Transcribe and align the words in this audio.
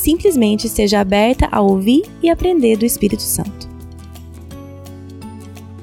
simplesmente 0.00 0.66
esteja 0.66 0.98
aberta 0.98 1.46
a 1.52 1.60
ouvir 1.60 2.04
e 2.22 2.30
aprender 2.30 2.78
do 2.78 2.86
Espírito 2.86 3.22
Santo. 3.22 3.68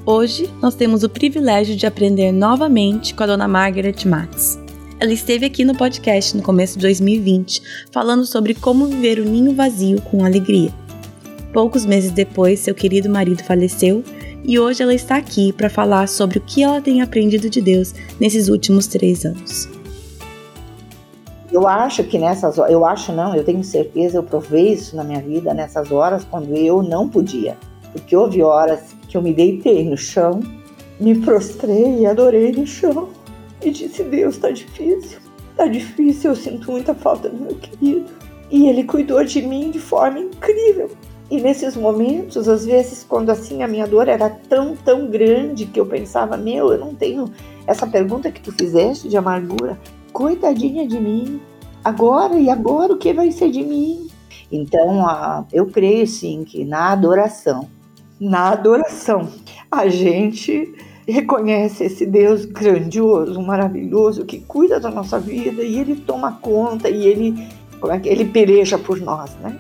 Hoje 0.04 0.50
nós 0.60 0.74
temos 0.74 1.04
o 1.04 1.10
privilégio 1.10 1.76
de 1.76 1.86
aprender 1.86 2.32
novamente 2.32 3.14
com 3.14 3.24
a 3.24 3.28
dona 3.28 3.48
Margaret 3.48 4.06
Matz. 4.06 4.58
Ela 5.00 5.14
esteve 5.14 5.46
aqui 5.46 5.64
no 5.64 5.76
podcast 5.76 6.36
no 6.36 6.42
começo 6.42 6.80
de 6.80 6.82
2020, 6.82 7.62
falando 7.92 8.26
sobre 8.26 8.56
como 8.56 8.88
viver 8.88 9.20
o 9.20 9.26
ninho 9.26 9.54
vazio 9.54 10.02
com 10.02 10.26
alegria. 10.26 10.74
Poucos 11.54 11.86
meses 11.86 12.10
depois, 12.10 12.60
seu 12.60 12.74
querido 12.74 13.10
marido 13.10 13.44
faleceu 13.44 14.04
e 14.44 14.58
hoje 14.58 14.82
ela 14.82 14.96
está 14.96 15.18
aqui 15.18 15.54
para 15.54 15.70
falar 15.70 16.08
sobre 16.08 16.40
o 16.40 16.42
que 16.42 16.64
ela 16.64 16.82
tem 16.82 17.02
aprendido 17.02 17.50
de 17.52 17.62
Deus 17.62 17.94
nesses 18.20 18.48
últimos 18.48 18.88
três 18.88 19.26
anos. 19.26 19.77
Eu 21.58 21.68
acho 21.68 22.04
que 22.04 22.20
nessas 22.20 22.60
horas, 22.60 22.72
eu 22.72 22.86
acho 22.86 23.12
não, 23.12 23.36
eu 23.36 23.44
tenho 23.44 23.64
certeza, 23.64 24.20
eu 24.20 24.22
provei 24.22 24.74
isso 24.74 24.96
na 24.96 25.04
minha 25.04 25.20
vida 25.20 25.56
nessas 25.56 25.92
horas 25.92 26.24
quando 26.24 26.56
eu 26.56 26.84
não 26.84 27.10
podia. 27.10 27.58
Porque 27.92 28.16
houve 28.16 28.44
horas 28.44 28.96
que 29.10 29.18
eu 29.18 29.24
me 29.24 29.34
deitei 29.34 29.84
no 29.84 29.98
chão, 29.98 30.40
me 31.00 31.18
prostrei 31.18 32.02
e 32.02 32.06
adorei 32.06 32.52
no 32.52 32.68
chão 32.68 33.10
e 33.60 33.72
disse: 33.72 34.04
Deus, 34.04 34.38
tá 34.38 34.52
difícil, 34.52 35.18
tá 35.56 35.66
difícil, 35.66 36.30
eu 36.30 36.36
sinto 36.36 36.72
muita 36.72 36.94
falta 36.94 37.28
do 37.28 37.44
meu 37.44 37.56
querido. 37.56 38.06
E 38.52 38.68
ele 38.68 38.84
cuidou 38.84 39.24
de 39.24 39.42
mim 39.42 39.72
de 39.72 39.80
forma 39.80 40.20
incrível. 40.20 40.92
E 41.32 41.42
nesses 41.42 41.76
momentos, 41.76 42.48
às 42.48 42.68
vezes, 42.68 43.04
quando 43.04 43.32
assim 43.32 43.64
a 43.64 43.68
minha 43.68 43.88
dor 43.88 44.08
era 44.08 44.30
tão, 44.30 44.76
tão 44.76 45.08
grande 45.08 45.66
que 45.66 45.80
eu 45.80 45.88
pensava: 45.88 46.38
Meu, 46.38 46.72
eu 46.72 46.78
não 46.78 46.94
tenho 46.94 47.26
essa 47.66 47.88
pergunta 47.88 48.32
que 48.32 48.42
tu 48.42 48.52
fizeste 48.52 49.10
de 49.10 49.18
amargura, 49.18 49.76
coitadinha 50.18 50.88
de 50.88 51.00
mim, 51.00 51.40
agora 51.84 52.40
e 52.40 52.50
agora 52.50 52.92
o 52.92 52.98
que 52.98 53.14
vai 53.14 53.32
ser 53.32 53.52
de 53.52 53.62
mim? 53.62 54.08
Então, 54.52 55.46
eu 55.54 55.68
creio 55.68 56.08
sim 56.08 56.44
que 56.44 56.66
na 56.66 56.92
adoração, 56.92 57.70
na 58.20 58.50
adoração, 58.50 59.30
a 59.70 59.88
gente 59.88 60.74
reconhece 61.08 61.84
esse 61.84 62.04
Deus 62.04 62.46
grandioso, 62.46 63.40
maravilhoso, 63.40 64.26
que 64.26 64.40
cuida 64.40 64.80
da 64.80 64.90
nossa 64.90 65.20
vida 65.20 65.62
e 65.62 65.78
ele 65.78 65.96
toma 65.96 66.32
conta 66.32 66.90
e 66.90 67.06
ele, 67.06 67.48
como 67.80 67.94
é 67.94 68.00
que 68.00 68.10
ele 68.10 68.26
peleja 68.26 68.80
por 68.80 69.00
nós, 69.00 69.36
né? 69.36 69.56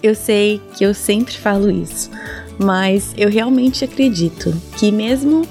Eu 0.00 0.14
sei 0.14 0.60
que 0.76 0.84
eu 0.84 0.94
sempre 0.94 1.36
falo 1.36 1.68
isso, 1.68 2.08
mas 2.56 3.12
eu 3.16 3.28
realmente 3.28 3.84
acredito 3.84 4.54
que 4.78 4.92
mesmo 4.92 5.42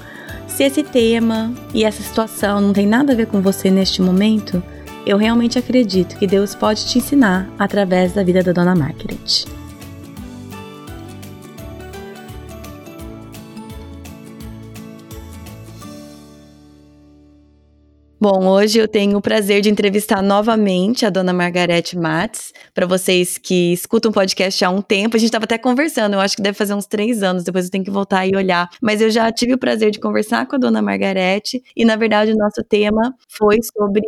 se 0.52 0.64
esse 0.64 0.82
tema 0.82 1.50
e 1.72 1.82
essa 1.82 2.02
situação 2.02 2.60
não 2.60 2.72
tem 2.74 2.86
nada 2.86 3.12
a 3.12 3.16
ver 3.16 3.26
com 3.26 3.40
você 3.40 3.70
neste 3.70 4.02
momento, 4.02 4.62
eu 5.06 5.16
realmente 5.16 5.58
acredito 5.58 6.16
que 6.16 6.26
Deus 6.26 6.54
pode 6.54 6.86
te 6.86 6.98
ensinar 6.98 7.48
através 7.58 8.12
da 8.12 8.22
vida 8.22 8.42
da 8.42 8.52
Dona 8.52 8.74
Margaret. 8.74 9.46
Bom, 18.22 18.46
hoje 18.46 18.78
eu 18.78 18.86
tenho 18.86 19.18
o 19.18 19.20
prazer 19.20 19.60
de 19.62 19.68
entrevistar 19.68 20.22
novamente 20.22 21.04
a 21.04 21.10
dona 21.10 21.32
Margarete 21.32 21.98
Mates. 21.98 22.52
Para 22.72 22.86
vocês 22.86 23.36
que 23.36 23.72
escutam 23.72 24.12
o 24.12 24.14
podcast 24.14 24.64
há 24.64 24.70
um 24.70 24.80
tempo, 24.80 25.16
a 25.16 25.18
gente 25.18 25.26
estava 25.26 25.44
até 25.44 25.58
conversando, 25.58 26.12
eu 26.12 26.20
acho 26.20 26.36
que 26.36 26.42
deve 26.42 26.56
fazer 26.56 26.72
uns 26.72 26.86
três 26.86 27.20
anos, 27.24 27.42
depois 27.42 27.64
eu 27.64 27.72
tenho 27.72 27.82
que 27.82 27.90
voltar 27.90 28.24
e 28.24 28.36
olhar. 28.36 28.70
Mas 28.80 29.00
eu 29.00 29.10
já 29.10 29.32
tive 29.32 29.54
o 29.54 29.58
prazer 29.58 29.90
de 29.90 29.98
conversar 29.98 30.46
com 30.46 30.54
a 30.54 30.58
dona 30.60 30.80
Margarete, 30.80 31.60
e 31.74 31.84
na 31.84 31.96
verdade 31.96 32.30
o 32.30 32.36
nosso 32.36 32.62
tema 32.62 33.12
foi 33.28 33.58
sobre 33.76 34.02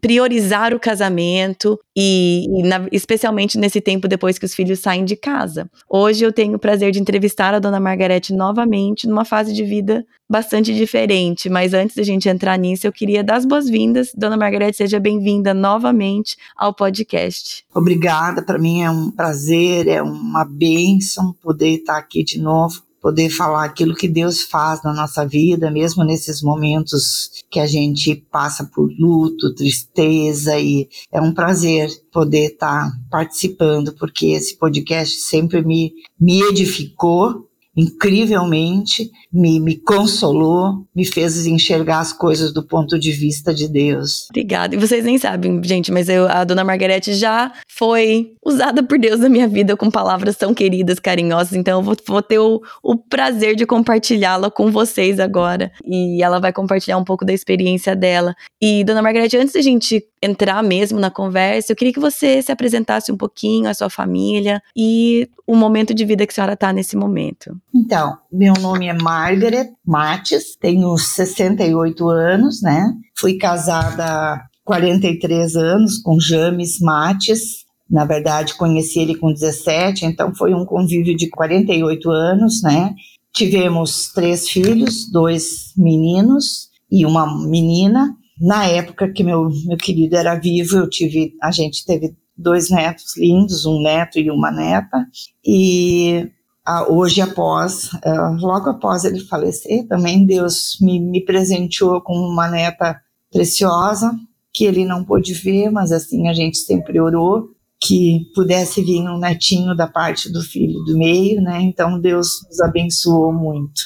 priorizar 0.00 0.74
o 0.74 0.80
casamento 0.80 1.78
e, 1.96 2.46
e 2.48 2.62
na, 2.62 2.86
especialmente 2.90 3.58
nesse 3.58 3.80
tempo 3.80 4.08
depois 4.08 4.38
que 4.38 4.44
os 4.44 4.54
filhos 4.54 4.80
saem 4.80 5.04
de 5.04 5.16
casa. 5.16 5.70
Hoje 5.88 6.24
eu 6.24 6.32
tenho 6.32 6.54
o 6.54 6.58
prazer 6.58 6.90
de 6.90 7.00
entrevistar 7.00 7.54
a 7.54 7.58
dona 7.58 7.78
Margarete 7.78 8.32
novamente 8.32 9.06
numa 9.06 9.24
fase 9.24 9.52
de 9.52 9.64
vida 9.64 10.04
bastante 10.28 10.74
diferente, 10.74 11.50
mas 11.50 11.74
antes 11.74 11.96
da 11.96 12.04
gente 12.04 12.28
entrar 12.28 12.56
nisso, 12.56 12.86
eu 12.86 12.92
queria 12.92 13.22
dar 13.22 13.36
as 13.36 13.44
boas-vindas. 13.44 14.12
Dona 14.16 14.36
Margarete, 14.36 14.76
seja 14.76 15.00
bem-vinda 15.00 15.52
novamente 15.52 16.36
ao 16.56 16.72
podcast. 16.72 17.64
Obrigada, 17.74 18.42
para 18.42 18.58
mim 18.58 18.82
é 18.82 18.90
um 18.90 19.10
prazer, 19.10 19.88
é 19.88 20.00
uma 20.00 20.44
bênção 20.44 21.34
poder 21.42 21.80
estar 21.80 21.98
aqui 21.98 22.22
de 22.22 22.38
novo 22.38 22.89
poder 23.00 23.30
falar 23.30 23.64
aquilo 23.64 23.94
que 23.94 24.06
Deus 24.06 24.42
faz 24.42 24.82
na 24.82 24.92
nossa 24.92 25.26
vida, 25.26 25.70
mesmo 25.70 26.04
nesses 26.04 26.42
momentos 26.42 27.42
que 27.50 27.58
a 27.58 27.66
gente 27.66 28.14
passa 28.14 28.64
por 28.64 28.90
luto, 28.98 29.54
tristeza, 29.54 30.58
e 30.58 30.88
é 31.10 31.20
um 31.20 31.32
prazer 31.32 31.90
poder 32.12 32.52
estar 32.52 32.90
participando, 33.10 33.92
porque 33.94 34.26
esse 34.26 34.56
podcast 34.56 35.20
sempre 35.20 35.62
me, 35.62 35.92
me 36.18 36.40
edificou 36.42 37.49
incrivelmente, 37.76 39.10
me, 39.32 39.60
me 39.60 39.76
consolou, 39.76 40.86
me 40.94 41.04
fez 41.04 41.46
enxergar 41.46 42.00
as 42.00 42.12
coisas 42.12 42.52
do 42.52 42.66
ponto 42.66 42.98
de 42.98 43.12
vista 43.12 43.54
de 43.54 43.68
Deus. 43.68 44.26
Obrigada. 44.30 44.74
E 44.74 44.78
vocês 44.78 45.04
nem 45.04 45.18
sabem, 45.18 45.60
gente, 45.62 45.92
mas 45.92 46.08
eu, 46.08 46.26
a 46.28 46.44
dona 46.44 46.64
Margarete 46.64 47.14
já 47.14 47.52
foi 47.68 48.32
usada 48.44 48.82
por 48.82 48.98
Deus 48.98 49.20
na 49.20 49.28
minha 49.28 49.46
vida 49.46 49.76
com 49.76 49.90
palavras 49.90 50.36
tão 50.36 50.52
queridas, 50.52 50.98
carinhosas. 50.98 51.54
Então 51.54 51.78
eu 51.78 51.82
vou, 51.82 51.96
vou 52.06 52.22
ter 52.22 52.38
o, 52.38 52.60
o 52.82 52.96
prazer 52.96 53.54
de 53.54 53.64
compartilhá-la 53.64 54.50
com 54.50 54.70
vocês 54.70 55.20
agora. 55.20 55.70
E 55.84 56.22
ela 56.22 56.40
vai 56.40 56.52
compartilhar 56.52 56.98
um 56.98 57.04
pouco 57.04 57.24
da 57.24 57.32
experiência 57.32 57.94
dela. 57.94 58.34
E, 58.60 58.84
dona 58.84 59.02
Margarete, 59.02 59.36
antes 59.36 59.54
da 59.54 59.62
gente 59.62 60.04
entrar 60.22 60.62
mesmo 60.62 60.98
na 60.98 61.10
conversa, 61.10 61.72
eu 61.72 61.76
queria 61.76 61.92
que 61.92 62.00
você 62.00 62.42
se 62.42 62.52
apresentasse 62.52 63.10
um 63.10 63.16
pouquinho, 63.16 63.68
a 63.68 63.74
sua 63.74 63.88
família 63.88 64.62
e 64.76 65.28
o 65.46 65.56
momento 65.56 65.94
de 65.94 66.04
vida 66.04 66.26
que 66.26 66.32
a 66.32 66.34
senhora 66.34 66.52
está 66.52 66.72
nesse 66.72 66.96
momento. 66.96 67.56
Então, 67.74 68.18
meu 68.30 68.52
nome 68.60 68.88
é 68.88 68.92
Margaret 68.92 69.70
Mates, 69.84 70.56
tenho 70.56 70.96
68 70.96 72.08
anos, 72.08 72.60
né? 72.60 72.92
Fui 73.18 73.38
casada 73.38 74.04
há 74.04 74.44
43 74.64 75.56
anos 75.56 75.98
com 75.98 76.20
James 76.20 76.78
Mates. 76.80 77.64
Na 77.90 78.04
verdade, 78.04 78.54
conheci 78.56 79.00
ele 79.00 79.16
com 79.16 79.32
17, 79.32 80.04
então 80.04 80.34
foi 80.34 80.54
um 80.54 80.64
convívio 80.64 81.16
de 81.16 81.28
48 81.28 82.10
anos, 82.10 82.62
né? 82.62 82.94
Tivemos 83.32 84.12
três 84.12 84.48
filhos, 84.48 85.10
dois 85.10 85.72
meninos 85.76 86.68
e 86.90 87.06
uma 87.06 87.48
menina. 87.48 88.16
Na 88.40 88.66
época 88.66 89.12
que 89.12 89.22
meu, 89.22 89.50
meu 89.66 89.76
querido 89.76 90.16
era 90.16 90.34
vivo, 90.34 90.78
eu 90.78 90.88
tive, 90.88 91.34
a 91.42 91.50
gente 91.50 91.84
teve 91.84 92.16
dois 92.36 92.70
netos 92.70 93.16
lindos, 93.16 93.66
um 93.66 93.82
neto 93.82 94.18
e 94.18 94.30
uma 94.30 94.50
neta. 94.50 95.06
E 95.44 96.30
ah, 96.66 96.90
hoje, 96.90 97.20
após, 97.20 97.90
ah, 98.02 98.36
logo 98.40 98.70
após 98.70 99.04
ele 99.04 99.20
falecer, 99.20 99.86
também 99.86 100.24
Deus 100.24 100.78
me, 100.80 100.98
me 100.98 101.22
presenteou 101.24 102.00
com 102.00 102.14
uma 102.14 102.48
neta 102.48 102.98
preciosa, 103.30 104.10
que 104.52 104.64
ele 104.64 104.84
não 104.84 105.04
pôde 105.04 105.34
ver, 105.34 105.70
mas 105.70 105.92
assim 105.92 106.28
a 106.28 106.32
gente 106.32 106.58
sempre 106.58 106.98
orou 106.98 107.50
que 107.82 108.26
pudesse 108.34 108.82
vir 108.82 109.00
um 109.08 109.18
netinho 109.18 109.74
da 109.74 109.86
parte 109.86 110.30
do 110.30 110.42
filho 110.42 110.82
do 110.84 110.98
meio, 110.98 111.40
né? 111.40 111.62
Então 111.62 111.98
Deus 111.98 112.42
nos 112.46 112.60
abençoou 112.60 113.32
muito. 113.32 113.80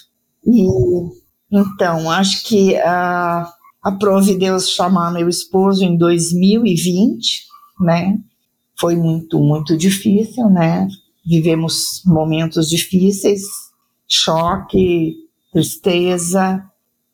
E 0.45 0.67
então 1.51 2.11
acho 2.11 2.43
que 2.45 2.77
a 2.77 3.49
aprove 3.85 4.39
Deus 4.39 4.71
chamar 4.71 5.13
meu 5.13 5.29
esposo 5.29 5.85
em 5.85 5.97
2020, 5.97 7.43
né? 7.81 8.19
Foi 8.81 8.97
muito, 8.97 9.39
muito 9.39 9.77
difícil, 9.77 10.49
né? 10.49 10.89
Vivemos 11.25 12.03
momentos 12.07 12.69
difíceis, 12.69 13.43
choque, 14.09 15.15
tristeza, 15.53 16.65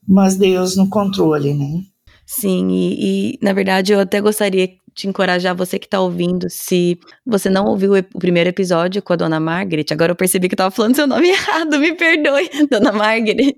mas 0.07 0.37
Deus 0.37 0.77
no 0.77 0.89
controle, 0.89 1.53
né? 1.53 1.83
Sim, 2.25 2.69
e, 2.71 3.33
e 3.35 3.39
na 3.43 3.53
verdade 3.53 3.93
eu 3.93 3.99
até 3.99 4.21
gostaria 4.21 4.71
de 4.95 5.09
encorajar 5.09 5.55
você 5.55 5.79
que 5.79 5.87
está 5.87 6.01
ouvindo, 6.01 6.49
se 6.49 6.99
você 7.27 7.49
não 7.49 7.67
ouviu 7.67 7.95
o 7.95 8.19
primeiro 8.19 8.49
episódio 8.49 9.03
com 9.03 9.13
a 9.13 9.17
dona 9.17 9.41
Margaret, 9.41 9.87
agora 9.91 10.13
eu 10.13 10.17
percebi 10.17 10.49
que 10.49 10.55
estava 10.55 10.71
falando 10.71 10.95
seu 10.95 11.07
nome 11.07 11.31
errado, 11.31 11.79
me 11.79 11.93
perdoe, 11.95 12.49
dona 12.71 12.93
Margaret. 12.93 13.57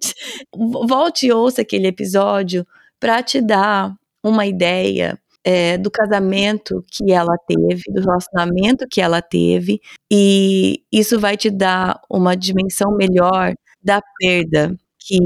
Volte 0.54 1.26
e 1.26 1.32
ouça 1.32 1.60
aquele 1.60 1.86
episódio 1.86 2.66
para 3.02 3.20
te 3.20 3.40
dar 3.40 3.92
uma 4.22 4.46
ideia 4.46 5.18
é, 5.44 5.76
do 5.76 5.90
casamento 5.90 6.84
que 6.88 7.10
ela 7.10 7.34
teve, 7.48 7.82
do 7.88 8.00
relacionamento 8.00 8.86
que 8.88 9.00
ela 9.00 9.20
teve, 9.20 9.80
e 10.08 10.84
isso 10.92 11.18
vai 11.18 11.36
te 11.36 11.50
dar 11.50 12.00
uma 12.08 12.36
dimensão 12.36 12.96
melhor 12.96 13.54
da 13.82 14.00
perda 14.20 14.72
que, 15.00 15.18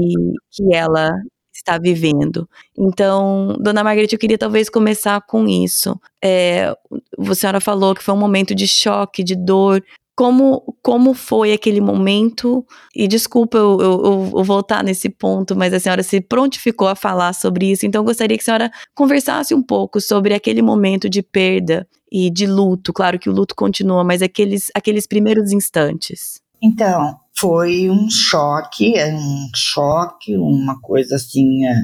que 0.51 0.73
ela 0.73 1.11
está 1.53 1.77
vivendo. 1.77 2.49
Então, 2.75 3.55
dona 3.59 3.83
Margarete, 3.83 4.15
eu 4.15 4.19
queria 4.19 4.39
talvez 4.39 4.69
começar 4.69 5.21
com 5.21 5.47
isso. 5.47 5.99
É, 6.23 6.73
a 7.19 7.35
senhora 7.35 7.61
falou 7.61 7.93
que 7.93 8.01
foi 8.01 8.15
um 8.15 8.17
momento 8.17 8.55
de 8.55 8.67
choque, 8.67 9.23
de 9.23 9.35
dor. 9.35 9.83
Como, 10.17 10.75
como 10.81 11.13
foi 11.13 11.53
aquele 11.53 11.79
momento? 11.79 12.65
E 12.95 13.07
desculpa 13.07 13.55
eu, 13.55 13.77
eu, 13.79 14.31
eu, 14.35 14.43
voltar 14.43 14.83
nesse 14.83 15.09
ponto, 15.09 15.55
mas 15.55 15.71
a 15.71 15.79
senhora 15.79 16.01
se 16.01 16.19
prontificou 16.19 16.87
a 16.87 16.95
falar 16.95 17.33
sobre 17.33 17.69
isso, 17.71 17.85
então 17.85 18.01
eu 18.01 18.05
gostaria 18.05 18.35
que 18.35 18.41
a 18.41 18.45
senhora 18.45 18.71
conversasse 18.95 19.53
um 19.53 19.61
pouco 19.61 20.01
sobre 20.01 20.33
aquele 20.33 20.63
momento 20.63 21.07
de 21.07 21.21
perda 21.21 21.87
e 22.11 22.31
de 22.31 22.47
luto. 22.47 22.91
Claro 22.91 23.19
que 23.19 23.29
o 23.29 23.33
luto 23.33 23.53
continua, 23.55 24.03
mas 24.03 24.23
aqueles, 24.23 24.71
aqueles 24.73 25.05
primeiros 25.05 25.51
instantes. 25.51 26.41
Então, 26.59 27.15
foi 27.39 27.87
um 27.87 28.09
choque, 28.09 28.97
é 28.97 29.13
um 29.13 29.49
choque, 29.55 30.35
uma 30.35 30.81
coisa 30.81 31.17
assim 31.17 31.63
é, 31.63 31.75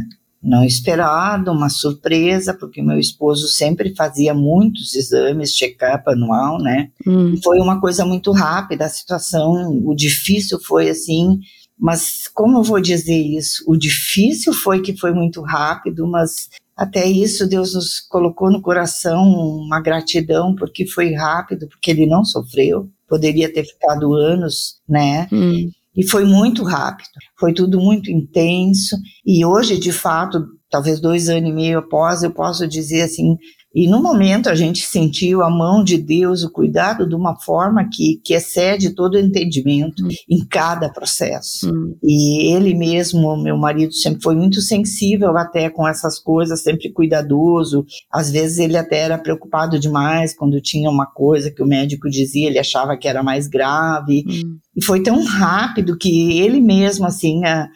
não 0.43 0.63
esperada, 0.63 1.51
uma 1.51 1.69
surpresa, 1.69 2.53
porque 2.53 2.81
meu 2.81 2.99
esposo 2.99 3.47
sempre 3.47 3.95
fazia 3.95 4.33
muitos 4.33 4.93
exames, 4.93 5.55
check-up 5.55 6.03
anual, 6.07 6.59
né? 6.59 6.89
Hum. 7.07 7.35
Foi 7.43 7.59
uma 7.59 7.79
coisa 7.79 8.05
muito 8.05 8.31
rápida, 8.31 8.85
a 8.85 8.89
situação, 8.89 9.81
o 9.85 9.95
difícil 9.95 10.59
foi 10.59 10.89
assim, 10.89 11.39
mas 11.79 12.27
como 12.33 12.59
eu 12.59 12.63
vou 12.63 12.81
dizer 12.81 13.17
isso? 13.17 13.63
O 13.67 13.77
difícil 13.77 14.53
foi 14.53 14.81
que 14.81 14.97
foi 14.97 15.13
muito 15.13 15.41
rápido, 15.41 16.05
mas 16.05 16.49
até 16.75 17.05
isso 17.05 17.47
Deus 17.47 17.73
nos 17.73 17.99
colocou 17.99 18.51
no 18.51 18.61
coração 18.61 19.23
uma 19.23 19.79
gratidão 19.79 20.55
porque 20.55 20.85
foi 20.85 21.13
rápido, 21.13 21.67
porque 21.67 21.91
ele 21.91 22.05
não 22.05 22.25
sofreu 22.25 22.89
poderia 23.13 23.51
ter 23.53 23.63
ficado 23.63 24.15
anos, 24.15 24.79
né? 24.89 25.27
Hum. 25.31 25.69
E 25.95 26.07
foi 26.07 26.25
muito 26.25 26.63
rápido, 26.63 27.09
foi 27.39 27.53
tudo 27.53 27.79
muito 27.79 28.11
intenso. 28.11 28.95
E 29.25 29.45
hoje, 29.45 29.77
de 29.77 29.91
fato, 29.91 30.43
talvez 30.69 30.99
dois 30.99 31.29
anos 31.29 31.49
e 31.49 31.53
meio 31.53 31.79
após, 31.79 32.23
eu 32.23 32.31
posso 32.31 32.67
dizer 32.67 33.03
assim, 33.03 33.37
e 33.73 33.87
no 33.87 34.01
momento 34.01 34.49
a 34.49 34.55
gente 34.55 34.81
sentiu 34.81 35.41
a 35.41 35.49
mão 35.49 35.83
de 35.83 35.97
Deus, 35.97 36.43
o 36.43 36.51
cuidado 36.51 37.09
de 37.09 37.15
uma 37.15 37.35
forma 37.35 37.89
que, 37.91 38.21
que 38.23 38.35
excede 38.35 38.91
todo 38.91 39.15
o 39.15 39.19
entendimento 39.19 40.05
hum. 40.05 40.09
em 40.29 40.45
cada 40.45 40.89
processo. 40.89 41.73
Hum. 41.73 41.95
E 42.03 42.53
ele 42.53 42.75
mesmo, 42.75 43.35
meu 43.35 43.57
marido, 43.57 43.91
sempre 43.91 44.21
foi 44.21 44.35
muito 44.35 44.61
sensível 44.61 45.35
até 45.37 45.71
com 45.71 45.87
essas 45.87 46.19
coisas, 46.19 46.61
sempre 46.61 46.93
cuidadoso. 46.93 47.83
Às 48.11 48.29
vezes 48.29 48.59
ele 48.59 48.77
até 48.77 48.99
era 48.99 49.17
preocupado 49.17 49.79
demais 49.79 50.35
quando 50.35 50.61
tinha 50.61 50.89
uma 50.89 51.07
coisa 51.07 51.49
que 51.49 51.63
o 51.63 51.67
médico 51.67 52.07
dizia, 52.09 52.47
ele 52.47 52.59
achava 52.59 52.95
que 52.95 53.07
era 53.07 53.23
mais 53.23 53.47
grave. 53.47 54.23
Hum. 54.27 54.57
E 54.75 54.83
foi 54.83 55.01
tão 55.01 55.23
rápido 55.23 55.97
que 55.97 56.39
ele 56.39 56.61
mesmo, 56.61 57.07
assim, 57.07 57.43
a, 57.43 57.67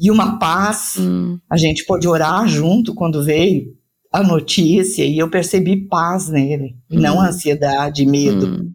e 0.00 0.10
uma 0.10 0.38
paz. 0.38 0.94
Hum. 0.98 1.38
A 1.50 1.58
gente 1.58 1.84
pôde 1.84 2.08
orar 2.08 2.48
junto 2.48 2.94
quando 2.94 3.22
veio 3.22 3.76
a 4.16 4.22
notícia 4.22 5.04
e 5.04 5.18
eu 5.18 5.28
percebi 5.28 5.76
paz 5.88 6.28
nele, 6.28 6.76
hum. 6.90 7.00
não 7.00 7.20
ansiedade, 7.20 8.06
medo. 8.06 8.46
Hum, 8.46 8.72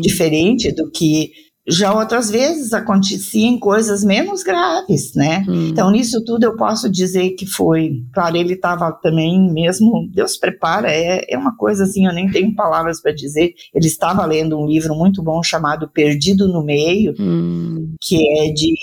Diferente 0.00 0.70
do 0.70 0.90
que 0.90 1.30
já 1.66 1.94
outras 1.94 2.30
vezes 2.30 2.72
aconteciam 2.74 3.58
coisas 3.58 4.04
menos 4.04 4.42
graves, 4.42 5.14
né? 5.14 5.44
Hum. 5.48 5.68
Então, 5.68 5.90
nisso 5.90 6.22
tudo 6.22 6.44
eu 6.44 6.56
posso 6.56 6.90
dizer 6.90 7.30
que 7.30 7.46
foi. 7.46 8.02
Claro, 8.12 8.36
ele 8.36 8.52
estava 8.52 8.92
também 8.92 9.50
mesmo. 9.50 10.08
Deus 10.12 10.36
prepara, 10.36 10.90
é, 10.90 11.24
é 11.28 11.38
uma 11.38 11.56
coisa 11.56 11.84
assim, 11.84 12.06
eu 12.06 12.12
nem 12.12 12.30
tenho 12.30 12.54
palavras 12.54 13.00
para 13.00 13.12
dizer. 13.12 13.54
Ele 13.74 13.86
estava 13.86 14.24
lendo 14.26 14.58
um 14.58 14.66
livro 14.66 14.94
muito 14.94 15.22
bom 15.22 15.42
chamado 15.42 15.88
Perdido 15.88 16.46
no 16.46 16.62
Meio, 16.62 17.14
hum. 17.18 17.94
que 18.02 18.16
é 18.38 18.52
de 18.52 18.74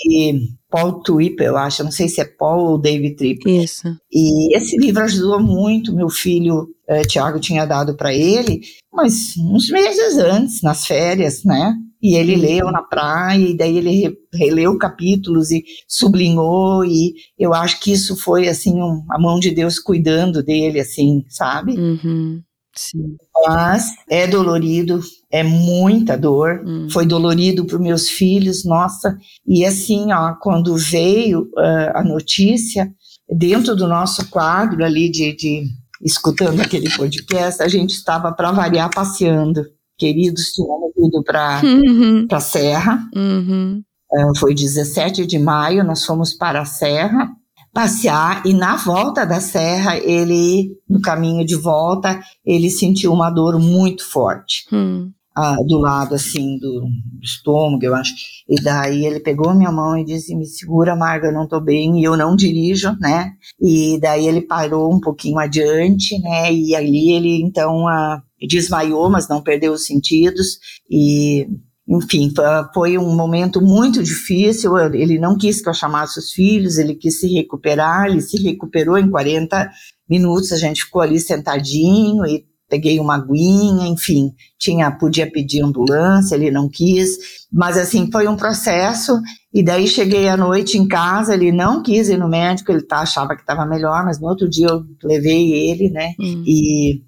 Paul 0.72 1.02
Tripp, 1.02 1.44
eu 1.44 1.58
acho, 1.58 1.84
não 1.84 1.90
sei 1.90 2.08
se 2.08 2.18
é 2.18 2.24
Paul 2.24 2.70
ou 2.70 2.78
David 2.78 3.16
Tripp. 3.16 3.62
Isso. 3.62 3.86
E 4.10 4.56
esse 4.56 4.74
livro 4.78 5.02
ajudou 5.02 5.38
muito, 5.38 5.94
meu 5.94 6.08
filho 6.08 6.66
eh, 6.88 7.02
Tiago 7.02 7.38
tinha 7.38 7.66
dado 7.66 7.94
para 7.94 8.14
ele, 8.14 8.62
mas 8.90 9.34
uns 9.36 9.68
meses 9.68 10.16
antes, 10.16 10.62
nas 10.62 10.86
férias, 10.86 11.44
né? 11.44 11.74
E 12.02 12.16
ele 12.16 12.34
uhum. 12.34 12.40
leu 12.40 12.72
na 12.72 12.82
praia, 12.82 13.50
e 13.50 13.56
daí 13.56 13.76
ele 13.76 14.16
releu 14.32 14.78
capítulos 14.78 15.50
e 15.50 15.62
sublinhou, 15.86 16.84
e 16.86 17.12
eu 17.38 17.52
acho 17.52 17.78
que 17.78 17.92
isso 17.92 18.16
foi, 18.16 18.48
assim, 18.48 18.80
um, 18.80 19.04
a 19.10 19.20
mão 19.20 19.38
de 19.38 19.50
Deus 19.50 19.78
cuidando 19.78 20.42
dele, 20.42 20.80
assim, 20.80 21.22
sabe? 21.28 21.78
Uhum. 21.78 22.40
Sim. 22.74 23.16
Mas 23.46 23.86
é 24.08 24.26
dolorido, 24.26 25.00
é 25.30 25.42
muita 25.42 26.16
dor. 26.16 26.62
Hum. 26.64 26.88
Foi 26.90 27.06
dolorido 27.06 27.64
para 27.66 27.78
meus 27.78 28.08
filhos, 28.08 28.64
nossa. 28.64 29.16
E 29.46 29.64
assim, 29.64 30.12
ó, 30.12 30.34
quando 30.40 30.76
veio 30.76 31.42
uh, 31.56 31.96
a 31.96 32.02
notícia, 32.02 32.90
dentro 33.28 33.76
do 33.76 33.86
nosso 33.86 34.28
quadro 34.30 34.84
ali 34.84 35.10
de, 35.10 35.34
de 35.36 35.64
escutando 36.02 36.60
aquele 36.60 36.90
podcast, 36.96 37.62
a 37.62 37.68
gente 37.68 37.90
estava 37.90 38.32
para 38.32 38.52
variar 38.52 38.90
passeando. 38.90 39.64
Queridos, 39.98 40.52
tínhamos 40.52 40.92
ido 40.96 41.22
para 41.22 41.60
uhum. 41.62 42.26
a 42.30 42.40
Serra. 42.40 42.98
Uhum. 43.14 43.82
Uh, 44.10 44.38
foi 44.38 44.54
17 44.54 45.26
de 45.26 45.38
maio, 45.38 45.84
nós 45.84 46.04
fomos 46.04 46.34
para 46.34 46.60
a 46.60 46.66
Serra 46.66 47.30
passear 47.72 48.42
e 48.44 48.52
na 48.52 48.76
volta 48.76 49.24
da 49.24 49.40
serra, 49.40 49.96
ele, 49.96 50.76
no 50.88 51.00
caminho 51.00 51.44
de 51.44 51.56
volta, 51.56 52.20
ele 52.44 52.70
sentiu 52.70 53.12
uma 53.12 53.30
dor 53.30 53.58
muito 53.58 54.08
forte. 54.08 54.66
Hum. 54.72 55.10
Ah, 55.34 55.56
do 55.66 55.78
lado 55.78 56.14
assim 56.14 56.58
do, 56.58 56.80
do, 56.80 57.22
estômago, 57.22 57.82
eu 57.82 57.94
acho. 57.94 58.12
E 58.46 58.62
daí 58.62 59.06
ele 59.06 59.18
pegou 59.18 59.54
minha 59.54 59.72
mão 59.72 59.96
e 59.96 60.04
disse: 60.04 60.36
Me 60.36 60.44
segura, 60.44 60.94
Marga, 60.94 61.28
eu 61.28 61.32
não 61.32 61.48
tô 61.48 61.58
bem. 61.58 61.98
E 61.98 62.04
eu 62.04 62.18
não 62.18 62.36
dirijo, 62.36 62.94
né? 63.00 63.32
E 63.58 63.98
daí 63.98 64.26
ele 64.26 64.42
parou 64.42 64.92
um 64.92 65.00
pouquinho 65.00 65.38
adiante, 65.38 66.18
né? 66.20 66.52
E 66.52 66.76
ali 66.76 67.12
ele 67.12 67.40
então 67.40 67.88
ah, 67.88 68.22
desmaiou, 68.46 69.08
mas 69.08 69.26
não 69.26 69.40
perdeu 69.40 69.72
os 69.72 69.86
sentidos. 69.86 70.58
E 70.90 71.48
enfim, 71.88 72.32
foi 72.72 72.96
um 72.96 73.14
momento 73.14 73.60
muito 73.60 74.02
difícil. 74.02 74.78
Ele 74.78 75.18
não 75.18 75.36
quis 75.36 75.60
que 75.60 75.68
eu 75.68 75.74
chamasse 75.74 76.18
os 76.18 76.32
filhos, 76.32 76.78
ele 76.78 76.94
quis 76.94 77.20
se 77.20 77.28
recuperar, 77.28 78.06
ele 78.06 78.20
se 78.20 78.40
recuperou 78.40 78.98
em 78.98 79.10
40 79.10 79.70
minutos. 80.08 80.52
A 80.52 80.56
gente 80.56 80.84
ficou 80.84 81.02
ali 81.02 81.18
sentadinho 81.18 82.24
e 82.24 82.44
peguei 82.72 82.98
uma 82.98 83.16
aguinha, 83.16 83.86
enfim, 83.86 84.32
tinha 84.58 84.90
podia 84.90 85.30
pedir 85.30 85.62
ambulância, 85.62 86.34
ele 86.34 86.50
não 86.50 86.70
quis, 86.70 87.18
mas 87.52 87.76
assim 87.76 88.10
foi 88.10 88.26
um 88.26 88.34
processo. 88.34 89.20
E 89.52 89.62
daí 89.62 89.86
cheguei 89.86 90.26
à 90.26 90.38
noite 90.38 90.78
em 90.78 90.88
casa, 90.88 91.34
ele 91.34 91.52
não 91.52 91.82
quis 91.82 92.08
ir 92.08 92.16
no 92.16 92.26
médico, 92.26 92.72
ele 92.72 92.80
tá, 92.80 93.00
achava 93.00 93.34
que 93.34 93.42
estava 93.42 93.66
melhor, 93.66 94.06
mas 94.06 94.18
no 94.18 94.26
outro 94.26 94.48
dia 94.48 94.68
eu 94.68 94.82
levei 95.04 95.52
ele, 95.52 95.90
né? 95.90 96.14
Hum. 96.18 96.42
E 96.46 97.02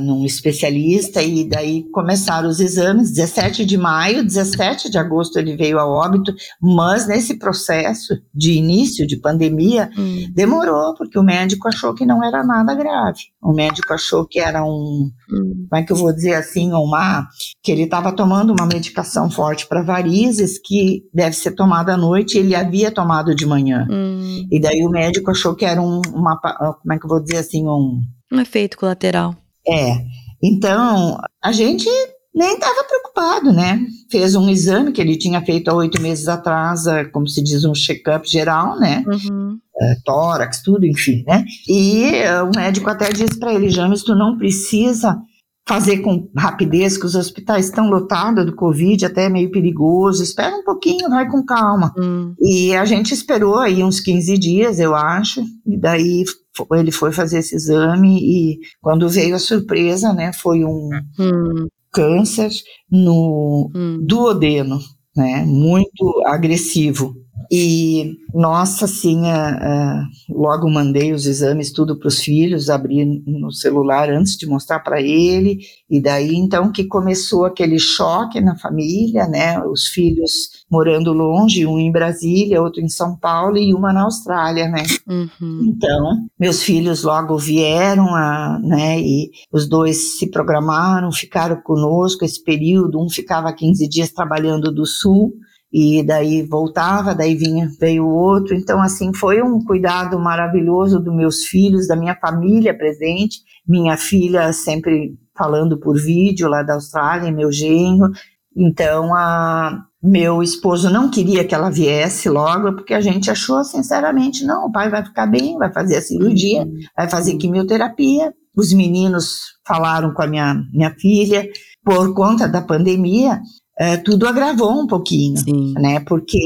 num 0.00 0.24
especialista 0.24 1.22
e 1.22 1.48
daí 1.48 1.84
começaram 1.90 2.48
os 2.48 2.60
exames, 2.60 3.12
17 3.12 3.64
de 3.64 3.78
maio, 3.78 4.24
17 4.24 4.90
de 4.90 4.98
agosto 4.98 5.38
ele 5.38 5.56
veio 5.56 5.78
a 5.78 5.86
óbito, 5.86 6.34
mas 6.60 7.06
nesse 7.06 7.38
processo 7.38 8.14
de 8.34 8.52
início 8.52 9.06
de 9.06 9.16
pandemia, 9.16 9.90
hum. 9.96 10.30
demorou, 10.34 10.94
porque 10.94 11.18
o 11.18 11.22
médico 11.22 11.68
achou 11.68 11.94
que 11.94 12.04
não 12.04 12.22
era 12.22 12.44
nada 12.44 12.74
grave. 12.74 13.20
O 13.42 13.52
médico 13.52 13.92
achou 13.94 14.26
que 14.26 14.38
era 14.38 14.62
um, 14.64 15.10
hum. 15.30 15.66
como 15.68 15.82
é 15.82 15.82
que 15.82 15.92
eu 15.92 15.96
vou 15.96 16.12
dizer 16.12 16.34
assim, 16.34 16.72
uma, 16.72 17.26
que 17.62 17.72
ele 17.72 17.84
estava 17.84 18.12
tomando 18.12 18.52
uma 18.52 18.66
medicação 18.66 19.30
forte 19.30 19.66
para 19.66 19.82
varizes 19.82 20.58
que 20.62 21.04
deve 21.12 21.34
ser 21.36 21.52
tomada 21.52 21.94
à 21.94 21.96
noite, 21.96 22.36
e 22.36 22.40
ele 22.40 22.54
havia 22.54 22.90
tomado 22.90 23.34
de 23.34 23.46
manhã. 23.46 23.86
Hum. 23.90 24.46
E 24.50 24.60
daí 24.60 24.84
o 24.84 24.90
médico 24.90 25.30
achou 25.30 25.54
que 25.54 25.64
era 25.64 25.80
um, 25.80 26.02
uma, 26.12 26.36
como 26.38 26.92
é 26.92 26.98
que 26.98 27.04
eu 27.04 27.08
vou 27.08 27.22
dizer 27.22 27.38
assim, 27.38 27.66
um... 27.66 28.00
Um 28.34 28.40
efeito 28.40 28.76
colateral. 28.76 29.34
É. 29.66 30.04
Então, 30.42 31.18
a 31.42 31.52
gente 31.52 31.88
nem 32.34 32.54
estava 32.54 32.82
preocupado, 32.84 33.52
né? 33.52 33.80
Fez 34.10 34.34
um 34.34 34.48
exame 34.48 34.92
que 34.92 35.00
ele 35.00 35.16
tinha 35.16 35.40
feito 35.40 35.68
há 35.68 35.74
oito 35.74 36.00
meses 36.02 36.26
atrás, 36.26 36.86
é, 36.86 37.04
como 37.04 37.28
se 37.28 37.42
diz, 37.42 37.64
um 37.64 37.74
check-up 37.74 38.28
geral, 38.28 38.78
né? 38.78 39.04
Uhum. 39.06 39.58
É, 39.80 39.96
tórax, 40.04 40.60
tudo, 40.62 40.84
enfim, 40.84 41.22
né? 41.26 41.44
E 41.68 42.10
uh, 42.24 42.44
o 42.44 42.56
médico 42.56 42.90
até 42.90 43.10
disse 43.12 43.38
para 43.38 43.54
ele, 43.54 43.70
James, 43.70 44.02
tu 44.02 44.14
não 44.14 44.36
precisa 44.36 45.16
fazer 45.66 45.98
com 45.98 46.28
rapidez, 46.36 46.98
que 46.98 47.06
os 47.06 47.14
hospitais 47.14 47.66
estão 47.66 47.88
lotados 47.88 48.44
do 48.44 48.54
Covid, 48.54 49.06
até 49.06 49.24
é 49.24 49.28
meio 49.28 49.50
perigoso, 49.50 50.22
espera 50.22 50.54
um 50.54 50.62
pouquinho, 50.62 51.08
vai 51.08 51.28
com 51.28 51.44
calma. 51.44 51.92
Hum. 51.98 52.34
E 52.40 52.74
a 52.74 52.84
gente 52.84 53.14
esperou 53.14 53.58
aí 53.58 53.82
uns 53.82 53.98
15 54.00 54.38
dias, 54.38 54.78
eu 54.78 54.94
acho, 54.94 55.42
e 55.66 55.78
daí 55.78 56.24
ele 56.72 56.92
foi 56.92 57.12
fazer 57.12 57.38
esse 57.38 57.56
exame 57.56 58.18
e 58.20 58.58
quando 58.80 59.08
veio 59.08 59.34
a 59.34 59.38
surpresa, 59.38 60.12
né, 60.12 60.32
foi 60.32 60.64
um 60.64 60.90
hum. 61.18 61.66
câncer 61.90 62.50
no 62.90 63.70
hum. 63.74 63.98
duodeno, 64.06 64.78
né, 65.16 65.44
muito 65.46 66.22
agressivo. 66.26 67.14
E, 67.50 68.16
nossa, 68.32 68.84
assim, 68.84 69.22
uh, 69.22 70.04
logo 70.28 70.70
mandei 70.70 71.12
os 71.12 71.26
exames 71.26 71.72
tudo 71.72 71.98
para 71.98 72.08
os 72.08 72.20
filhos, 72.20 72.70
abri 72.70 73.22
no 73.26 73.52
celular 73.52 74.10
antes 74.10 74.36
de 74.36 74.46
mostrar 74.46 74.80
para 74.80 75.00
ele, 75.00 75.58
e 75.88 76.00
daí 76.00 76.34
então 76.34 76.72
que 76.72 76.84
começou 76.84 77.44
aquele 77.44 77.78
choque 77.78 78.40
na 78.40 78.56
família, 78.56 79.26
né? 79.26 79.58
Os 79.64 79.86
filhos 79.86 80.32
morando 80.70 81.12
longe, 81.12 81.66
um 81.66 81.78
em 81.78 81.92
Brasília, 81.92 82.62
outro 82.62 82.80
em 82.80 82.88
São 82.88 83.16
Paulo 83.16 83.56
e 83.56 83.74
uma 83.74 83.92
na 83.92 84.02
Austrália, 84.02 84.68
né? 84.68 84.82
Uhum. 85.08 85.60
Então, 85.66 86.26
meus 86.38 86.62
filhos 86.62 87.02
logo 87.02 87.36
vieram, 87.38 88.14
a, 88.14 88.58
né? 88.62 89.00
E 89.00 89.30
os 89.52 89.68
dois 89.68 90.18
se 90.18 90.30
programaram, 90.30 91.12
ficaram 91.12 91.60
conosco 91.62 92.24
esse 92.24 92.42
período, 92.42 93.00
um 93.00 93.08
ficava 93.08 93.52
15 93.52 93.88
dias 93.88 94.10
trabalhando 94.10 94.72
do 94.72 94.86
Sul, 94.86 95.34
e 95.76 96.04
daí 96.04 96.42
voltava, 96.42 97.16
daí 97.16 97.34
vinha, 97.34 97.68
veio 97.80 98.06
outro. 98.06 98.54
Então, 98.54 98.80
assim, 98.80 99.12
foi 99.12 99.42
um 99.42 99.58
cuidado 99.64 100.16
maravilhoso 100.20 101.00
dos 101.00 101.12
meus 101.12 101.46
filhos, 101.46 101.88
da 101.88 101.96
minha 101.96 102.14
família 102.14 102.72
presente, 102.72 103.40
minha 103.66 103.96
filha 103.96 104.52
sempre 104.52 105.18
falando 105.36 105.76
por 105.76 105.96
vídeo 106.00 106.48
lá 106.48 106.62
da 106.62 106.74
Austrália, 106.74 107.32
meu 107.32 107.50
genro. 107.50 108.12
Então, 108.56 109.12
a, 109.16 109.82
meu 110.00 110.44
esposo 110.44 110.88
não 110.88 111.10
queria 111.10 111.44
que 111.44 111.56
ela 111.56 111.70
viesse 111.70 112.28
logo, 112.28 112.74
porque 112.74 112.94
a 112.94 113.00
gente 113.00 113.28
achou, 113.28 113.64
sinceramente, 113.64 114.44
não, 114.44 114.66
o 114.66 114.72
pai 114.72 114.88
vai 114.88 115.04
ficar 115.04 115.26
bem, 115.26 115.58
vai 115.58 115.72
fazer 115.72 115.96
a 115.96 116.02
cirurgia, 116.02 116.62
uhum. 116.62 116.78
vai 116.96 117.10
fazer 117.10 117.36
quimioterapia. 117.36 118.32
Os 118.56 118.72
meninos 118.72 119.54
falaram 119.66 120.14
com 120.14 120.22
a 120.22 120.26
minha, 120.28 120.54
minha 120.72 120.94
filha, 121.00 121.48
por 121.84 122.14
conta 122.14 122.46
da 122.46 122.62
pandemia, 122.62 123.40
Uh, 123.80 124.00
tudo 124.04 124.28
agravou 124.28 124.70
um 124.70 124.86
pouquinho, 124.86 125.36
Sim. 125.36 125.74
né? 125.74 125.98
Porque 125.98 126.38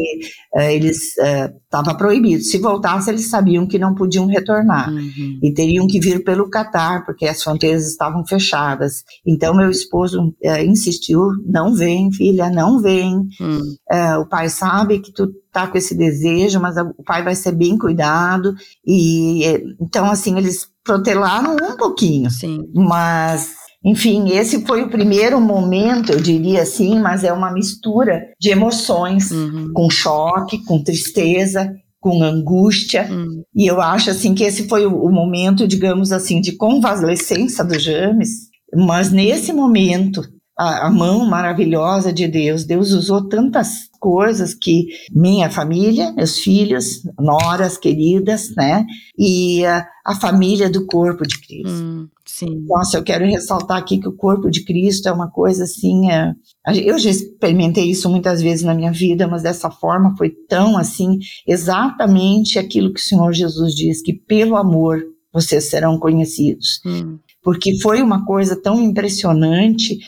uh, 0.57 0.61
eles 0.61 1.15
estava 1.63 1.93
uh, 1.93 1.97
proibido. 1.97 2.43
Se 2.43 2.59
voltasse, 2.59 3.11
eles 3.11 3.29
sabiam 3.29 3.67
que 3.67 3.79
não 3.79 3.95
podiam 3.95 4.27
retornar 4.27 4.91
uhum. 4.91 5.39
e 5.43 5.53
teriam 5.53 5.87
que 5.87 6.01
vir 6.01 6.25
pelo 6.25 6.49
Catar, 6.49 7.05
porque 7.05 7.27
as 7.27 7.43
fronteiras 7.43 7.87
estavam 7.87 8.27
fechadas. 8.27 9.05
Então 9.27 9.55
meu 9.55 9.71
esposo 9.71 10.35
insistiu: 10.65 11.21
não 11.47 11.75
vem, 11.75 12.11
filha, 12.11 12.49
não 12.49 12.81
vem. 12.81 13.29
Uhum. 13.41 13.77
o 14.23 14.27
pai 14.27 14.49
sabe 14.49 15.01
que 15.01 15.13
tu 15.13 15.29
tá 15.53 15.67
com 15.67 15.77
esse 15.77 15.95
desejo, 15.95 16.59
mas 16.61 16.77
o 16.79 17.05
pai 17.05 17.23
vai 17.23 17.35
ser 17.35 17.53
bem 17.53 17.77
cuidado 17.77 18.55
e 18.87 19.45
então 19.81 20.07
assim 20.07 20.39
eles 20.39 20.67
protelaram 20.83 21.57
um 21.57 21.77
pouquinho, 21.77 22.31
Sim. 22.31 22.65
mas 22.75 23.68
enfim, 23.89 24.31
esse 24.31 24.67
foi 24.67 24.83
o 24.83 24.91
primeiro 24.91 25.41
momento, 25.41 26.13
eu 26.13 26.21
diria 26.21 26.63
assim, 26.63 27.01
mas 27.01 27.25
é 27.25 27.33
uma 27.33 27.53
mistura 27.53 28.23
de 28.39 28.51
emoções, 28.51 29.31
uhum. 29.31 29.73
com 29.73 29.89
choque, 29.89 30.63
com 30.65 30.83
tristeza, 30.83 31.75
com 32.01 32.23
angústia. 32.23 33.09
Uhum. 33.11 33.43
E 33.55 33.67
eu 33.67 33.81
acho 33.81 34.11
assim 34.11 34.35
que 34.35 34.45
esse 34.45 34.69
foi 34.69 34.87
o, 34.87 34.95
o 34.95 35.11
momento, 35.11 35.67
digamos 35.67 36.13
assim, 36.13 36.41
de 36.41 36.53
convalescença 36.53 37.65
do 37.65 37.79
James. 37.79 38.49
Mas 38.75 39.11
nesse 39.11 39.53
momento, 39.53 40.23
a, 40.59 40.89
a 40.89 40.91
mão 40.91 41.25
maravilhosa 41.25 42.13
de 42.13 42.27
Deus, 42.27 42.65
Deus 42.65 42.91
usou 42.91 43.29
tantas 43.29 43.89
coisas 44.01 44.55
que 44.55 44.87
minha 45.13 45.49
família, 45.49 46.13
meus 46.13 46.39
filhos, 46.39 47.03
noras 47.19 47.79
queridas, 47.79 48.53
né, 48.57 48.85
e 49.17 49.65
a, 49.65 49.87
a 50.05 50.15
família 50.17 50.69
do 50.69 50.85
corpo 50.87 51.25
de 51.25 51.39
Cristo. 51.39 51.83
Hum, 51.83 52.09
sim. 52.39 52.65
Nossa, 52.67 52.97
eu 52.97 53.03
quero 53.03 53.25
ressaltar 53.25 53.79
aqui 53.79 53.99
que 53.99 54.09
o 54.09 54.17
corpo 54.17 54.51
de 54.51 54.65
Cristo 54.65 55.09
é 55.09 55.13
uma 55.13 55.31
coisa 55.31 55.65
assim, 55.65 56.11
é, 56.11 56.33
eu 56.75 56.99
já 56.99 57.11
experimentei 57.11 57.91
isso 57.91 58.09
muitas 58.09 58.41
vezes 58.41 58.65
na 58.65 58.75
minha 58.75 58.93
vida, 58.93 59.27
mas 59.27 59.43
dessa 59.43 59.71
forma 59.71 60.15
foi 60.17 60.31
tão 60.49 60.77
assim, 60.77 61.19
exatamente 61.47 62.59
aquilo 62.59 62.93
que 62.93 63.01
o 63.01 63.05
Senhor 63.05 63.33
Jesus 63.33 63.75
diz, 63.75 64.03
que 64.03 64.13
pelo 64.13 64.57
amor 64.57 65.03
vocês 65.33 65.65
serão 65.65 65.99
conhecidos. 65.99 66.81
Hum. 66.87 67.19
Porque 67.43 67.81
foi 67.81 68.03
uma 68.03 68.25
coisa 68.25 68.61
tão 68.61 68.81
impressionante 68.81 69.99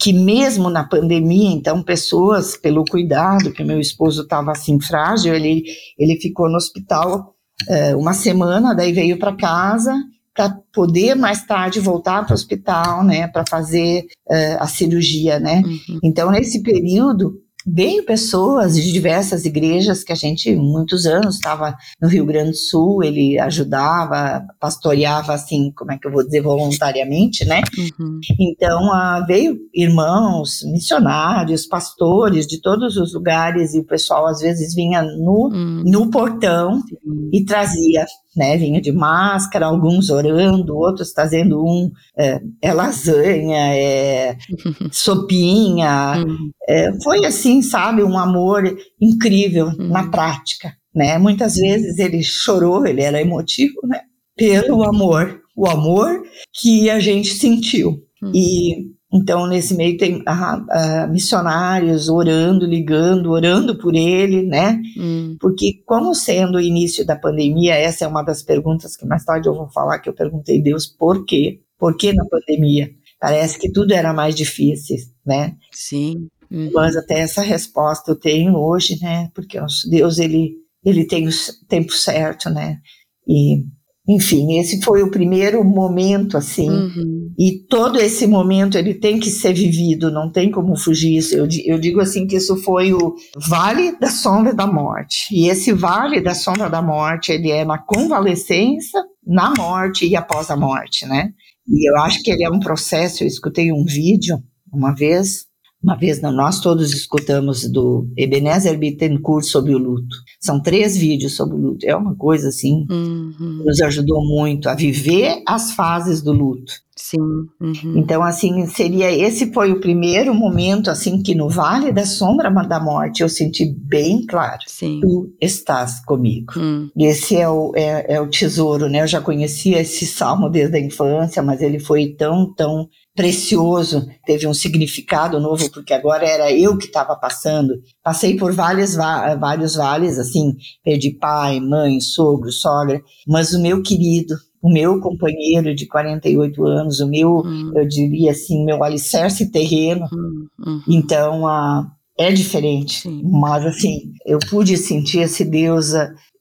que 0.00 0.12
mesmo 0.12 0.70
na 0.70 0.84
pandemia, 0.84 1.50
então, 1.50 1.82
pessoas, 1.82 2.56
pelo 2.56 2.84
cuidado, 2.84 3.52
que 3.52 3.62
meu 3.62 3.78
esposo 3.78 4.22
estava 4.22 4.52
assim 4.52 4.80
frágil, 4.80 5.34
ele, 5.34 5.62
ele 5.98 6.18
ficou 6.20 6.48
no 6.48 6.56
hospital 6.56 7.34
é, 7.68 7.94
uma 7.94 8.14
semana, 8.14 8.74
daí 8.74 8.92
veio 8.92 9.18
para 9.18 9.36
casa 9.36 9.94
para 10.34 10.58
poder 10.72 11.14
mais 11.14 11.46
tarde 11.46 11.78
voltar 11.78 12.24
para 12.24 12.32
o 12.32 12.34
hospital, 12.34 13.04
né, 13.04 13.28
para 13.28 13.44
fazer 13.48 14.06
é, 14.28 14.54
a 14.54 14.66
cirurgia, 14.66 15.38
né. 15.38 15.62
Uhum. 15.64 16.00
Então, 16.02 16.30
nesse 16.30 16.62
período, 16.62 17.40
veio 17.66 18.04
pessoas 18.04 18.76
de 18.76 18.92
diversas 18.92 19.44
igrejas 19.44 20.04
que 20.04 20.12
a 20.12 20.16
gente, 20.16 20.54
muitos 20.54 21.06
anos, 21.06 21.36
estava 21.36 21.74
no 22.00 22.08
Rio 22.08 22.26
Grande 22.26 22.50
do 22.50 22.56
Sul, 22.56 23.02
ele 23.02 23.38
ajudava, 23.38 24.44
pastoreava 24.60 25.32
assim, 25.32 25.72
como 25.74 25.92
é 25.92 25.98
que 25.98 26.06
eu 26.06 26.12
vou 26.12 26.24
dizer, 26.24 26.42
voluntariamente, 26.42 27.44
né? 27.46 27.62
Uhum. 27.98 28.20
Então, 28.38 28.88
uh, 28.88 29.24
veio 29.26 29.56
irmãos, 29.72 30.62
missionários, 30.64 31.66
pastores 31.66 32.46
de 32.46 32.60
todos 32.60 32.96
os 32.96 33.14
lugares, 33.14 33.74
e 33.74 33.78
o 33.78 33.84
pessoal 33.84 34.26
às 34.26 34.40
vezes 34.40 34.74
vinha 34.74 35.02
no, 35.02 35.48
uhum. 35.52 35.82
no 35.86 36.10
portão 36.10 36.80
Sim. 36.82 37.30
e 37.32 37.44
trazia 37.44 38.04
né? 38.36 38.56
Vinha 38.56 38.80
de 38.80 38.92
máscara, 38.92 39.66
alguns 39.66 40.10
orando, 40.10 40.76
outros 40.76 41.12
trazendo 41.12 41.64
um 41.64 41.90
é, 42.18 42.40
é 42.60 42.72
lasanha, 42.72 43.74
é 43.74 44.36
sopinha. 44.92 46.16
Uhum. 46.18 46.50
É, 46.68 46.92
foi 47.02 47.24
assim, 47.24 47.62
sabe, 47.62 48.02
um 48.02 48.18
amor 48.18 48.64
incrível 49.00 49.66
uhum. 49.66 49.88
na 49.88 50.08
prática, 50.08 50.72
né? 50.94 51.18
Muitas 51.18 51.56
vezes 51.56 51.98
ele 51.98 52.22
chorou, 52.22 52.86
ele 52.86 53.02
era 53.02 53.20
emotivo, 53.20 53.80
né? 53.84 54.00
Pelo 54.36 54.82
amor, 54.82 55.40
o 55.56 55.68
amor 55.68 56.22
que 56.52 56.90
a 56.90 56.98
gente 56.98 57.34
sentiu. 57.34 58.02
Uhum. 58.22 58.32
E 58.34 58.94
então, 59.16 59.46
nesse 59.46 59.76
meio 59.76 59.96
tem 59.96 60.16
uh, 60.16 60.22
uh, 60.22 61.08
missionários 61.08 62.08
orando, 62.08 62.66
ligando, 62.66 63.30
orando 63.30 63.78
por 63.78 63.94
ele, 63.94 64.42
né? 64.42 64.82
Hum. 64.98 65.36
Porque, 65.38 65.84
como 65.86 66.12
sendo 66.16 66.56
o 66.56 66.60
início 66.60 67.06
da 67.06 67.14
pandemia, 67.14 67.76
essa 67.76 68.04
é 68.04 68.08
uma 68.08 68.24
das 68.24 68.42
perguntas 68.42 68.96
que 68.96 69.06
mais 69.06 69.24
tarde 69.24 69.48
eu 69.48 69.54
vou 69.54 69.68
falar, 69.68 70.00
que 70.00 70.08
eu 70.08 70.12
perguntei 70.12 70.58
a 70.58 70.62
Deus 70.64 70.88
por 70.88 71.24
quê? 71.24 71.60
Por 71.78 71.96
que 71.96 72.12
na 72.12 72.24
pandemia? 72.24 72.90
Parece 73.20 73.56
que 73.56 73.70
tudo 73.70 73.94
era 73.94 74.12
mais 74.12 74.34
difícil, 74.34 74.96
né? 75.24 75.54
Sim. 75.70 76.26
Uhum. 76.50 76.72
Mas 76.74 76.96
até 76.96 77.20
essa 77.20 77.40
resposta 77.40 78.10
eu 78.10 78.16
tenho 78.16 78.56
hoje, 78.56 78.98
né? 79.00 79.30
Porque 79.32 79.60
Deus, 79.88 80.18
ele, 80.18 80.56
ele 80.84 81.06
tem 81.06 81.28
o 81.28 81.32
tempo 81.68 81.92
certo, 81.92 82.50
né? 82.50 82.80
E 83.28 83.64
enfim, 84.06 84.58
esse 84.58 84.82
foi 84.82 85.02
o 85.02 85.10
primeiro 85.10 85.64
momento, 85.64 86.36
assim, 86.36 86.68
uhum. 86.68 87.32
e 87.38 87.52
todo 87.70 87.98
esse 87.98 88.26
momento 88.26 88.76
ele 88.76 88.92
tem 88.92 89.18
que 89.18 89.30
ser 89.30 89.54
vivido, 89.54 90.10
não 90.10 90.30
tem 90.30 90.50
como 90.50 90.76
fugir. 90.76 91.22
Eu, 91.32 91.48
eu 91.64 91.78
digo 91.78 92.00
assim 92.00 92.26
que 92.26 92.36
isso 92.36 92.54
foi 92.58 92.92
o 92.92 93.14
vale 93.48 93.98
da 93.98 94.10
sombra 94.10 94.52
da 94.52 94.66
morte. 94.66 95.28
E 95.32 95.48
esse 95.48 95.72
vale 95.72 96.20
da 96.20 96.34
sombra 96.34 96.68
da 96.68 96.82
morte, 96.82 97.32
ele 97.32 97.50
é 97.50 97.64
na 97.64 97.78
convalescença, 97.78 99.02
na 99.26 99.54
morte 99.56 100.06
e 100.06 100.14
após 100.14 100.50
a 100.50 100.56
morte, 100.56 101.06
né? 101.06 101.30
E 101.66 101.90
eu 101.90 101.96
acho 102.02 102.22
que 102.22 102.30
ele 102.30 102.44
é 102.44 102.50
um 102.50 102.60
processo. 102.60 103.24
Eu 103.24 103.28
escutei 103.28 103.72
um 103.72 103.86
vídeo 103.86 104.38
uma 104.70 104.94
vez 104.94 105.46
uma 105.84 105.96
vez 105.96 106.22
nós 106.22 106.60
todos 106.60 106.94
escutamos 106.94 107.70
do 107.70 108.08
Ebenezer 108.16 108.78
Bittencourt 108.78 109.44
sobre 109.44 109.74
o 109.74 109.78
luto. 109.78 110.16
São 110.40 110.58
três 110.58 110.96
vídeos 110.96 111.36
sobre 111.36 111.56
o 111.56 111.60
luto. 111.60 111.84
É 111.84 111.94
uma 111.94 112.16
coisa 112.16 112.48
assim 112.48 112.86
uhum. 112.90 113.62
nos 113.66 113.82
ajudou 113.82 114.24
muito 114.24 114.70
a 114.70 114.74
viver 114.74 115.42
as 115.46 115.72
fases 115.72 116.22
do 116.22 116.32
luto. 116.32 116.72
Sim. 116.96 117.18
Uhum. 117.60 117.98
Então 117.98 118.22
assim 118.22 118.66
seria 118.66 119.12
esse 119.12 119.52
foi 119.52 119.72
o 119.72 119.80
primeiro 119.80 120.32
momento 120.32 120.90
assim 120.90 121.22
que 121.22 121.34
no 121.34 121.50
Vale 121.50 121.92
da 121.92 122.06
Sombra 122.06 122.50
da 122.50 122.80
Morte 122.80 123.22
eu 123.22 123.28
senti 123.28 123.66
bem 123.66 124.24
claro. 124.24 124.62
Sim. 124.66 125.00
Tu 125.02 125.34
estás 125.38 126.02
comigo. 126.04 126.52
Uhum. 126.56 126.88
Esse 126.96 127.36
é 127.36 127.48
o 127.48 127.72
é, 127.74 128.14
é 128.14 128.20
o 128.20 128.28
tesouro, 128.28 128.88
né? 128.88 129.02
Eu 129.02 129.06
já 129.06 129.20
conhecia 129.20 129.80
esse 129.80 130.06
salmo 130.06 130.48
desde 130.48 130.78
a 130.78 130.80
infância, 130.80 131.42
mas 131.42 131.60
ele 131.60 131.78
foi 131.78 132.14
tão 132.16 132.54
tão 132.54 132.88
precioso, 133.14 134.06
teve 134.26 134.46
um 134.46 134.52
significado 134.54 135.38
novo, 135.38 135.70
porque 135.70 135.94
agora 135.94 136.26
era 136.26 136.52
eu 136.52 136.76
que 136.76 136.86
estava 136.86 137.14
passando. 137.14 137.74
Passei 138.02 138.36
por 138.36 138.52
várias, 138.52 138.96
vários 138.96 139.76
vales, 139.76 140.18
assim, 140.18 140.56
perdi 140.82 141.12
pai, 141.12 141.60
mãe, 141.60 142.00
sogro, 142.00 142.50
sogra, 142.50 143.00
mas 143.26 143.52
o 143.52 143.62
meu 143.62 143.82
querido, 143.82 144.34
o 144.60 144.68
meu 144.68 145.00
companheiro 145.00 145.74
de 145.74 145.86
48 145.86 146.64
anos, 146.66 147.00
o 147.00 147.06
meu, 147.06 147.42
hum. 147.44 147.72
eu 147.76 147.86
diria 147.86 148.32
assim, 148.32 148.64
meu 148.64 148.82
alicerce 148.82 149.50
terreno. 149.50 150.06
Hum, 150.12 150.46
hum. 150.66 150.82
Então, 150.88 151.46
a, 151.46 151.86
é 152.18 152.32
diferente, 152.32 153.02
Sim. 153.02 153.22
mas 153.24 153.64
assim, 153.64 154.12
eu 154.26 154.38
pude 154.50 154.76
sentir 154.76 155.20
esse 155.20 155.44
Deus 155.44 155.92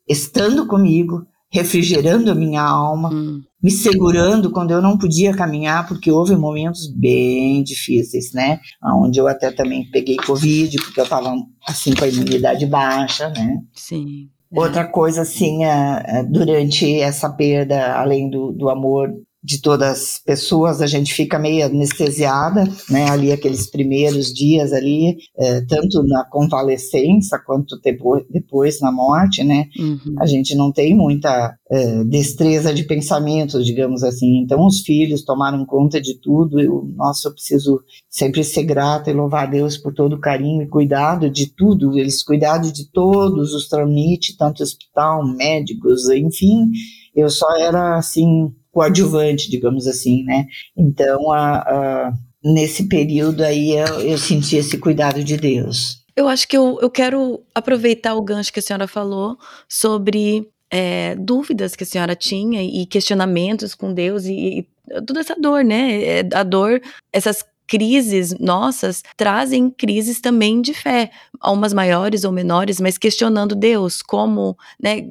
estando 0.08 0.66
comigo, 0.68 1.26
refrigerando 1.52 2.32
a 2.32 2.36
minha 2.36 2.64
alma, 2.64 3.10
hum. 3.14 3.42
Me 3.64 3.72
segurando 3.72 4.52
quando 4.52 4.72
eu 4.72 4.82
não 4.82 4.98
podia 4.98 5.34
caminhar, 5.34 5.88
porque 5.88 6.12
houve 6.12 6.36
momentos 6.36 6.94
bem 6.94 7.64
difíceis, 7.64 8.34
né? 8.34 8.60
Onde 8.84 9.20
eu 9.20 9.28
até 9.28 9.52
também 9.52 9.90
peguei 9.90 10.18
Covid, 10.18 10.76
porque 10.82 11.00
eu 11.00 11.06
estava 11.06 11.34
assim 11.66 11.96
com 11.96 12.04
a 12.04 12.08
imunidade 12.10 12.66
baixa, 12.66 13.30
né? 13.30 13.62
Sim. 13.74 14.30
Outra 14.56 14.86
coisa, 14.86 15.22
assim, 15.22 15.66
é, 15.66 16.04
é, 16.06 16.24
durante 16.24 17.00
essa 17.00 17.28
perda, 17.30 17.96
além 17.96 18.30
do, 18.30 18.52
do 18.52 18.70
amor 18.70 19.10
de 19.44 19.62
todas 19.62 19.90
as 19.90 20.20
pessoas, 20.20 20.82
a 20.82 20.88
gente 20.88 21.14
fica 21.14 21.38
meio 21.38 21.66
anestesiada, 21.66 22.64
né, 22.90 23.10
ali 23.10 23.32
aqueles 23.32 23.70
primeiros 23.70 24.34
dias 24.34 24.72
ali, 24.72 25.18
é, 25.38 25.62
tanto 25.62 26.02
na 26.04 26.24
convalescença 26.24 27.38
quanto 27.46 27.78
depois, 27.82 28.24
depois 28.30 28.80
na 28.80 28.92
morte, 28.92 29.44
né, 29.44 29.68
uhum. 29.78 30.16
a 30.20 30.26
gente 30.26 30.56
não 30.56 30.72
tem 30.72 30.96
muita 30.96 31.58
é, 31.70 32.04
destreza 32.06 32.74
de 32.74 32.84
pensamento, 32.84 33.62
digamos 33.62 34.02
assim, 34.02 34.38
então 34.38 34.66
os 34.66 34.80
filhos 34.80 35.26
tomaram 35.26 35.66
conta 35.66 36.00
de 36.00 36.20
tudo, 36.22 36.62
eu, 36.62 36.90
nossa, 36.96 37.28
eu 37.28 37.34
preciso 37.34 37.82
sempre 38.10 38.46
ser 38.46 38.64
grata 38.64 39.12
e 39.12 39.14
louvar 39.14 39.48
a 39.48 39.52
Deus 39.52 39.78
por 39.78 39.94
todo 39.94 40.14
o 40.14 40.22
carinho 40.22 40.62
e 40.62 40.70
cuidado 40.70 41.30
de 41.30 41.48
tudo, 41.54 42.00
eles 42.00 42.24
cuidaram 42.24 42.72
de 42.72 42.90
todos 42.92 43.54
os 43.54 43.68
tramites, 43.68 44.38
tanto 44.38 44.64
hospital, 44.64 45.28
médicos, 45.36 46.10
enfim, 46.10 46.70
eu 47.16 47.30
só 47.30 47.46
era, 47.58 47.98
assim, 47.98 48.52
coadjuvante, 48.74 49.50
digamos 49.50 49.88
assim, 49.88 50.24
né? 50.24 50.48
Então, 50.76 51.32
a, 51.32 51.60
a, 51.60 52.14
nesse 52.44 52.90
período 52.90 53.44
aí, 53.44 53.72
eu, 53.72 54.02
eu 54.02 54.18
senti 54.18 54.58
esse 54.58 54.78
cuidado 54.78 55.24
de 55.24 55.38
Deus. 55.38 56.04
Eu 56.16 56.28
acho 56.28 56.48
que 56.48 56.58
eu, 56.58 56.80
eu 56.82 56.90
quero 56.90 57.42
aproveitar 57.56 58.16
o 58.16 58.22
gancho 58.22 58.52
que 58.52 58.60
a 58.60 58.64
senhora 58.64 58.88
falou 58.88 59.38
sobre 59.70 60.48
é, 60.70 61.16
dúvidas 61.16 61.76
que 61.76 61.84
a 61.84 61.88
senhora 61.88 62.16
tinha 62.16 62.64
e 62.64 62.86
questionamentos 62.88 63.76
com 63.76 63.94
Deus 63.94 64.26
e, 64.26 64.34
e 64.34 64.68
toda 65.06 65.20
essa 65.20 65.36
dor, 65.36 65.64
né? 65.64 66.04
É, 66.04 66.30
a 66.34 66.44
dor, 66.44 66.82
essas 67.12 67.46
crises 67.68 68.38
nossas 68.40 69.04
trazem 69.16 69.70
crises 69.70 70.20
também 70.20 70.62
de 70.62 70.74
fé, 70.74 71.12
umas 71.44 71.74
maiores 71.74 72.24
ou 72.24 72.32
menores, 72.32 72.80
mas 72.80 72.98
questionando 72.98 73.56
Deus, 73.56 74.02
como, 74.02 74.58
né? 74.82 75.08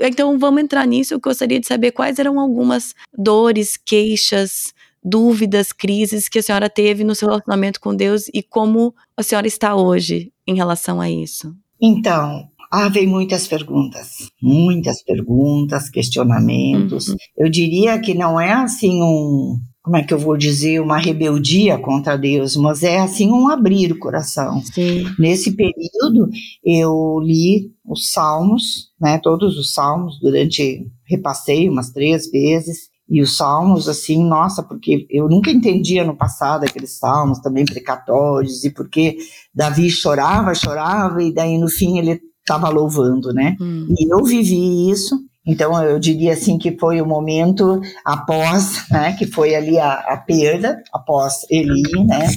Então 0.00 0.38
vamos 0.38 0.62
entrar 0.62 0.86
nisso. 0.86 1.14
Eu 1.14 1.20
gostaria 1.20 1.60
de 1.60 1.66
saber 1.66 1.92
quais 1.92 2.18
eram 2.18 2.38
algumas 2.38 2.94
dores, 3.16 3.76
queixas, 3.76 4.74
dúvidas, 5.02 5.72
crises 5.72 6.28
que 6.28 6.38
a 6.38 6.42
senhora 6.42 6.70
teve 6.70 7.04
no 7.04 7.14
seu 7.14 7.28
relacionamento 7.28 7.80
com 7.80 7.94
Deus 7.94 8.28
e 8.32 8.42
como 8.42 8.94
a 9.16 9.22
senhora 9.22 9.46
está 9.46 9.74
hoje 9.74 10.32
em 10.46 10.54
relação 10.54 11.00
a 11.00 11.10
isso. 11.10 11.54
Então, 11.80 12.48
ah, 12.70 12.88
vem 12.88 13.06
muitas 13.06 13.46
perguntas, 13.46 14.30
muitas 14.40 15.02
perguntas, 15.02 15.90
questionamentos. 15.90 17.08
Uhum. 17.08 17.16
Eu 17.36 17.50
diria 17.50 18.00
que 18.00 18.14
não 18.14 18.40
é 18.40 18.52
assim 18.52 19.02
um 19.02 19.60
como 19.82 19.96
é 19.96 20.02
que 20.04 20.14
eu 20.14 20.18
vou 20.18 20.36
dizer, 20.36 20.80
uma 20.80 20.96
rebeldia 20.96 21.76
contra 21.76 22.16
Deus, 22.16 22.54
mas 22.54 22.84
é 22.84 23.00
assim 23.00 23.30
um 23.30 23.48
abrir 23.48 23.90
o 23.90 23.98
coração. 23.98 24.62
Sim. 24.62 25.04
Nesse 25.18 25.56
período 25.56 26.30
eu 26.64 27.18
li 27.20 27.72
os 27.84 28.12
salmos, 28.12 28.92
né, 29.00 29.18
todos 29.18 29.58
os 29.58 29.72
salmos 29.74 30.20
durante 30.20 30.86
repassei 31.04 31.68
umas 31.68 31.90
três 31.90 32.30
vezes 32.30 32.92
e 33.08 33.20
os 33.20 33.36
salmos 33.36 33.88
assim, 33.88 34.24
nossa, 34.24 34.62
porque 34.62 35.04
eu 35.10 35.28
nunca 35.28 35.50
entendia 35.50 36.04
no 36.04 36.16
passado 36.16 36.62
aqueles 36.62 36.98
salmos 36.98 37.40
também 37.40 37.64
precatórios 37.64 38.64
e 38.64 38.70
porque 38.70 39.18
Davi 39.52 39.90
chorava, 39.90 40.54
chorava 40.54 41.20
e 41.22 41.34
daí 41.34 41.58
no 41.58 41.68
fim 41.68 41.98
ele 41.98 42.20
estava 42.38 42.68
louvando, 42.68 43.32
né? 43.32 43.56
Hum. 43.60 43.86
E 43.98 44.12
eu 44.12 44.24
vivi 44.24 44.88
isso 44.90 45.16
então, 45.46 45.82
eu 45.82 45.98
diria 45.98 46.34
assim 46.34 46.56
que 46.56 46.78
foi 46.78 47.00
o 47.00 47.06
momento 47.06 47.80
após, 48.04 48.88
né, 48.90 49.16
que 49.18 49.26
foi 49.26 49.54
ali 49.54 49.76
a, 49.76 49.92
a 49.92 50.16
perda, 50.16 50.80
após 50.92 51.40
Eli, 51.50 51.82
né, 52.06 52.28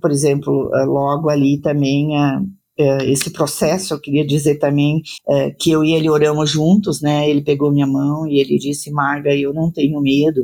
por 0.00 0.10
exemplo, 0.10 0.70
eh, 0.74 0.84
logo 0.84 1.28
ali 1.28 1.60
também 1.60 2.16
a, 2.16 2.40
eh, 2.78 3.10
esse 3.10 3.30
processo, 3.30 3.94
eu 3.94 4.00
queria 4.00 4.24
dizer 4.24 4.58
também 4.58 5.02
eh, 5.28 5.50
que 5.58 5.72
eu 5.72 5.82
e 5.82 5.94
ele 5.94 6.08
oramos 6.08 6.48
juntos, 6.48 7.02
né, 7.02 7.28
ele 7.28 7.42
pegou 7.42 7.72
minha 7.72 7.88
mão 7.88 8.24
e 8.26 8.40
ele 8.40 8.56
disse, 8.56 8.88
Marga, 8.92 9.34
eu 9.34 9.52
não 9.52 9.72
tenho 9.72 10.00
medo, 10.00 10.42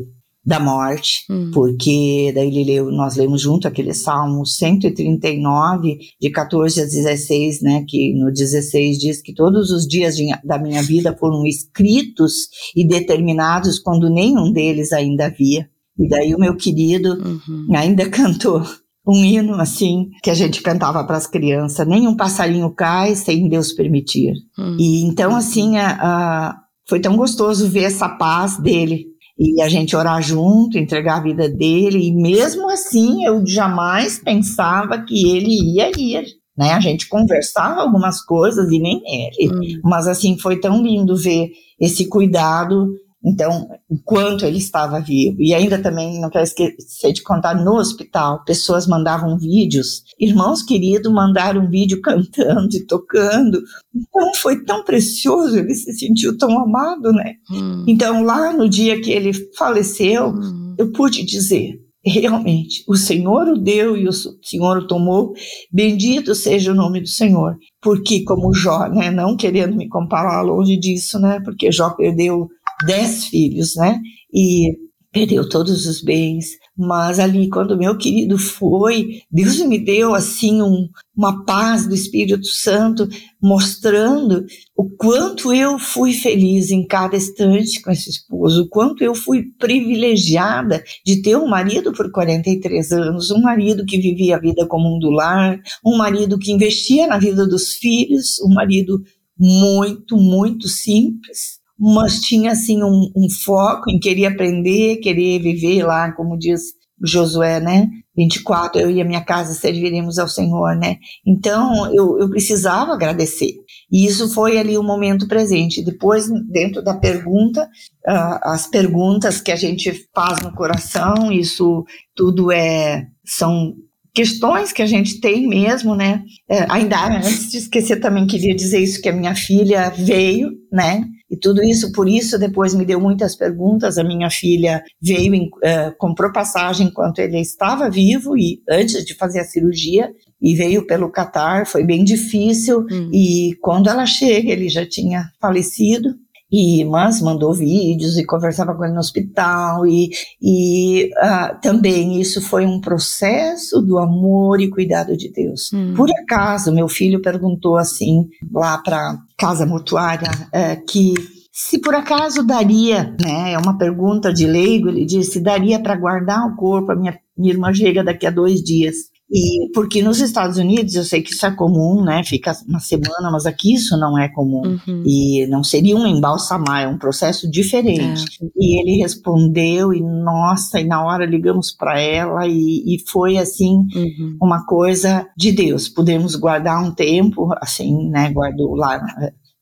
da 0.51 0.59
morte, 0.59 1.25
hum. 1.31 1.53
porque 1.55 2.33
daí 2.35 2.49
ele 2.49 2.65
leu, 2.65 2.91
nós 2.91 3.15
lemos 3.15 3.41
junto 3.41 3.69
aquele 3.69 3.95
Salmo 3.95 4.45
139, 4.45 5.97
de 6.21 6.29
14 6.29 6.81
a 6.81 6.85
16, 6.85 7.63
né, 7.63 7.85
que 7.87 8.13
no 8.19 8.33
16 8.33 8.99
diz 8.99 9.23
que 9.23 9.33
todos 9.33 9.71
os 9.71 9.87
dias 9.87 10.17
de, 10.17 10.27
da 10.45 10.59
minha 10.59 10.83
vida 10.83 11.17
foram 11.17 11.47
escritos 11.47 12.49
e 12.75 12.85
determinados 12.85 13.79
quando 13.79 14.11
nenhum 14.11 14.53
deles 14.53 14.93
ainda 14.93 15.27
havia. 15.27 15.69
E 15.97 16.09
daí 16.09 16.35
o 16.35 16.41
meu 16.41 16.57
querido 16.57 17.13
uhum. 17.13 17.69
ainda 17.73 18.09
cantou 18.11 18.61
um 19.07 19.25
hino 19.25 19.55
assim 19.55 20.09
que 20.21 20.31
a 20.31 20.35
gente 20.35 20.63
cantava 20.63 21.05
para 21.05 21.17
as 21.17 21.29
crianças, 21.29 21.87
nenhum 21.87 22.17
passarinho 22.17 22.75
cai 22.75 23.15
sem 23.15 23.49
Deus 23.49 23.73
permitir. 23.73 24.33
Uhum. 24.59 24.77
E 24.81 25.05
então 25.05 25.37
assim 25.37 25.77
a, 25.77 25.91
a, 25.93 26.57
foi 26.89 26.99
tão 26.99 27.17
gostoso 27.17 27.69
ver 27.69 27.85
essa 27.85 28.09
paz 28.09 28.59
dele 28.59 29.11
e 29.43 29.63
a 29.63 29.69
gente 29.71 29.97
orar 29.97 30.23
junto, 30.23 30.77
entregar 30.77 31.17
a 31.17 31.23
vida 31.23 31.49
dele, 31.49 32.09
e 32.09 32.13
mesmo 32.13 32.69
assim 32.69 33.25
eu 33.25 33.43
jamais 33.47 34.19
pensava 34.19 35.03
que 35.03 35.35
ele 35.35 35.77
ia 35.77 35.91
ir. 35.97 36.27
Né? 36.55 36.73
A 36.73 36.81
gente 36.81 37.09
conversava 37.09 37.81
algumas 37.81 38.23
coisas 38.23 38.71
e 38.71 38.79
nem 38.79 39.01
ele, 39.07 39.49
hum. 39.51 39.81
mas 39.83 40.07
assim 40.07 40.39
foi 40.39 40.61
tão 40.61 40.83
lindo 40.83 41.17
ver 41.17 41.49
esse 41.81 42.07
cuidado 42.07 42.89
então, 43.25 43.69
enquanto 43.91 44.45
ele 44.45 44.57
estava 44.57 44.99
vivo, 44.99 45.37
e 45.41 45.53
ainda 45.53 45.79
também 45.79 46.19
não 46.21 46.31
quero 46.31 46.45
esquecer 46.45 47.13
de 47.13 47.23
contar, 47.23 47.55
no 47.55 47.77
hospital, 47.77 48.43
pessoas 48.45 48.87
mandavam 48.87 49.39
vídeos, 49.39 50.03
irmãos 50.19 50.63
queridos 50.63 51.13
mandaram 51.13 51.63
um 51.63 51.71
vídeo 51.71 52.01
cantando 52.03 52.75
e 52.75 52.87
tocando. 52.87 53.63
Então, 53.95 54.35
foi 54.37 54.65
tão 54.65 54.83
precioso, 54.85 55.59
ele 55.59 55.75
se 55.75 55.93
sentiu 55.93 56.37
tão 56.39 56.59
amado, 56.59 57.13
né? 57.13 57.35
Hum. 57.51 57.85
Então, 57.87 58.23
lá 58.23 58.53
no 58.55 58.69
dia 58.69 59.01
que 59.01 59.11
ele 59.11 59.33
faleceu, 59.57 60.29
hum. 60.29 60.75
eu 60.79 60.91
pude 60.91 61.23
dizer: 61.23 61.79
realmente, 62.05 62.83
o 62.89 62.97
Senhor 62.97 63.49
o 63.49 63.59
deu 63.59 63.97
e 63.97 64.09
o 64.09 64.13
Senhor 64.13 64.79
o 64.79 64.87
tomou, 64.87 65.35
bendito 65.71 66.35
seja 66.35 66.73
o 66.73 66.75
nome 66.75 67.01
do 67.01 67.09
Senhor. 67.09 67.57
Porque, 67.83 68.25
como 68.25 68.55
Jó, 68.55 68.89
né, 68.89 69.11
não 69.11 69.37
querendo 69.37 69.77
me 69.77 69.89
comparar 69.89 70.43
longe 70.43 70.79
disso, 70.79 71.19
né, 71.19 71.41
porque 71.45 71.71
Jó 71.71 71.91
perdeu 71.91 72.49
dez 72.87 73.27
filhos, 73.27 73.75
né? 73.77 74.01
E 74.33 74.77
perdeu 75.13 75.49
todos 75.49 75.87
os 75.87 76.01
bens, 76.01 76.51
mas 76.77 77.19
ali 77.19 77.49
quando 77.49 77.77
meu 77.77 77.97
querido 77.99 78.39
foi, 78.39 79.23
Deus 79.31 79.59
me 79.61 79.79
deu 79.79 80.15
assim 80.15 80.63
um, 80.63 80.89
uma 81.17 81.45
paz 81.45 81.87
do 81.87 81.95
Espírito 81.95 82.47
Santo, 82.47 83.09
mostrando 83.43 84.45
o 84.77 84.89
quanto 84.97 85.53
eu 85.53 85.79
fui 85.79 86.13
feliz 86.13 86.71
em 86.71 86.87
cada 86.87 87.17
instante 87.17 87.83
com 87.83 87.91
esse 87.91 88.09
esposo, 88.09 88.63
o 88.63 88.69
quanto 88.69 89.03
eu 89.03 89.15
fui 89.15 89.47
privilegiada 89.59 90.83
de 91.05 91.21
ter 91.21 91.37
um 91.37 91.49
marido 91.49 91.93
por 91.93 92.11
43 92.13 92.93
anos, 92.93 93.31
um 93.31 93.41
marido 93.41 93.85
que 93.85 93.99
vivia 93.99 94.37
a 94.37 94.41
vida 94.41 94.67
comum 94.67 94.99
do 94.99 95.11
lar, 95.11 95.61
um 95.85 95.97
marido 95.97 96.39
que 96.39 96.53
investia 96.53 97.09
na 97.09 97.19
vida 97.19 97.47
dos 97.47 97.73
filhos, 97.73 98.41
um 98.41 98.55
marido 98.55 99.03
muito, 99.37 100.17
muito 100.17 100.69
simples, 100.69 101.60
mas 101.81 102.21
tinha 102.21 102.53
assim 102.53 102.83
um, 102.83 103.11
um, 103.17 103.31
foco 103.43 103.91
em 103.91 103.99
querer 103.99 104.27
aprender, 104.27 104.97
querer 104.97 105.39
viver 105.41 105.83
lá, 105.85 106.13
como 106.13 106.39
diz 106.39 106.61
Josué, 107.03 107.59
né? 107.61 107.89
24, 108.15 108.79
eu 108.79 108.91
e 108.91 109.01
a 109.01 109.05
minha 109.05 109.25
casa 109.25 109.55
serviremos 109.55 110.19
ao 110.19 110.29
Senhor, 110.29 110.77
né? 110.77 110.97
Então 111.27 111.87
eu, 111.95 112.19
eu 112.19 112.29
precisava 112.29 112.93
agradecer. 112.93 113.55
E 113.91 114.05
isso 114.05 114.33
foi 114.35 114.59
ali 114.59 114.77
o 114.77 114.83
momento 114.83 115.27
presente. 115.27 115.83
Depois, 115.83 116.29
dentro 116.51 116.83
da 116.83 116.95
pergunta, 116.95 117.63
uh, 118.07 118.39
as 118.43 118.67
perguntas 118.67 119.41
que 119.41 119.51
a 119.51 119.57
gente 119.57 120.07
faz 120.15 120.41
no 120.43 120.53
coração, 120.53 121.33
isso 121.33 121.85
tudo 122.15 122.53
é 122.53 123.07
são 123.25 123.75
questões 124.13 124.73
que 124.73 124.83
a 124.83 124.87
gente 124.87 125.21
tem 125.21 125.49
mesmo, 125.49 125.95
né? 125.95 126.23
É, 126.49 126.67
ainda 126.69 127.07
antes 127.07 127.51
de 127.51 127.59
esquecer 127.59 128.01
também 128.01 128.27
queria 128.27 128.55
dizer 128.55 128.81
isso 128.81 129.01
que 129.01 129.09
a 129.09 129.15
minha 129.15 129.35
filha 129.35 129.91
veio, 129.91 130.51
né? 130.71 131.05
E 131.31 131.37
tudo 131.37 131.63
isso, 131.63 131.93
por 131.93 132.09
isso, 132.09 132.39
depois 132.39 132.75
me 132.75 132.85
deu 132.85 133.01
muitas 133.01 133.37
perguntas. 133.37 133.99
A 133.99 134.05
minha 134.05 134.29
filha 134.29 134.83
veio, 135.01 135.35
em, 135.35 135.47
uh, 135.47 135.97
comprou 135.97 136.33
passagem 136.33 136.89
enquanto 136.89 137.21
ele 137.21 137.39
estava 137.39 137.89
vivo 137.89 138.37
e 138.37 138.61
antes 138.69 139.05
de 139.05 139.15
fazer 139.15 139.41
a 139.41 139.45
cirurgia, 139.45 140.11
e 140.43 140.55
veio 140.55 140.87
pelo 140.87 141.11
Catar. 141.11 141.67
Foi 141.67 141.85
bem 141.85 142.03
difícil. 142.03 142.81
Hum. 142.91 143.11
E 143.13 143.57
quando 143.61 143.89
ela 143.89 144.07
chega, 144.07 144.51
ele 144.51 144.69
já 144.69 144.85
tinha 144.85 145.31
falecido 145.41 146.17
e 146.51 146.85
mas 146.85 147.21
mandou 147.21 147.53
vídeos 147.53 148.17
e 148.17 148.25
conversava 148.25 148.75
com 148.75 148.85
ele 148.85 148.95
no 148.95 149.01
hospital 149.01 149.87
e, 149.87 150.11
e 150.41 151.11
uh, 151.17 151.61
também 151.61 152.21
isso 152.21 152.41
foi 152.43 152.67
um 152.67 152.81
processo 152.81 153.81
do 153.81 153.99
amor 153.99 154.61
e 154.61 154.69
cuidado 154.69 155.17
de 155.17 155.31
Deus. 155.31 155.71
Hum. 155.73 155.95
Por 155.95 156.11
acaso 156.11 156.73
meu 156.73 156.89
filho 156.89 157.23
perguntou 157.23 157.77
assim 157.77 158.29
lá 158.53 158.79
para 158.79 159.19
casa 159.39 159.65
mortuária 159.65 160.31
uh, 160.31 160.85
que 160.87 161.15
se 161.53 161.79
por 161.79 161.95
acaso 161.95 162.43
daria, 162.43 163.15
né? 163.21 163.53
É 163.53 163.59
uma 163.59 163.77
pergunta 163.77 164.33
de 164.33 164.47
leigo. 164.47 164.89
Ele 164.89 165.05
disse: 165.05 165.41
daria 165.41 165.81
para 165.81 165.97
guardar 165.97 166.47
o 166.47 166.57
corpo? 166.57 166.93
A 166.93 166.97
minha, 166.97 167.19
minha 167.37 167.53
irmã 167.53 167.75
chega 167.75 168.05
daqui 168.05 168.27
a 168.27 168.31
dois 168.31 168.63
dias. 168.63 168.97
E 169.33 169.71
porque 169.73 170.03
nos 170.03 170.21
Estados 170.21 170.59
Unidos 170.59 170.95
eu 170.97 171.05
sei 171.05 171.23
que 171.23 171.33
isso 171.33 171.47
é 171.47 171.51
comum, 171.53 172.03
né? 172.03 172.25
Fica 172.25 172.53
uma 172.67 172.81
semana, 172.81 173.31
mas 173.31 173.47
aqui 173.47 173.75
isso 173.75 173.97
não 173.97 174.19
é 174.19 174.29
comum. 174.29 174.63
Uhum. 174.87 175.03
E 175.07 175.47
não 175.47 175.63
seria 175.63 175.97
um 175.97 176.07
embalsamar, 176.07 176.83
é 176.83 176.89
um 176.89 176.99
processo 176.99 177.49
diferente. 177.49 178.25
É. 178.43 178.47
E 178.57 178.81
ele 178.81 179.03
respondeu, 179.03 179.95
e 179.95 180.03
nossa, 180.03 180.81
e 180.81 180.85
na 180.85 181.05
hora 181.05 181.25
ligamos 181.25 181.71
para 181.71 182.01
ela, 182.01 182.47
e, 182.49 182.97
e, 182.97 182.99
foi 183.09 183.39
assim, 183.39 183.87
uhum. 183.95 184.37
uma 184.43 184.67
coisa 184.67 185.29
de 185.37 185.53
Deus. 185.53 185.89
Pudemos 185.89 186.35
guardar 186.35 186.83
um 186.83 186.93
tempo, 186.93 187.55
assim, 187.61 188.09
né? 188.09 188.31
Guardou 188.33 188.75
lá 188.75 189.01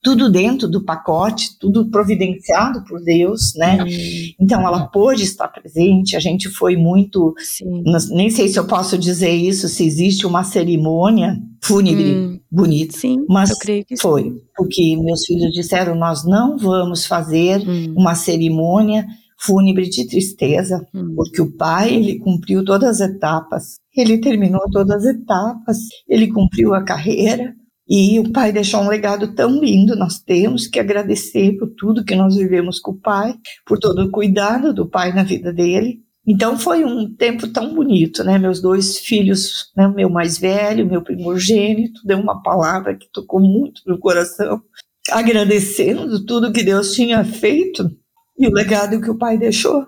tudo 0.01 0.31
dentro 0.31 0.67
do 0.67 0.83
pacote, 0.83 1.57
tudo 1.59 1.89
providenciado 1.89 2.83
por 2.85 3.01
Deus, 3.03 3.53
né? 3.55 3.83
Hum. 3.83 4.33
Então 4.39 4.61
ela 4.65 4.87
pôde 4.87 5.23
estar 5.23 5.47
presente, 5.49 6.15
a 6.15 6.19
gente 6.19 6.49
foi 6.49 6.77
muito, 6.77 7.33
Sim. 7.37 7.83
nem 8.11 8.29
sei 8.29 8.47
se 8.47 8.57
eu 8.57 8.65
posso 8.65 8.97
dizer 8.97 9.31
isso, 9.31 9.67
se 9.67 9.85
existe 9.85 10.25
uma 10.25 10.43
cerimônia 10.43 11.37
fúnebre 11.61 12.15
hum. 12.15 12.39
bonita, 12.49 12.97
Sim, 12.97 13.25
mas 13.27 13.51
foi, 13.99 14.33
porque 14.55 14.95
meus 14.97 15.25
filhos 15.25 15.51
disseram, 15.51 15.95
nós 15.95 16.25
não 16.25 16.57
vamos 16.57 17.05
fazer 17.05 17.61
hum. 17.67 17.93
uma 17.97 18.15
cerimônia 18.15 19.05
fúnebre 19.37 19.89
de 19.89 20.07
tristeza, 20.07 20.85
hum. 20.93 21.13
porque 21.15 21.41
o 21.41 21.51
pai, 21.51 21.93
ele 21.93 22.19
cumpriu 22.19 22.63
todas 22.63 23.01
as 23.01 23.09
etapas, 23.09 23.79
ele 23.95 24.17
terminou 24.17 24.61
todas 24.71 25.05
as 25.05 25.15
etapas, 25.15 25.77
ele 26.07 26.27
cumpriu 26.27 26.73
a 26.73 26.83
carreira, 26.83 27.53
e 27.89 28.19
o 28.19 28.31
pai 28.31 28.51
deixou 28.51 28.81
um 28.81 28.87
legado 28.87 29.33
tão 29.33 29.59
lindo. 29.59 29.95
Nós 29.95 30.19
temos 30.19 30.67
que 30.67 30.79
agradecer 30.79 31.57
por 31.57 31.69
tudo 31.71 32.05
que 32.05 32.15
nós 32.15 32.35
vivemos 32.35 32.79
com 32.79 32.91
o 32.91 32.99
pai, 32.99 33.33
por 33.65 33.79
todo 33.79 34.03
o 34.03 34.11
cuidado 34.11 34.71
do 34.71 34.87
pai 34.87 35.11
na 35.11 35.23
vida 35.23 35.51
dele. 35.51 36.01
Então 36.27 36.59
foi 36.59 36.85
um 36.85 37.11
tempo 37.15 37.47
tão 37.47 37.73
bonito, 37.73 38.23
né? 38.23 38.37
Meus 38.37 38.61
dois 38.61 38.99
filhos, 38.99 39.71
né? 39.75 39.87
meu 39.87 40.09
mais 40.09 40.37
velho, 40.37 40.85
meu 40.85 41.01
primogênito, 41.01 42.01
deu 42.05 42.19
uma 42.19 42.43
palavra 42.43 42.95
que 42.95 43.09
tocou 43.11 43.39
muito 43.39 43.81
no 43.87 43.97
coração, 43.97 44.61
agradecendo 45.09 46.23
tudo 46.23 46.51
que 46.51 46.61
Deus 46.61 46.93
tinha 46.93 47.23
feito 47.23 47.89
e 48.37 48.47
o 48.47 48.53
legado 48.53 49.01
que 49.01 49.09
o 49.09 49.17
pai 49.17 49.39
deixou. 49.39 49.87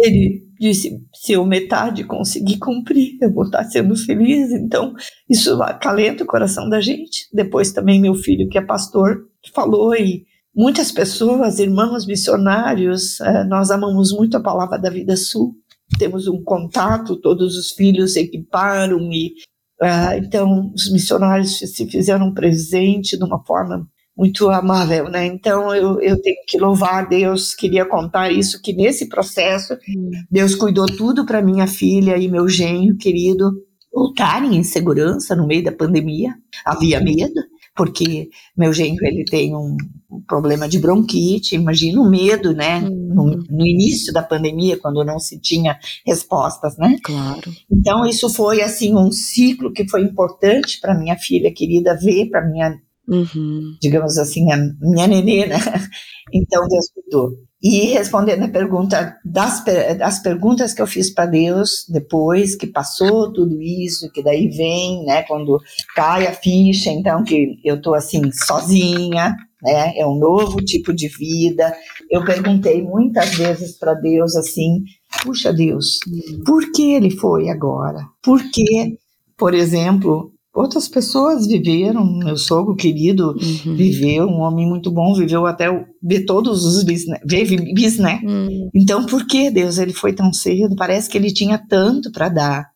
Ele 0.00 0.42
disse: 0.58 0.98
se 1.14 1.32
eu 1.32 1.44
metade 1.44 2.04
conseguir 2.04 2.58
cumprir, 2.58 3.18
eu 3.20 3.32
vou 3.32 3.44
estar 3.44 3.64
sendo 3.64 3.96
feliz. 3.96 4.50
Então, 4.52 4.94
isso 5.28 5.62
acalenta 5.62 6.24
o 6.24 6.26
coração 6.26 6.68
da 6.68 6.80
gente. 6.80 7.28
Depois, 7.32 7.72
também, 7.72 8.00
meu 8.00 8.14
filho, 8.14 8.48
que 8.48 8.58
é 8.58 8.62
pastor, 8.62 9.26
falou 9.54 9.94
e 9.94 10.24
muitas 10.54 10.90
pessoas, 10.90 11.58
irmãos 11.58 12.06
missionários, 12.06 13.20
eh, 13.20 13.44
nós 13.44 13.70
amamos 13.70 14.12
muito 14.12 14.36
a 14.36 14.42
palavra 14.42 14.78
da 14.78 14.90
Vida 14.90 15.16
Sul. 15.16 15.54
Temos 15.98 16.26
um 16.26 16.42
contato, 16.42 17.20
todos 17.20 17.56
os 17.56 17.72
filhos 17.72 18.16
equiparam 18.16 19.10
e. 19.12 19.34
Uh, 19.82 20.12
então, 20.22 20.70
os 20.74 20.92
missionários 20.92 21.58
se 21.58 21.88
fizeram 21.88 22.34
presente 22.34 23.16
de 23.16 23.24
uma 23.24 23.42
forma 23.46 23.88
muito 24.20 24.50
amável, 24.50 25.08
né? 25.08 25.24
Então 25.24 25.74
eu, 25.74 25.98
eu 26.02 26.20
tenho 26.20 26.36
que 26.46 26.58
louvar 26.58 27.08
Deus, 27.08 27.54
queria 27.54 27.86
contar 27.86 28.30
isso, 28.30 28.60
que 28.60 28.70
nesse 28.70 29.08
processo 29.08 29.72
hum. 29.88 30.10
Deus 30.30 30.54
cuidou 30.54 30.84
tudo 30.84 31.24
para 31.24 31.40
minha 31.40 31.66
filha 31.66 32.18
e 32.18 32.28
meu 32.28 32.46
genro 32.46 32.98
querido 32.98 33.50
voltarem 33.90 34.56
em 34.56 34.62
segurança 34.62 35.34
no 35.34 35.46
meio 35.46 35.64
da 35.64 35.72
pandemia. 35.72 36.34
Havia 36.66 37.00
medo, 37.00 37.40
porque 37.74 38.28
meu 38.54 38.74
genro 38.74 38.98
ele 39.06 39.24
tem 39.24 39.56
um, 39.56 39.74
um 40.12 40.20
problema 40.28 40.68
de 40.68 40.78
bronquite, 40.78 41.54
imagina 41.54 41.98
o 41.98 42.10
medo, 42.10 42.52
né? 42.52 42.78
Hum. 42.78 43.14
No, 43.14 43.24
no, 43.24 43.66
início 43.66 44.12
da 44.12 44.22
pandemia, 44.22 44.76
quando 44.76 45.02
não 45.02 45.18
se 45.18 45.40
tinha 45.40 45.78
respostas, 46.06 46.76
né? 46.76 46.98
Claro. 47.02 47.50
Então 47.72 48.04
isso 48.04 48.28
foi 48.28 48.60
assim 48.60 48.94
um 48.94 49.10
ciclo 49.10 49.72
que 49.72 49.88
foi 49.88 50.02
importante 50.02 50.78
para 50.78 50.94
minha 50.94 51.16
filha 51.16 51.50
querida 51.50 51.96
ver, 51.98 52.28
para 52.28 52.46
minha 52.46 52.78
Uhum. 53.10 53.76
digamos 53.82 54.16
assim, 54.18 54.52
a 54.52 54.56
minha 54.80 55.08
nenê, 55.08 55.46
né? 55.46 55.58
Então 56.32 56.64
Deus 56.68 56.88
cuidou. 56.94 57.32
E 57.62 57.86
respondendo 57.86 58.44
a 58.44 58.48
pergunta 58.48 59.18
das, 59.24 59.64
das 59.98 60.22
perguntas 60.22 60.72
que 60.72 60.80
eu 60.80 60.86
fiz 60.86 61.12
para 61.12 61.26
Deus 61.26 61.84
depois 61.88 62.54
que 62.54 62.66
passou 62.66 63.32
tudo 63.32 63.60
isso, 63.60 64.10
que 64.12 64.22
daí 64.22 64.48
vem, 64.48 65.04
né, 65.04 65.22
quando 65.24 65.60
cai 65.94 66.26
a 66.26 66.32
ficha, 66.32 66.90
então 66.90 67.22
que 67.22 67.60
eu 67.62 67.82
tô 67.82 67.94
assim 67.94 68.30
sozinha, 68.32 69.36
né, 69.62 69.92
é 69.96 70.06
um 70.06 70.18
novo 70.18 70.64
tipo 70.64 70.94
de 70.94 71.08
vida. 71.08 71.74
Eu 72.10 72.24
perguntei 72.24 72.80
muitas 72.80 73.34
vezes 73.34 73.76
para 73.76 73.92
Deus 73.92 74.34
assim, 74.36 74.82
puxa 75.22 75.52
Deus, 75.52 75.98
uhum. 76.06 76.44
por 76.44 76.72
que 76.72 76.94
ele 76.94 77.10
foi 77.10 77.50
agora? 77.50 78.06
Por 78.22 78.40
que, 78.50 78.96
por 79.36 79.52
exemplo, 79.52 80.32
Outras 80.52 80.88
pessoas 80.88 81.46
viveram, 81.46 82.04
meu 82.04 82.36
sogro 82.36 82.74
querido 82.74 83.28
uhum. 83.28 83.76
viveu, 83.76 84.26
um 84.26 84.40
homem 84.40 84.68
muito 84.68 84.90
bom, 84.90 85.14
viveu 85.14 85.46
até 85.46 85.66
ver 86.02 86.24
todos 86.24 86.64
os 86.64 86.82
bis, 86.82 87.06
né? 87.06 87.20
Ver 87.24 87.44
bis, 87.72 87.98
né? 87.98 88.20
Uhum. 88.24 88.68
Então, 88.74 89.06
por 89.06 89.26
que 89.26 89.48
Deus 89.48 89.78
ele 89.78 89.92
foi 89.92 90.12
tão 90.12 90.32
cedo? 90.32 90.74
Parece 90.74 91.08
que 91.08 91.16
ele 91.16 91.32
tinha 91.32 91.56
tanto 91.56 92.10
para 92.10 92.28
dar. 92.28 92.70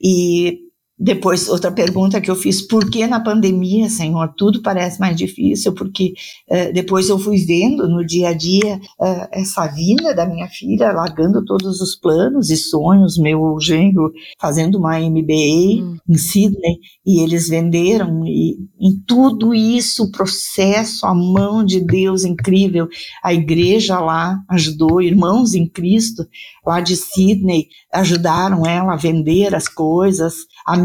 E 0.00 0.65
depois, 0.98 1.46
outra 1.50 1.70
pergunta 1.70 2.22
que 2.22 2.30
eu 2.30 2.34
fiz, 2.34 2.66
por 2.66 2.90
que 2.90 3.06
na 3.06 3.20
pandemia, 3.20 3.90
Senhor, 3.90 4.32
tudo 4.34 4.62
parece 4.62 4.98
mais 4.98 5.14
difícil? 5.14 5.74
Porque 5.74 6.14
uh, 6.50 6.72
depois 6.72 7.10
eu 7.10 7.18
fui 7.18 7.36
vendo 7.44 7.86
no 7.86 8.04
dia 8.04 8.30
a 8.30 8.32
dia 8.32 8.76
uh, 8.76 9.28
essa 9.30 9.66
vinda 9.66 10.14
da 10.14 10.24
minha 10.24 10.48
filha, 10.48 10.92
largando 10.92 11.44
todos 11.44 11.82
os 11.82 11.94
planos 11.94 12.48
e 12.48 12.56
sonhos, 12.56 13.18
meu 13.18 13.58
genro 13.60 14.10
fazendo 14.40 14.78
uma 14.78 14.98
MBA 14.98 15.82
hum. 15.82 15.98
em 16.08 16.16
Sydney, 16.16 16.78
e 17.04 17.22
eles 17.22 17.48
venderam, 17.48 18.24
e 18.24 18.56
em 18.80 18.98
tudo 19.06 19.54
isso, 19.54 20.04
o 20.04 20.10
processo, 20.10 21.04
a 21.04 21.14
mão 21.14 21.62
de 21.62 21.78
Deus 21.78 22.24
incrível, 22.24 22.88
a 23.22 23.34
igreja 23.34 24.00
lá 24.00 24.38
ajudou, 24.48 25.02
irmãos 25.02 25.52
em 25.52 25.68
Cristo 25.68 26.26
lá 26.66 26.80
de 26.80 26.96
Sydney 26.96 27.68
ajudaram 27.92 28.66
ela 28.66 28.94
a 28.94 28.96
vender 28.96 29.54
as 29.54 29.68
coisas, 29.68 30.34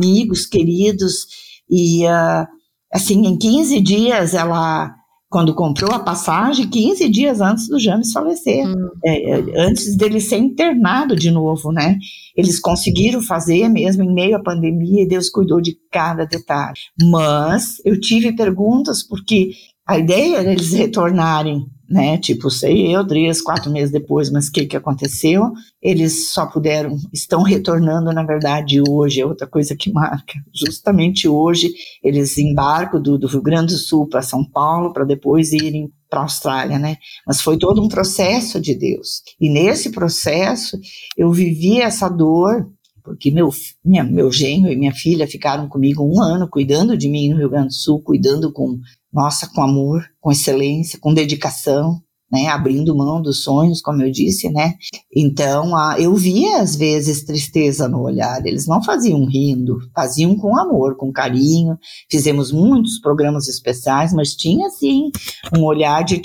amigos 0.02 0.46
queridos, 0.46 1.28
e 1.70 2.06
uh, 2.06 2.48
assim, 2.92 3.26
em 3.26 3.38
15 3.38 3.80
dias 3.80 4.34
ela, 4.34 4.94
quando 5.30 5.54
comprou 5.54 5.92
a 5.94 6.00
passagem, 6.00 6.68
15 6.68 7.10
dias 7.10 7.40
antes 7.40 7.68
do 7.68 7.80
James 7.80 8.12
falecer, 8.12 8.68
hum. 8.68 8.90
é, 9.06 9.32
é, 9.32 9.66
antes 9.68 9.96
dele 9.96 10.20
ser 10.20 10.38
internado 10.38 11.16
de 11.16 11.30
novo, 11.30 11.72
né? 11.72 11.98
Eles 12.36 12.60
conseguiram 12.60 13.22
fazer 13.22 13.70
mesmo 13.70 14.04
em 14.04 14.14
meio 14.14 14.36
à 14.36 14.42
pandemia 14.42 15.04
e 15.04 15.08
Deus 15.08 15.30
cuidou 15.30 15.62
de 15.62 15.78
cada 15.92 16.26
detalhe. 16.26 16.80
Mas 17.00 17.78
eu 17.86 18.00
tive 18.00 18.36
perguntas 18.36 19.04
porque 19.08 19.52
a 19.88 19.98
ideia 19.98 20.38
era 20.38 20.52
eles 20.52 20.72
retornarem 20.74 21.66
né? 21.92 22.18
Tipo, 22.18 22.50
sei 22.50 22.96
eu, 22.96 23.06
três, 23.06 23.42
quatro 23.42 23.70
meses 23.70 23.92
depois, 23.92 24.32
mas 24.32 24.48
o 24.48 24.52
que, 24.52 24.66
que 24.66 24.78
aconteceu? 24.78 25.52
Eles 25.82 26.30
só 26.30 26.46
puderam, 26.46 26.96
estão 27.12 27.44
retornando, 27.44 28.14
na 28.14 28.24
verdade, 28.24 28.82
hoje, 28.88 29.20
é 29.20 29.26
outra 29.26 29.46
coisa 29.46 29.76
que 29.76 29.92
marca. 29.92 30.40
Justamente 30.56 31.28
hoje, 31.28 31.70
eles 32.02 32.38
embarcam 32.38 33.02
do, 33.02 33.18
do 33.18 33.28
Rio 33.28 33.42
Grande 33.42 33.74
do 33.74 33.80
Sul 33.80 34.08
para 34.08 34.22
São 34.22 34.44
Paulo, 34.44 34.94
para 34.94 35.04
depois 35.04 35.52
irem 35.52 35.92
para 36.10 36.22
a 36.22 36.24
Austrália, 36.24 36.80
né? 36.80 36.98
Mas 37.28 37.42
foi 37.42 37.58
todo 37.58 37.84
um 37.84 37.90
processo 37.90 38.60
de 38.60 38.74
Deus. 38.74 39.22
E 39.40 39.50
nesse 39.50 39.92
processo, 39.92 40.80
eu 41.18 41.30
vivi 41.32 41.82
essa 41.82 42.08
dor 42.08 42.70
porque 43.04 43.32
meu, 43.32 43.50
minha, 43.84 44.04
meu 44.04 44.32
genro 44.32 44.72
e 44.72 44.76
minha 44.76 44.94
filha 44.94 45.28
ficaram 45.28 45.68
comigo 45.68 46.04
um 46.04 46.22
ano 46.22 46.48
cuidando 46.50 46.98
de 46.98 47.10
mim 47.10 47.30
no 47.30 47.38
Rio 47.38 47.50
Grande 47.50 47.68
do 47.68 47.74
Sul, 47.74 48.02
cuidando 48.02 48.52
com 48.52 48.80
nossa, 49.12 49.50
com 49.54 49.62
amor, 49.62 50.06
com 50.20 50.32
excelência, 50.32 51.00
com 51.00 51.14
dedicação, 51.14 52.02
né, 52.32 52.48
abrindo 52.48 52.96
mão 52.96 53.22
dos 53.22 53.44
sonhos, 53.44 53.82
como 53.82 54.02
eu 54.02 54.10
disse, 54.10 54.50
né? 54.50 54.76
Então, 55.14 55.76
a, 55.76 56.00
eu 56.00 56.16
via 56.16 56.62
às 56.62 56.78
vezes 56.78 57.26
tristeza 57.26 57.90
no 57.90 58.02
olhar. 58.02 58.46
Eles 58.46 58.66
não 58.66 58.82
faziam 58.82 59.26
rindo, 59.26 59.78
faziam 59.94 60.36
com 60.38 60.58
amor, 60.58 60.96
com 60.96 61.12
carinho. 61.12 61.78
Fizemos 62.10 62.52
muitos 62.52 63.00
programas 63.00 63.50
especiais, 63.50 64.14
mas 64.14 64.34
tinha 64.34 64.70
sim 64.70 65.12
um 65.56 65.64
olhar 65.66 66.04
de 66.06 66.22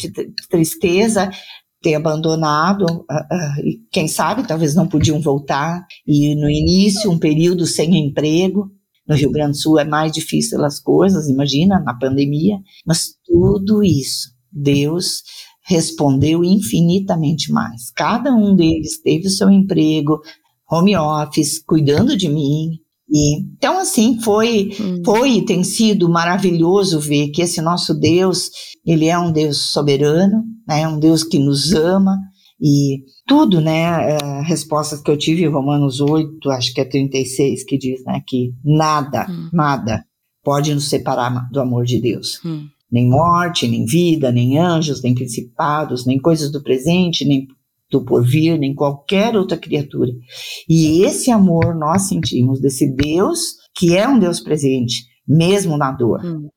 tristeza 0.49 1.29
ter 1.87 1.95
abandonado, 1.95 2.85
uh, 2.85 2.99
uh, 2.99 3.65
e 3.65 3.79
quem 3.93 4.09
sabe 4.09 4.45
talvez 4.45 4.75
não 4.75 4.89
podiam 4.89 5.21
voltar, 5.21 5.87
e 6.05 6.35
no 6.35 6.51
início 6.51 7.09
um 7.09 7.17
período 7.17 7.65
sem 7.65 7.97
emprego, 7.97 8.69
no 9.09 9.15
Rio 9.15 9.31
Grande 9.31 9.53
do 9.53 9.59
Sul 9.59 9.79
é 9.79 9.85
mais 9.85 10.11
difícil 10.11 10.65
as 10.65 10.81
coisas, 10.81 11.29
imagina, 11.29 11.79
na 11.79 11.95
pandemia, 11.95 12.59
mas 12.85 13.15
tudo 13.25 13.85
isso, 13.85 14.31
Deus 14.51 15.23
respondeu 15.65 16.43
infinitamente 16.43 17.53
mais. 17.53 17.93
Cada 17.95 18.35
um 18.35 18.57
deles 18.57 19.01
teve 19.01 19.29
o 19.29 19.31
seu 19.31 19.49
emprego, 19.49 20.21
home 20.69 20.97
office, 20.97 21.63
cuidando 21.65 22.17
de 22.17 22.29
mim, 22.29 22.81
E, 23.09 23.41
então, 23.57 23.79
assim, 23.79 24.21
foi, 24.21 24.71
hum. 24.81 25.03
foi 25.05 25.39
e 25.39 25.45
tem 25.45 25.63
sido 25.63 26.09
maravilhoso 26.09 26.99
ver 26.99 27.29
que 27.29 27.41
esse 27.41 27.61
nosso 27.63 27.95
Deus, 27.95 28.51
ele 28.85 29.07
é 29.07 29.19
um 29.19 29.31
Deus 29.31 29.71
soberano, 29.71 30.43
né, 30.67 30.87
um 30.89 30.99
Deus 30.99 31.23
que 31.23 31.39
nos 31.39 31.73
ama, 31.73 32.17
e 32.61 33.03
tudo, 33.27 33.61
né, 33.61 34.17
uh, 34.17 34.43
respostas 34.43 35.01
que 35.01 35.11
eu 35.11 35.17
tive 35.17 35.45
em 35.45 35.51
Romanos 35.51 36.01
8, 36.01 36.51
acho 36.51 36.75
que 36.75 36.81
é 36.81 36.85
36, 36.85 37.65
que 37.65 37.79
diz, 37.79 38.03
né, 38.05 38.23
que 38.27 38.53
nada, 38.65 39.27
hum. 39.31 39.51
nada 39.53 40.05
pode 40.43 40.75
nos 40.75 40.89
separar 40.89 41.49
do 41.51 41.61
amor 41.61 41.85
de 41.85 42.01
Deus. 42.01 42.41
Hum. 42.45 42.67
Nem 42.91 43.09
morte, 43.09 43.67
nem 43.67 43.85
vida, 43.85 44.31
nem 44.31 44.59
anjos, 44.59 45.03
nem 45.03 45.15
principados, 45.15 46.07
nem 46.07 46.21
coisas 46.21 46.51
do 46.53 46.63
presente, 46.63 47.25
nem 47.25 47.47
do 47.91 48.05
porvir, 48.05 48.59
nem 48.59 48.75
qualquer 48.75 49.37
outra 49.37 49.57
criatura. 49.57 50.11
E 50.69 51.03
esse 51.03 51.31
amor 51.31 51.75
nós 51.75 52.09
sentimos 52.09 52.61
desse 52.61 52.95
Deus, 52.95 53.39
que 53.75 53.97
é 53.97 54.09
um 54.09 54.19
Deus 54.19 54.41
presente, 54.41 55.05
mesmo 55.27 55.77
na 55.77 55.93
dor. 55.93 56.25
Hum. 56.25 56.49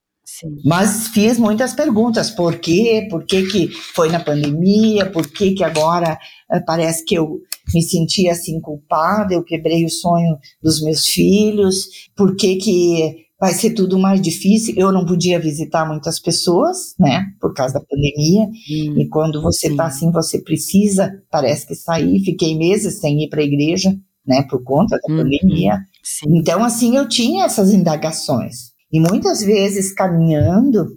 Mas 0.63 1.09
fiz 1.09 1.37
muitas 1.37 1.73
perguntas, 1.73 2.29
por 2.29 2.59
quê? 2.59 3.07
Por 3.09 3.25
que, 3.25 3.47
que 3.47 3.67
foi 3.67 4.09
na 4.09 4.19
pandemia? 4.19 5.09
Por 5.09 5.27
que, 5.27 5.53
que 5.53 5.63
agora 5.63 6.17
uh, 6.51 6.63
parece 6.65 7.03
que 7.03 7.15
eu 7.15 7.39
me 7.73 7.81
senti 7.81 8.29
assim 8.29 8.61
culpada? 8.61 9.33
Eu 9.33 9.43
quebrei 9.43 9.83
o 9.83 9.89
sonho 9.89 10.37
dos 10.61 10.81
meus 10.81 11.07
filhos? 11.07 11.87
Por 12.15 12.35
que 12.35 12.55
que 12.55 13.28
vai 13.39 13.53
ser 13.53 13.71
tudo 13.71 13.97
mais 13.97 14.21
difícil? 14.21 14.73
Eu 14.77 14.91
não 14.91 15.05
podia 15.05 15.39
visitar 15.39 15.87
muitas 15.87 16.19
pessoas, 16.19 16.93
né? 16.99 17.25
Por 17.39 17.53
causa 17.53 17.75
da 17.75 17.81
pandemia. 17.81 18.45
Hum, 18.45 18.99
e 18.99 19.07
quando 19.07 19.41
você 19.41 19.67
está 19.67 19.85
assim, 19.85 20.11
você 20.11 20.41
precisa, 20.41 21.11
parece 21.31 21.65
que 21.65 21.75
sair. 21.75 22.19
Fiquei 22.19 22.57
meses 22.57 22.99
sem 22.99 23.23
ir 23.23 23.29
para 23.29 23.41
a 23.41 23.45
igreja, 23.45 23.95
né? 24.25 24.43
Por 24.49 24.63
conta 24.63 24.97
da 24.97 25.13
hum, 25.13 25.17
pandemia. 25.17 25.79
Sim. 26.03 26.37
Então, 26.37 26.63
assim, 26.63 26.97
eu 26.97 27.07
tinha 27.07 27.45
essas 27.45 27.73
indagações. 27.73 28.71
E 28.91 28.99
muitas 28.99 29.41
vezes 29.41 29.93
caminhando, 29.93 30.87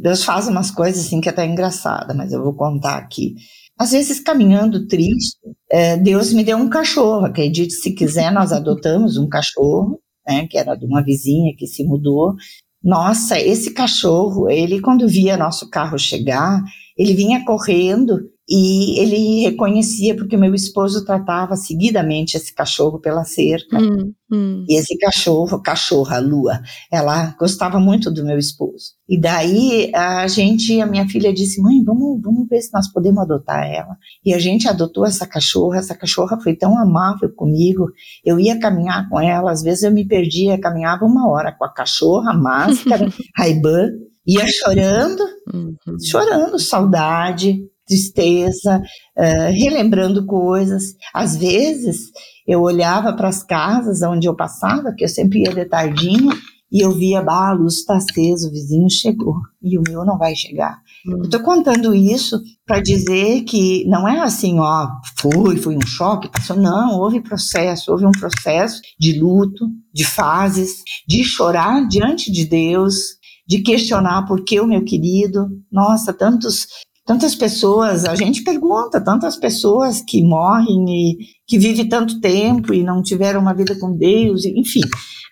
Deus 0.00 0.22
faz 0.22 0.46
umas 0.46 0.70
coisas 0.70 1.06
assim 1.06 1.20
que 1.20 1.28
é 1.28 1.32
até 1.32 1.46
engraçada, 1.46 2.14
mas 2.14 2.32
eu 2.32 2.42
vou 2.42 2.54
contar 2.54 2.96
aqui. 2.96 3.34
Às 3.78 3.92
vezes 3.92 4.20
caminhando 4.20 4.86
triste, 4.86 5.38
é, 5.70 5.96
Deus 5.96 6.32
me 6.32 6.44
deu 6.44 6.58
um 6.58 6.68
cachorro. 6.68 7.24
Acredite 7.24 7.72
se 7.72 7.92
quiser, 7.92 8.32
nós 8.32 8.52
adotamos 8.52 9.16
um 9.16 9.28
cachorro, 9.28 10.00
né, 10.28 10.46
que 10.46 10.58
era 10.58 10.74
de 10.74 10.84
uma 10.84 11.02
vizinha 11.02 11.54
que 11.56 11.66
se 11.66 11.82
mudou. 11.84 12.34
Nossa, 12.82 13.40
esse 13.40 13.72
cachorro, 13.72 14.48
ele 14.48 14.80
quando 14.80 15.08
via 15.08 15.36
nosso 15.36 15.68
carro 15.70 15.98
chegar, 15.98 16.62
ele 16.96 17.14
vinha 17.14 17.44
correndo 17.44 18.20
e 18.48 18.98
ele 18.98 19.42
reconhecia 19.42 20.16
porque 20.16 20.34
meu 20.34 20.54
esposo 20.54 21.04
tratava 21.04 21.54
seguidamente 21.54 22.34
esse 22.34 22.54
cachorro 22.54 22.98
pela 22.98 23.22
cerca. 23.22 23.78
Hum, 23.78 24.14
hum. 24.32 24.64
E 24.66 24.78
esse 24.78 24.96
cachorro, 24.96 25.60
cachorra, 25.60 26.18
Lua, 26.18 26.62
ela 26.90 27.36
gostava 27.38 27.78
muito 27.78 28.10
do 28.10 28.24
meu 28.24 28.38
esposo. 28.38 28.94
E 29.06 29.20
daí 29.20 29.92
a 29.94 30.26
gente, 30.28 30.80
a 30.80 30.86
minha 30.86 31.06
filha 31.06 31.30
disse: 31.30 31.60
"Mãe, 31.60 31.84
vamos, 31.84 32.22
vamos 32.22 32.48
ver 32.48 32.62
se 32.62 32.72
nós 32.72 32.90
podemos 32.90 33.22
adotar 33.22 33.70
ela". 33.70 33.94
E 34.24 34.32
a 34.32 34.38
gente 34.38 34.66
adotou 34.66 35.04
essa 35.04 35.26
cachorra. 35.26 35.76
Essa 35.76 35.94
cachorra 35.94 36.40
foi 36.40 36.56
tão 36.56 36.78
amável 36.78 37.30
comigo. 37.34 37.90
Eu 38.24 38.40
ia 38.40 38.58
caminhar 38.58 39.10
com 39.10 39.20
ela, 39.20 39.52
às 39.52 39.62
vezes 39.62 39.82
eu 39.82 39.92
me 39.92 40.06
perdia, 40.08 40.58
caminhava 40.58 41.04
uma 41.04 41.28
hora 41.28 41.52
com 41.52 41.66
a 41.66 41.72
cachorra, 41.72 42.32
máscara, 42.32 43.06
raibã, 43.36 43.90
ia 44.26 44.46
chorando, 44.48 45.22
uhum. 45.52 45.76
chorando, 46.02 46.58
saudade 46.58 47.60
tristeza, 47.88 48.82
uh, 49.16 49.52
relembrando 49.52 50.26
coisas. 50.26 50.94
Às 51.12 51.36
vezes, 51.36 52.10
eu 52.46 52.60
olhava 52.60 53.12
para 53.14 53.28
as 53.28 53.42
casas 53.42 54.02
onde 54.02 54.28
eu 54.28 54.36
passava, 54.36 54.94
que 54.96 55.04
eu 55.04 55.08
sempre 55.08 55.40
ia 55.40 55.54
de 55.54 55.64
tardinho, 55.64 56.30
e 56.70 56.84
eu 56.84 56.92
via, 56.92 57.22
bah, 57.22 57.48
a 57.48 57.52
luz 57.54 57.76
está 57.76 57.96
acesa, 57.96 58.46
o 58.46 58.50
vizinho 58.50 58.90
chegou, 58.90 59.36
e 59.62 59.78
o 59.78 59.82
meu 59.88 60.04
não 60.04 60.18
vai 60.18 60.34
chegar. 60.36 60.78
Hum. 61.06 61.18
Eu 61.18 61.22
estou 61.22 61.40
contando 61.40 61.94
isso 61.94 62.38
para 62.66 62.80
dizer 62.80 63.42
que 63.44 63.86
não 63.88 64.06
é 64.06 64.20
assim, 64.20 64.58
ó, 64.60 64.86
foi, 65.16 65.56
foi 65.56 65.76
um 65.76 65.86
choque, 65.86 66.30
passou. 66.30 66.56
Não, 66.56 66.98
houve 66.98 67.22
processo, 67.22 67.90
houve 67.90 68.04
um 68.04 68.12
processo 68.12 68.82
de 69.00 69.18
luto, 69.18 69.66
de 69.94 70.04
fases, 70.04 70.82
de 71.08 71.24
chorar 71.24 71.88
diante 71.88 72.30
de 72.30 72.44
Deus, 72.44 73.18
de 73.48 73.62
questionar 73.62 74.26
por 74.26 74.44
que 74.44 74.60
o 74.60 74.66
meu 74.66 74.84
querido, 74.84 75.48
nossa, 75.72 76.12
tantos 76.12 76.66
tantas 77.08 77.34
pessoas, 77.34 78.04
a 78.04 78.14
gente 78.14 78.44
pergunta, 78.44 79.00
tantas 79.00 79.34
pessoas 79.34 80.02
que 80.06 80.22
morrem 80.22 80.84
e 80.90 81.16
que 81.46 81.58
vivem 81.58 81.88
tanto 81.88 82.20
tempo 82.20 82.74
e 82.74 82.82
não 82.82 83.02
tiveram 83.02 83.40
uma 83.40 83.54
vida 83.54 83.74
com 83.80 83.96
Deus, 83.96 84.44
enfim, 84.44 84.82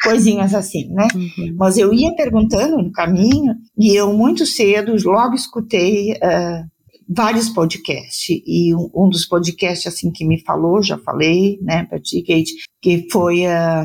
coisinhas 0.02 0.54
assim, 0.54 0.88
né? 0.88 1.06
Uhum. 1.14 1.54
Mas 1.58 1.76
eu 1.76 1.92
ia 1.92 2.16
perguntando 2.16 2.78
no 2.78 2.90
caminho 2.90 3.54
e 3.78 3.94
eu 3.94 4.10
muito 4.14 4.46
cedo 4.46 4.96
logo 5.04 5.34
escutei 5.34 6.12
uh, 6.12 6.64
vários 7.06 7.50
podcasts 7.50 8.40
e 8.46 8.74
um, 8.74 8.90
um, 8.94 9.10
dos 9.10 9.26
podcasts 9.26 9.86
assim 9.86 10.10
que 10.10 10.24
me 10.24 10.42
falou, 10.46 10.82
já 10.82 10.96
falei, 10.96 11.58
né, 11.60 11.84
para 11.84 12.00
ti, 12.00 12.22
Kate, 12.22 12.54
que 12.80 13.06
foi 13.12 13.42
uh, 13.46 13.84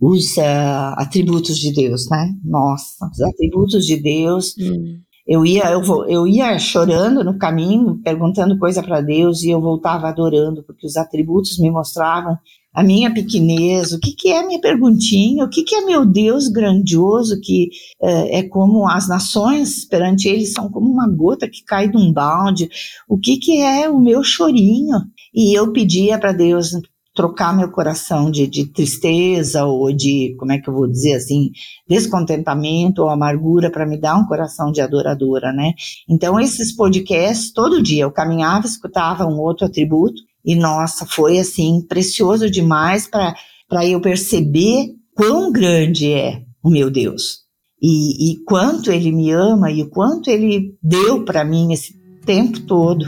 os 0.00 0.36
uh, 0.36 0.94
atributos 0.98 1.58
de 1.58 1.72
Deus, 1.72 2.08
né? 2.08 2.32
Nossa, 2.44 3.10
os 3.10 3.20
atributos 3.20 3.84
de 3.84 3.96
Deus. 3.96 4.56
Uhum 4.56 5.02
eu 5.26 5.44
ia, 5.44 5.70
eu, 5.70 5.82
eu 6.06 6.26
ia 6.26 6.58
chorando 6.58 7.24
no 7.24 7.38
caminho, 7.38 8.00
perguntando 8.04 8.58
coisa 8.58 8.82
para 8.82 9.00
Deus 9.00 9.42
e 9.42 9.50
eu 9.50 9.60
voltava 9.60 10.08
adorando, 10.08 10.62
porque 10.62 10.86
os 10.86 10.96
atributos 10.96 11.58
me 11.58 11.70
mostravam 11.70 12.38
a 12.74 12.82
minha 12.82 13.14
pequenez, 13.14 13.92
o 13.92 14.00
que, 14.00 14.12
que 14.12 14.32
é 14.32 14.44
minha 14.44 14.60
perguntinha, 14.60 15.44
o 15.44 15.48
que, 15.48 15.62
que 15.62 15.76
é 15.76 15.80
meu 15.82 16.04
Deus 16.04 16.48
grandioso, 16.48 17.40
que 17.40 17.70
é, 18.02 18.40
é 18.40 18.42
como 18.42 18.88
as 18.88 19.08
nações 19.08 19.84
perante 19.84 20.28
ele 20.28 20.44
são 20.44 20.68
como 20.68 20.90
uma 20.90 21.08
gota 21.08 21.48
que 21.48 21.62
cai 21.64 21.88
de 21.88 21.96
um 21.96 22.12
balde, 22.12 22.68
o 23.08 23.16
que, 23.16 23.36
que 23.36 23.62
é 23.62 23.88
o 23.88 24.00
meu 24.00 24.24
chorinho. 24.24 24.98
E 25.32 25.56
eu 25.56 25.72
pedia 25.72 26.18
para 26.18 26.32
Deus, 26.32 26.72
trocar 27.14 27.56
meu 27.56 27.70
coração 27.70 28.28
de, 28.30 28.46
de, 28.46 28.66
tristeza 28.66 29.64
ou 29.64 29.92
de, 29.92 30.34
como 30.36 30.52
é 30.52 30.58
que 30.58 30.68
eu 30.68 30.74
vou 30.74 30.86
dizer 30.86 31.14
assim, 31.14 31.52
descontentamento 31.88 33.02
ou 33.02 33.08
amargura 33.08 33.70
para 33.70 33.86
me 33.86 33.96
dar 33.96 34.16
um 34.16 34.26
coração 34.26 34.72
de 34.72 34.80
adoradora, 34.80 35.52
né? 35.52 35.74
Então, 36.08 36.40
esses 36.40 36.74
podcasts, 36.74 37.52
todo 37.52 37.82
dia 37.82 38.02
eu 38.02 38.10
caminhava, 38.10 38.66
escutava 38.66 39.24
um 39.24 39.38
outro 39.38 39.66
atributo 39.66 40.20
e, 40.44 40.56
nossa, 40.56 41.06
foi 41.06 41.38
assim, 41.38 41.80
precioso 41.88 42.50
demais 42.50 43.08
para 43.08 43.86
eu 43.86 44.00
perceber 44.00 44.88
quão 45.14 45.52
grande 45.52 46.12
é 46.12 46.42
o 46.62 46.68
meu 46.68 46.90
Deus. 46.90 47.44
E, 47.80 48.32
e 48.32 48.44
quanto 48.44 48.90
ele 48.90 49.12
me 49.12 49.30
ama 49.30 49.70
e 49.70 49.82
o 49.82 49.90
quanto 49.90 50.30
ele 50.30 50.76
deu 50.82 51.24
para 51.24 51.44
mim 51.44 51.72
esse 51.72 51.94
tempo 52.24 52.60
todo. 52.60 53.04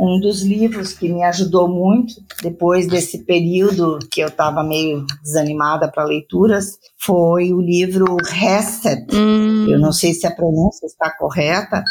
Um 0.00 0.18
dos 0.18 0.42
livros 0.42 0.94
que 0.94 1.08
me 1.08 1.22
ajudou 1.22 1.68
muito 1.68 2.14
depois 2.42 2.86
desse 2.86 3.24
período 3.24 3.98
que 4.10 4.22
eu 4.22 4.28
estava 4.28 4.64
meio 4.64 5.04
desanimada 5.22 5.90
para 5.90 6.04
leituras 6.04 6.78
foi 6.98 7.52
o 7.52 7.60
livro 7.60 8.16
Reset. 8.24 9.06
Hum. 9.14 9.66
Eu 9.68 9.78
não 9.78 9.92
sei 9.92 10.14
se 10.14 10.26
a 10.26 10.34
pronúncia 10.34 10.86
está 10.86 11.10
correta, 11.10 11.84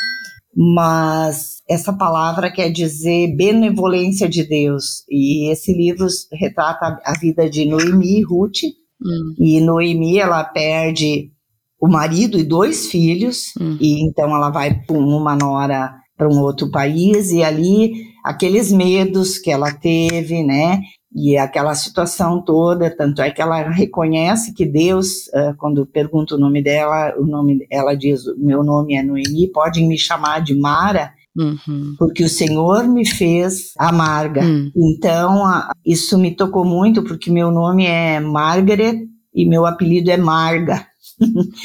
mas 0.55 1.61
essa 1.69 1.93
palavra 1.93 2.51
quer 2.51 2.71
dizer 2.71 3.35
benevolência 3.35 4.27
de 4.27 4.43
Deus. 4.43 5.03
E 5.07 5.51
esse 5.51 5.71
livro 5.71 6.07
retrata 6.33 6.99
a 7.05 7.13
vida 7.19 7.47
de 7.47 7.65
Noemi 7.65 8.19
e 8.19 8.23
Ruth. 8.23 8.63
Hum. 9.01 9.35
E 9.37 9.61
Noemi, 9.61 10.17
ela 10.17 10.43
perde 10.43 11.31
o 11.79 11.87
marido 11.87 12.37
e 12.37 12.43
dois 12.43 12.87
filhos, 12.87 13.53
hum. 13.59 13.77
e 13.79 14.03
então 14.03 14.35
ela 14.35 14.49
vai 14.49 14.83
com 14.85 14.97
uma 14.97 15.33
nora 15.35 15.98
para 16.19 16.27
um 16.27 16.41
outro 16.41 16.69
país 16.69 17.31
e 17.31 17.41
ali 17.41 17.93
aqueles 18.25 18.73
medos 18.73 19.37
que 19.37 19.49
ela 19.49 19.71
teve, 19.71 20.43
né? 20.43 20.81
E 21.15 21.37
aquela 21.37 21.73
situação 21.73 22.43
toda, 22.43 22.93
tanto 22.93 23.21
é 23.21 23.31
que 23.31 23.41
ela 23.41 23.69
reconhece 23.69 24.53
que 24.53 24.65
Deus, 24.65 25.27
uh, 25.27 25.55
quando 25.57 25.85
pergunta 25.85 26.35
o 26.35 26.37
nome 26.37 26.61
dela, 26.61 27.15
o 27.17 27.25
nome, 27.25 27.65
ela 27.71 27.95
diz: 27.95 28.21
meu 28.37 28.63
nome 28.63 28.95
é 28.95 29.01
Noemi, 29.01 29.47
podem 29.47 29.87
me 29.87 29.97
chamar 29.97 30.41
de 30.41 30.53
Mara, 30.53 31.13
Uhum. 31.37 31.95
porque 31.97 32.23
o 32.23 32.27
Senhor 32.27 32.85
me 32.85 33.07
fez 33.07 33.71
amarga. 33.77 34.41
Uhum. 34.41 34.71
Então, 34.75 35.45
a, 35.45 35.71
isso 35.85 36.17
me 36.17 36.35
tocou 36.35 36.65
muito, 36.65 37.01
porque 37.03 37.31
meu 37.31 37.49
nome 37.49 37.85
é 37.85 38.19
Margaret 38.19 39.07
e 39.33 39.47
meu 39.47 39.65
apelido 39.65 40.11
é 40.11 40.17
Marga. 40.17 40.85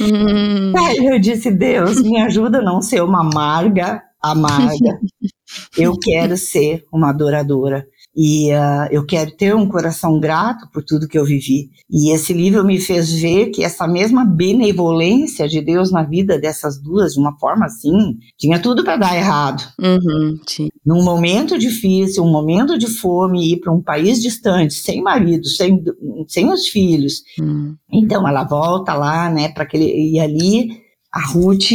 Uhum. 0.01 0.73
Aí 0.79 1.05
eu 1.05 1.19
disse: 1.19 1.51
Deus, 1.51 2.01
me 2.01 2.21
ajuda 2.21 2.59
a 2.59 2.63
não 2.63 2.81
ser 2.81 3.03
uma 3.03 3.25
Marga 3.25 4.01
amarga. 4.31 4.99
Eu 5.77 5.97
quero 5.99 6.37
ser 6.37 6.85
uma 6.93 7.11
adoradora. 7.11 7.87
e 8.17 8.53
uh, 8.53 8.87
eu 8.93 9.05
quero 9.05 9.33
ter 9.37 9.55
um 9.57 9.69
coração 9.69 10.21
grato 10.21 10.69
por 10.73 10.85
tudo 10.85 11.09
que 11.09 11.19
eu 11.19 11.25
vivi. 11.25 11.71
E 11.91 12.15
esse 12.15 12.33
livro 12.33 12.65
me 12.65 12.81
fez 12.81 13.13
ver 13.13 13.51
que 13.51 13.65
essa 13.65 13.89
mesma 13.89 14.25
benevolência 14.25 15.49
de 15.49 15.61
Deus 15.61 15.91
na 15.91 16.05
vida 16.05 16.39
dessas 16.39 16.81
duas, 16.81 17.15
de 17.15 17.21
uma 17.21 17.37
forma 17.39 17.67
assim, 17.67 18.17
tinha 18.39 18.61
tudo 18.61 18.85
para 18.85 18.97
dar 18.97 19.17
errado. 19.17 19.63
Uhum, 19.81 20.39
Num 20.87 21.03
momento 21.03 21.59
difícil, 21.59 22.23
um 22.23 22.31
momento 22.31 22.79
de 22.79 22.87
fome, 22.87 23.53
ir 23.53 23.61
para 23.61 23.73
um 23.73 23.83
país 23.83 24.23
distante, 24.23 24.75
sem 24.75 25.03
marido, 25.03 25.47
sem, 25.49 25.83
sem 26.29 26.53
os 26.53 26.69
filhos. 26.69 27.23
Uhum. 27.41 27.75
Então 27.93 28.27
ela 28.29 28.45
volta 28.45 28.95
lá, 28.95 29.29
né, 29.29 29.49
para 29.49 29.65
aquele. 29.65 30.13
E 30.13 30.21
ali 30.21 30.69
a 31.13 31.21
Ruth 31.27 31.71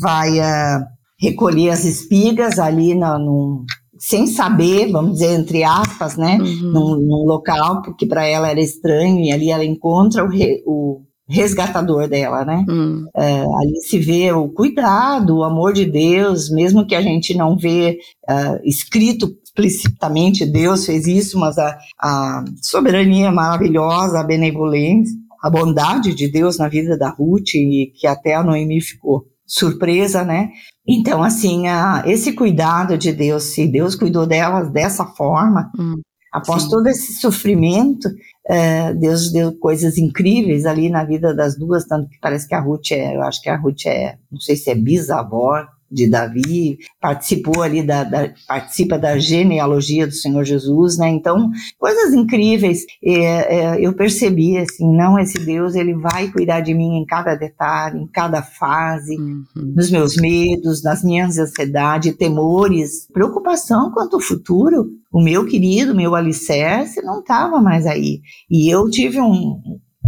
vai. 0.00 0.40
Uh, 0.40 1.01
recolher 1.22 1.70
as 1.70 1.84
espigas 1.84 2.58
ali 2.58 2.94
no, 2.94 3.18
no, 3.18 3.64
sem 3.96 4.26
saber, 4.26 4.90
vamos 4.90 5.12
dizer, 5.12 5.38
entre 5.38 5.62
aspas, 5.62 6.16
né, 6.16 6.38
uhum. 6.40 6.72
num, 6.72 6.96
num, 6.96 7.24
local, 7.24 7.82
porque 7.82 8.04
para 8.04 8.26
ela 8.26 8.50
era 8.50 8.60
estranho, 8.60 9.20
e 9.20 9.30
ali 9.30 9.50
ela 9.50 9.64
encontra 9.64 10.24
o, 10.24 10.28
re, 10.28 10.60
o 10.66 11.02
resgatador 11.28 12.08
dela, 12.08 12.44
né? 12.44 12.64
Uhum. 12.68 13.06
É, 13.16 13.42
ali 13.42 13.80
se 13.82 13.98
vê 14.00 14.32
o 14.32 14.48
cuidado, 14.48 15.38
o 15.38 15.44
amor 15.44 15.72
de 15.72 15.84
Deus, 15.84 16.50
mesmo 16.50 16.84
que 16.84 16.96
a 16.96 17.00
gente 17.00 17.34
não 17.36 17.56
vê 17.56 17.98
uh, 18.28 18.58
escrito 18.64 19.30
explicitamente 19.44 20.46
Deus 20.46 20.86
fez 20.86 21.06
isso, 21.06 21.38
mas 21.38 21.58
a, 21.58 21.78
a 22.00 22.44
soberania 22.62 23.30
maravilhosa, 23.30 24.18
a 24.18 24.24
benevolência, 24.24 25.14
a 25.42 25.50
bondade 25.50 26.14
de 26.14 26.28
Deus 26.30 26.56
na 26.56 26.68
vida 26.68 26.96
da 26.96 27.10
Ruth, 27.10 27.54
e 27.54 27.92
que 27.94 28.06
até 28.06 28.34
a 28.34 28.42
Noemi 28.42 28.80
ficou 28.80 29.26
surpresa, 29.46 30.24
né? 30.24 30.50
Então, 30.86 31.22
assim, 31.22 31.68
a, 31.68 32.02
esse 32.06 32.32
cuidado 32.32 32.98
de 32.98 33.12
Deus, 33.12 33.44
se 33.44 33.66
Deus 33.66 33.94
cuidou 33.94 34.26
delas 34.26 34.70
dessa 34.70 35.04
forma, 35.04 35.70
hum, 35.78 36.00
após 36.32 36.64
sim. 36.64 36.70
todo 36.70 36.86
esse 36.88 37.14
sofrimento, 37.20 38.08
é, 38.48 38.92
Deus 38.94 39.30
deu 39.30 39.56
coisas 39.58 39.98
incríveis 39.98 40.66
ali 40.66 40.88
na 40.88 41.04
vida 41.04 41.34
das 41.34 41.56
duas, 41.56 41.84
tanto 41.84 42.08
que 42.08 42.18
parece 42.20 42.48
que 42.48 42.54
a 42.54 42.60
Ruth 42.60 42.90
é, 42.92 43.16
eu 43.16 43.22
acho 43.22 43.40
que 43.40 43.48
a 43.48 43.56
Ruth 43.56 43.86
é, 43.86 44.18
não 44.30 44.40
sei 44.40 44.56
se 44.56 44.70
é 44.70 44.74
bisavó 44.74 45.64
de 45.92 46.08
Davi, 46.08 46.78
participou 47.00 47.62
ali 47.62 47.82
da, 47.82 48.02
da, 48.02 48.32
participa 48.48 48.98
da 48.98 49.18
genealogia 49.18 50.06
do 50.06 50.12
Senhor 50.12 50.42
Jesus, 50.44 50.96
né? 50.96 51.08
Então, 51.10 51.50
coisas 51.78 52.14
incríveis. 52.14 52.84
É, 53.04 53.12
é, 53.12 53.80
eu 53.80 53.92
percebi 53.92 54.56
assim, 54.56 54.90
não 54.96 55.18
esse 55.18 55.38
Deus, 55.38 55.74
ele 55.74 55.94
vai 55.94 56.28
cuidar 56.28 56.60
de 56.60 56.72
mim 56.72 56.96
em 56.96 57.04
cada 57.04 57.34
detalhe, 57.34 58.00
em 58.00 58.06
cada 58.06 58.42
fase, 58.42 59.16
uhum. 59.16 59.44
nos 59.54 59.90
meus 59.90 60.16
medos, 60.16 60.82
nas 60.82 61.04
minhas 61.04 61.38
ansiedades, 61.38 62.16
temores, 62.16 63.06
preocupação 63.12 63.90
quanto 63.90 64.16
ao 64.16 64.22
futuro. 64.22 64.90
O 65.12 65.22
meu 65.22 65.44
querido, 65.44 65.94
meu 65.94 66.14
alicerce 66.14 67.02
não 67.02 67.20
estava 67.20 67.60
mais 67.60 67.86
aí. 67.86 68.20
E 68.50 68.72
eu 68.72 68.88
tive 68.88 69.20
um, 69.20 69.60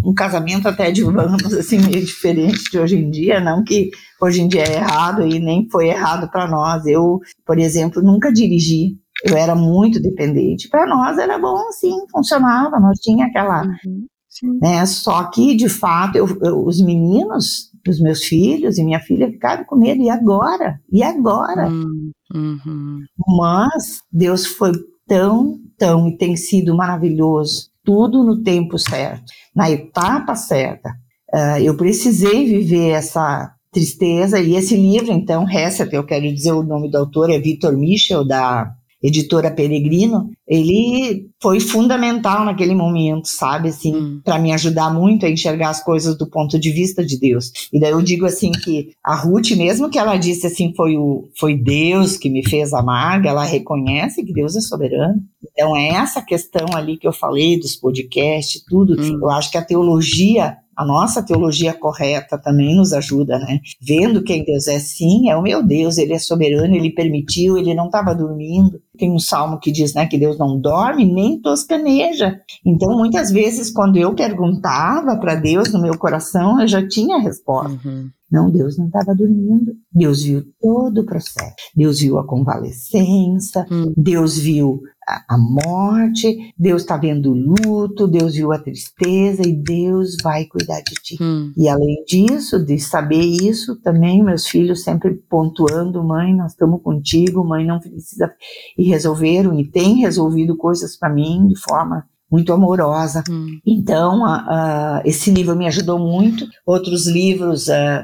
um 0.05 0.13
casamento 0.13 0.69
até 0.69 0.91
de 0.91 1.03
vamos 1.03 1.53
assim 1.55 1.79
meio 1.79 2.05
diferente 2.05 2.71
de 2.71 2.79
hoje 2.79 2.97
em 2.97 3.11
dia, 3.11 3.41
não 3.41 3.65
que 3.65 3.91
hoje 4.21 4.43
em 4.43 4.49
dia 4.49 4.63
é 4.63 4.77
errado 4.77 5.27
e 5.27 5.41
nem 5.41 5.69
foi 5.71 5.89
errado 5.89 6.31
para 6.31 6.47
nós. 6.47 6.85
Eu, 6.87 7.21
por 7.47 7.59
exemplo, 7.59 8.03
nunca 8.03 8.33
dirigi. 8.33 8.99
Eu 9.25 9.37
era 9.37 9.55
muito 9.55 10.03
dependente. 10.03 10.69
Para 10.69 10.87
nós 10.87 11.17
era 11.17 11.39
bom, 11.39 11.59
sim, 11.71 11.95
funcionava. 12.11 12.79
Nós 12.79 12.99
tinha 12.99 13.27
aquela, 13.27 13.63
uhum. 13.63 14.59
né? 14.61 14.85
Só 14.85 15.25
que 15.31 15.57
de 15.57 15.69
fato 15.69 16.17
eu, 16.17 16.27
eu, 16.43 16.65
os 16.65 16.83
meninos, 16.83 17.71
os 17.89 18.01
meus 18.01 18.25
filhos 18.25 18.77
e 18.77 18.85
minha 18.85 19.01
filha 19.01 19.31
ficaram 19.31 19.65
com 19.65 19.77
medo. 19.77 20.03
E 20.03 20.11
agora? 20.11 20.79
E 20.93 21.03
agora? 21.03 21.69
Uhum. 22.35 23.01
Mas 23.39 24.03
Deus 24.13 24.45
foi 24.45 24.73
tão, 25.07 25.59
tão 25.79 26.09
e 26.09 26.17
tem 26.17 26.37
sido 26.37 26.77
maravilhoso. 26.77 27.74
Tudo 27.85 28.25
no 28.25 28.43
tempo 28.43 28.79
certo, 28.79 29.25
na 29.55 29.71
etapa 29.71 30.35
certa. 30.35 30.91
Uh, 31.33 31.59
eu 31.63 31.77
precisei 31.77 32.47
viver 32.47 32.91
essa 32.91 33.55
tristeza. 33.75 34.41
E 34.41 34.55
esse 34.55 34.77
livro, 34.77 35.13
então, 35.13 35.49
Hesset, 35.49 35.93
eu 35.93 36.05
quero 36.05 36.33
dizer 36.33 36.53
o 36.53 36.63
nome 36.63 36.89
do 36.89 36.97
autor, 36.97 37.29
é 37.31 37.39
Victor 37.39 37.77
Michel, 37.77 38.25
da 38.25 38.73
editora 39.05 39.51
Peregrino, 39.51 40.31
ele 40.49 41.29
foi 41.41 41.61
fundamental 41.61 42.43
naquele 42.47 42.75
momento, 42.75 43.29
sabe, 43.29 43.69
assim, 43.69 43.95
hum. 43.95 44.21
para 44.25 44.39
me 44.39 44.51
ajudar 44.51 44.93
muito 44.93 45.27
a 45.27 45.31
enxergar 45.31 45.69
as 45.69 45.85
coisas 45.85 46.17
do 46.17 46.27
ponto 46.27 46.59
de 46.59 46.71
vista 46.71 47.05
de 47.05 47.19
Deus. 47.19 47.53
E 47.71 47.79
daí 47.79 47.91
eu 47.91 48.01
digo 48.01 48.25
assim 48.25 48.51
que 48.51 48.93
a 49.05 49.15
Ruth, 49.15 49.51
mesmo 49.51 49.91
que 49.91 49.99
ela 49.99 50.17
disse 50.17 50.47
assim, 50.47 50.73
foi 50.75 50.97
o 50.97 51.29
foi 51.39 51.55
Deus 51.55 52.17
que 52.17 52.31
me 52.31 52.43
fez 52.49 52.73
amarga, 52.73 53.29
ela 53.29 53.45
reconhece 53.45 54.25
que 54.25 54.33
Deus 54.33 54.57
é 54.57 54.61
soberano. 54.63 55.23
Então 55.53 55.77
é 55.77 55.89
essa 55.89 56.23
questão 56.23 56.67
ali 56.75 56.97
que 56.97 57.07
eu 57.07 57.13
falei 57.13 57.59
dos 57.61 57.77
podcasts, 57.77 58.65
tudo. 58.67 58.99
Hum. 58.99 59.19
Eu 59.21 59.31
acho 59.31 59.51
que 59.51 59.59
a 59.59 59.65
teologia 59.65 60.57
a 60.77 60.85
nossa 60.85 61.23
teologia 61.23 61.73
correta 61.73 62.39
também 62.39 62.77
nos 62.77 62.93
ajuda, 62.93 63.39
né? 63.39 63.61
Vendo 63.81 64.23
quem 64.23 64.45
Deus 64.45 64.67
é, 64.69 64.79
sim, 64.79 65.29
é 65.29 65.37
o 65.37 65.43
meu 65.43 65.63
Deus, 65.63 65.99
ele 65.99 66.13
é 66.13 66.19
soberano, 66.19 66.75
ele 66.75 66.91
permitiu, 66.91 67.57
ele 67.57 67.75
não 67.75 67.87
estava 67.87 68.15
dormindo. 68.15 68.81
Tem 68.99 69.11
um 69.11 69.19
salmo 69.19 69.59
que 69.59 69.73
diz, 69.73 69.95
né, 69.95 70.07
que 70.07 70.19
Deus 70.19 70.39
não 70.39 70.59
dorme 70.59 71.05
nem 71.05 71.41
toscaneja. 71.41 72.41
Então, 72.65 72.97
muitas 72.97 73.31
vezes, 73.31 73.71
quando 73.71 73.97
eu 73.97 74.15
perguntava 74.15 75.17
para 75.17 75.35
Deus 75.35 75.73
no 75.73 75.83
meu 75.83 75.99
coração, 75.99 76.61
eu 76.61 76.69
já 76.69 76.87
tinha 76.87 77.17
a 77.17 77.21
resposta. 77.21 77.89
Uhum. 77.89 78.11
Não, 78.35 78.51
Deus 78.51 78.77
não 78.77 78.87
estava 78.87 79.15
dormindo. 79.15 79.77
Deus 79.93 80.25
viu 80.25 80.43
todo 80.61 81.03
o 81.03 81.07
processo. 81.07 81.55
Deus 81.73 82.01
viu 82.01 82.19
a 82.19 82.27
convalescença, 82.27 83.65
hum. 83.71 83.95
Deus 83.97 84.37
viu 84.37 84.81
a, 85.07 85.35
a 85.35 85.39
morte, 85.39 86.53
Deus 86.59 86.83
está 86.83 86.97
vendo 86.97 87.31
o 87.31 87.33
luto, 87.33 88.09
Deus 88.09 88.35
viu 88.35 88.53
a 88.53 88.59
tristeza 88.59 89.47
e 89.47 89.53
Deus 89.53 90.17
vai 90.21 90.47
cuidar 90.47 90.81
de 90.81 90.95
ti. 91.01 91.17
Hum. 91.23 91.53
E 91.57 91.69
além 91.69 92.03
disso, 92.09 92.59
de 92.59 92.77
saber 92.81 93.23
isso, 93.23 93.81
também 93.83 94.21
meus 94.21 94.49
filhos 94.49 94.83
sempre 94.83 95.15
pontuando, 95.31 96.03
mãe, 96.03 96.35
nós 96.35 96.53
estamos 96.53 96.83
contigo, 96.83 97.45
mãe, 97.45 97.65
não 97.65 97.79
precisa. 97.79 98.33
E 98.77 98.83
resolveram, 98.89 99.57
e 99.61 99.71
têm 99.71 100.01
resolvido 100.01 100.57
coisas 100.57 100.97
para 100.97 101.09
mim 101.09 101.47
de 101.47 101.57
forma 101.61 102.05
muito 102.35 102.53
amorosa. 102.53 103.23
Hum. 103.31 103.61
Então, 103.65 104.23
esse 105.05 105.31
livro 105.31 105.55
me 105.55 105.69
ajudou 105.69 106.01
muito. 106.01 106.45
Outros 106.67 107.07
livros, 107.07 107.69
uh, 107.69 108.03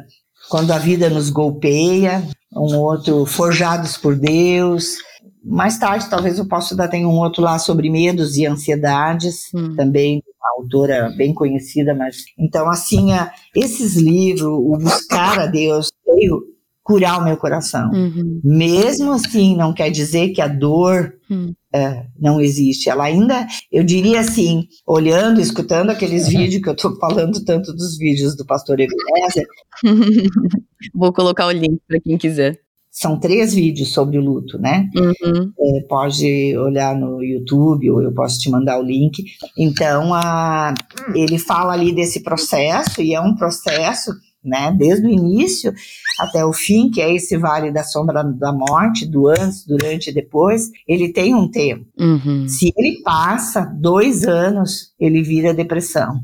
Quando 0.50 0.72
a 0.72 0.78
Vida 0.78 1.08
Nos 1.08 1.30
Golpeia, 1.30 2.24
um 2.52 2.76
outro, 2.76 3.24
Forjados 3.24 3.96
por 3.96 4.16
Deus. 4.16 4.96
Mais 5.44 5.78
tarde, 5.78 6.10
talvez 6.10 6.38
eu 6.38 6.48
possa 6.48 6.74
dar, 6.74 6.88
tem 6.88 7.06
um 7.06 7.16
outro 7.18 7.40
lá 7.40 7.56
sobre 7.56 7.88
medos 7.88 8.36
e 8.36 8.44
ansiedades, 8.44 9.48
hum. 9.54 9.76
também 9.76 10.20
uma 10.26 10.62
autora 10.62 11.14
bem 11.16 11.32
conhecida, 11.32 11.94
mas 11.94 12.24
então 12.36 12.68
assim, 12.68 13.10
esses 13.54 13.96
livros, 13.96 14.42
o 14.42 14.76
buscar 14.76 15.38
a 15.38 15.46
Deus, 15.46 15.90
veio 16.04 16.42
curar 16.82 17.20
o 17.20 17.24
meu 17.24 17.36
coração. 17.36 17.90
Uhum. 17.90 18.40
Mesmo 18.42 19.12
assim, 19.12 19.56
não 19.56 19.72
quer 19.72 19.90
dizer 19.90 20.30
que 20.30 20.40
a 20.40 20.48
dor 20.48 21.14
hum. 21.30 21.52
é, 21.72 22.06
não 22.18 22.40
existe. 22.40 22.88
Ela 22.88 23.04
ainda, 23.04 23.46
eu 23.70 23.84
diria 23.84 24.20
assim, 24.20 24.66
olhando, 24.86 25.40
escutando 25.40 25.90
aqueles 25.90 26.24
uhum. 26.24 26.30
vídeos 26.30 26.62
que 26.62 26.68
eu 26.68 26.74
estou 26.74 26.96
falando 26.98 27.44
tanto 27.44 27.72
dos 27.72 27.96
vídeos 27.96 28.36
do 28.36 28.44
pastor 28.44 28.78
Ebenezer. 28.80 29.46
Vou 30.94 31.12
colocar 31.12 31.46
o 31.46 31.52
link 31.52 31.80
para 31.86 32.00
quem 32.00 32.16
quiser. 32.16 32.58
São 32.90 33.20
três 33.20 33.54
vídeos 33.54 33.92
sobre 33.92 34.18
o 34.18 34.20
luto, 34.20 34.58
né? 34.58 34.88
Uhum. 34.96 35.52
É, 35.60 35.80
pode 35.88 36.56
olhar 36.58 36.96
no 36.96 37.22
YouTube 37.22 37.88
ou 37.88 38.02
eu 38.02 38.12
posso 38.12 38.40
te 38.40 38.50
mandar 38.50 38.80
o 38.80 38.82
link. 38.82 39.22
Então, 39.56 40.12
a, 40.12 40.74
ele 41.14 41.38
fala 41.38 41.72
ali 41.72 41.94
desse 41.94 42.20
processo 42.20 43.00
e 43.00 43.14
é 43.14 43.20
um 43.20 43.36
processo 43.36 44.10
né, 44.44 44.74
desde 44.76 45.06
o 45.06 45.10
início 45.10 45.72
até 46.18 46.44
o 46.44 46.52
fim, 46.52 46.90
que 46.90 47.00
é 47.00 47.14
esse 47.14 47.36
vale 47.36 47.70
da 47.70 47.84
sombra 47.84 48.22
da 48.24 48.52
morte, 48.52 49.06
do 49.06 49.28
antes, 49.28 49.66
durante 49.66 50.10
e 50.10 50.14
depois, 50.14 50.70
ele 50.86 51.12
tem 51.12 51.34
um 51.34 51.48
tempo. 51.48 51.86
Uhum. 51.98 52.48
Se 52.48 52.72
ele 52.76 53.02
passa 53.02 53.60
dois 53.62 54.24
anos, 54.24 54.89
ele 55.00 55.22
vira 55.22 55.54
depressão. 55.54 56.20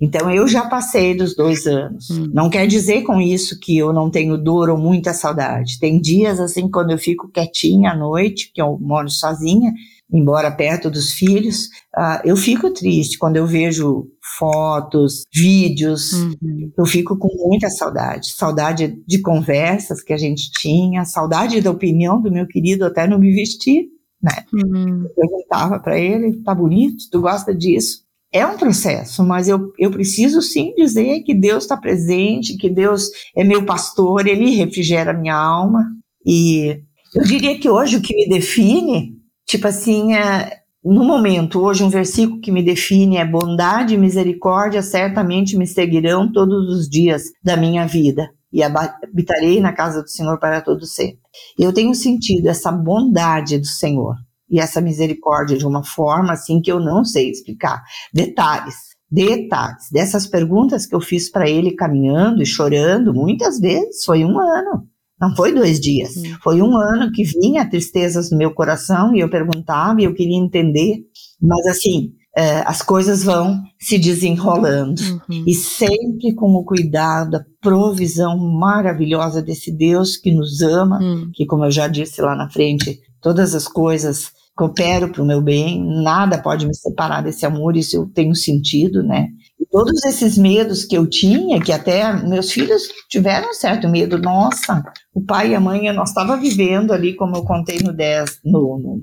Então 0.00 0.30
eu 0.30 0.46
já 0.46 0.66
passei 0.68 1.14
dos 1.16 1.34
dois 1.34 1.66
anos. 1.66 2.08
Uhum. 2.10 2.30
Não 2.32 2.48
quer 2.48 2.66
dizer 2.66 3.02
com 3.02 3.20
isso 3.20 3.58
que 3.58 3.76
eu 3.76 3.92
não 3.92 4.10
tenho 4.10 4.38
dor 4.38 4.70
ou 4.70 4.78
muita 4.78 5.12
saudade. 5.12 5.78
Tem 5.80 6.00
dias 6.00 6.38
assim 6.38 6.70
quando 6.70 6.92
eu 6.92 6.98
fico 6.98 7.28
quietinha 7.28 7.90
à 7.90 7.96
noite, 7.96 8.52
que 8.54 8.62
eu 8.62 8.78
moro 8.80 9.10
sozinha, 9.10 9.72
embora 10.12 10.50
perto 10.50 10.90
dos 10.90 11.12
filhos, 11.12 11.66
uh, 11.96 12.20
eu 12.24 12.36
fico 12.36 12.72
triste 12.72 13.18
quando 13.18 13.36
eu 13.36 13.46
vejo 13.46 14.08
fotos, 14.38 15.24
vídeos, 15.32 16.12
uhum. 16.12 16.72
eu 16.76 16.86
fico 16.86 17.16
com 17.16 17.28
muita 17.48 17.68
saudade. 17.68 18.32
Saudade 18.32 18.96
de 19.06 19.20
conversas 19.20 20.02
que 20.02 20.12
a 20.12 20.16
gente 20.16 20.50
tinha, 20.52 21.04
saudade 21.04 21.60
da 21.60 21.70
opinião 21.70 22.20
do 22.20 22.30
meu 22.30 22.46
querido 22.46 22.84
até 22.84 23.06
no 23.06 23.18
me 23.18 23.32
vestir, 23.32 23.86
né? 24.22 24.44
Uhum. 24.52 25.04
Eu 25.04 25.10
perguntava 25.14 25.78
para 25.78 25.98
ele, 25.98 26.42
tá 26.42 26.54
bonito, 26.54 27.04
tu 27.10 27.20
gosta 27.20 27.54
disso? 27.54 28.09
É 28.32 28.46
um 28.46 28.56
processo, 28.56 29.24
mas 29.24 29.48
eu, 29.48 29.72
eu 29.78 29.90
preciso 29.90 30.40
sim 30.40 30.72
dizer 30.76 31.22
que 31.22 31.34
Deus 31.34 31.64
está 31.64 31.76
presente, 31.76 32.56
que 32.56 32.70
Deus 32.70 33.08
é 33.36 33.42
meu 33.42 33.64
pastor, 33.64 34.26
Ele 34.26 34.54
refrigera 34.54 35.12
minha 35.12 35.34
alma. 35.34 35.84
E 36.24 36.80
eu 37.14 37.24
diria 37.24 37.58
que 37.58 37.68
hoje 37.68 37.96
o 37.96 38.02
que 38.02 38.14
me 38.14 38.28
define 38.28 39.20
Tipo 39.50 39.66
assim, 39.66 40.14
é, 40.14 40.60
no 40.84 41.02
momento, 41.02 41.60
hoje, 41.60 41.82
um 41.82 41.88
versículo 41.88 42.40
que 42.40 42.52
me 42.52 42.62
define 42.62 43.16
é: 43.16 43.24
bondade 43.24 43.94
e 43.94 43.98
misericórdia 43.98 44.80
certamente 44.80 45.56
me 45.56 45.66
seguirão 45.66 46.30
todos 46.30 46.72
os 46.72 46.88
dias 46.88 47.24
da 47.42 47.56
minha 47.56 47.84
vida, 47.84 48.30
e 48.52 48.62
habitarei 48.62 49.58
na 49.58 49.72
casa 49.72 50.02
do 50.02 50.08
Senhor 50.08 50.38
para 50.38 50.60
todo 50.60 50.86
sempre. 50.86 51.18
Eu 51.58 51.72
tenho 51.72 51.92
sentido 51.96 52.46
essa 52.46 52.70
bondade 52.70 53.58
do 53.58 53.66
Senhor 53.66 54.14
e 54.50 54.58
essa 54.58 54.80
misericórdia 54.80 55.56
de 55.56 55.66
uma 55.66 55.84
forma 55.84 56.32
assim 56.32 56.60
que 56.60 56.70
eu 56.72 56.80
não 56.80 57.04
sei 57.04 57.30
explicar. 57.30 57.82
Detalhes, 58.12 58.74
detalhes 59.10 59.88
dessas 59.92 60.26
perguntas 60.26 60.86
que 60.86 60.94
eu 60.94 61.00
fiz 61.00 61.30
para 61.30 61.48
ele 61.48 61.72
caminhando 61.72 62.42
e 62.42 62.46
chorando, 62.46 63.14
muitas 63.14 63.58
vezes 63.58 64.04
foi 64.04 64.24
um 64.24 64.38
ano. 64.38 64.86
Não 65.20 65.36
foi 65.36 65.52
dois 65.52 65.78
dias, 65.78 66.16
uhum. 66.16 66.36
foi 66.42 66.62
um 66.62 66.74
ano 66.74 67.12
que 67.12 67.24
vinha 67.24 67.68
tristezas 67.68 68.30
no 68.30 68.38
meu 68.38 68.54
coração 68.54 69.14
e 69.14 69.20
eu 69.20 69.28
perguntava 69.28 70.00
e 70.00 70.04
eu 70.04 70.14
queria 70.14 70.38
entender, 70.38 71.00
mas 71.38 71.66
assim, 71.66 72.14
é, 72.34 72.60
as 72.60 72.80
coisas 72.80 73.22
vão 73.22 73.60
se 73.78 73.98
desenrolando 73.98 75.02
uhum. 75.02 75.44
e 75.46 75.54
sempre 75.54 76.32
com 76.34 76.54
o 76.54 76.64
cuidado, 76.64 77.36
a 77.36 77.44
provisão 77.60 78.38
maravilhosa 78.38 79.42
desse 79.42 79.70
Deus 79.70 80.16
que 80.16 80.32
nos 80.32 80.62
ama, 80.62 80.98
uhum. 81.02 81.30
que 81.34 81.44
como 81.44 81.66
eu 81.66 81.70
já 81.70 81.86
disse 81.86 82.22
lá 82.22 82.34
na 82.34 82.48
frente, 82.48 83.00
todas 83.20 83.54
as 83.54 83.68
coisas 83.68 84.32
cooperam 84.60 85.10
para 85.10 85.22
o 85.22 85.26
meu 85.26 85.40
bem, 85.40 85.82
nada 86.02 86.36
pode 86.36 86.66
me 86.66 86.74
separar 86.74 87.22
desse 87.22 87.46
amor, 87.46 87.78
isso 87.78 87.96
eu 87.96 88.06
tenho 88.06 88.34
sentido, 88.34 89.02
né? 89.02 89.28
E 89.58 89.64
todos 89.64 90.04
esses 90.04 90.36
medos 90.36 90.84
que 90.84 90.94
eu 90.94 91.08
tinha, 91.08 91.58
que 91.62 91.72
até 91.72 92.12
meus 92.22 92.52
filhos 92.52 92.82
tiveram 93.08 93.48
um 93.48 93.54
certo 93.54 93.88
medo, 93.88 94.18
nossa, 94.18 94.82
o 95.14 95.24
pai 95.24 95.52
e 95.52 95.54
a 95.54 95.60
mãe, 95.60 95.90
nós 95.94 96.10
estava 96.10 96.36
vivendo 96.36 96.92
ali, 96.92 97.16
como 97.16 97.36
eu 97.36 97.42
contei 97.42 97.78
no, 97.82 97.90
10, 97.90 98.40
no, 98.44 98.78
no 98.78 99.00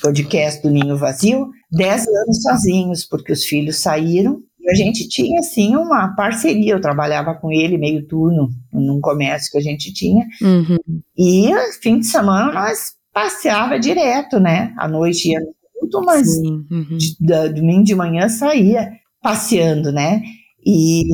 podcast 0.00 0.62
do 0.62 0.70
Ninho 0.70 0.96
Vazio, 0.96 1.48
10 1.72 2.06
anos 2.06 2.42
sozinhos, 2.42 3.04
porque 3.04 3.32
os 3.32 3.44
filhos 3.44 3.78
saíram 3.78 4.38
e 4.60 4.70
a 4.70 4.74
gente 4.74 5.08
tinha, 5.08 5.40
assim, 5.40 5.74
uma 5.74 6.14
parceria. 6.14 6.74
Eu 6.74 6.80
trabalhava 6.80 7.34
com 7.34 7.50
ele 7.50 7.76
meio 7.76 8.06
turno 8.06 8.48
num 8.72 9.00
comércio 9.00 9.50
que 9.50 9.58
a 9.58 9.60
gente 9.60 9.92
tinha. 9.92 10.24
Uhum. 10.40 10.78
E 11.18 11.50
fim 11.82 11.98
de 11.98 12.06
semana 12.06 12.52
nós 12.52 12.92
passeava 13.12 13.78
direto, 13.78 14.40
né? 14.40 14.74
À 14.78 14.88
noite 14.88 15.30
ia 15.30 15.40
culto, 15.78 16.02
mas 16.04 16.28
uhum. 16.38 16.96
de, 16.96 17.16
de, 17.18 17.48
domingo 17.50 17.84
de 17.84 17.94
manhã 17.94 18.28
saía 18.28 18.90
passeando, 19.20 19.92
né? 19.92 20.22
E 20.64 21.04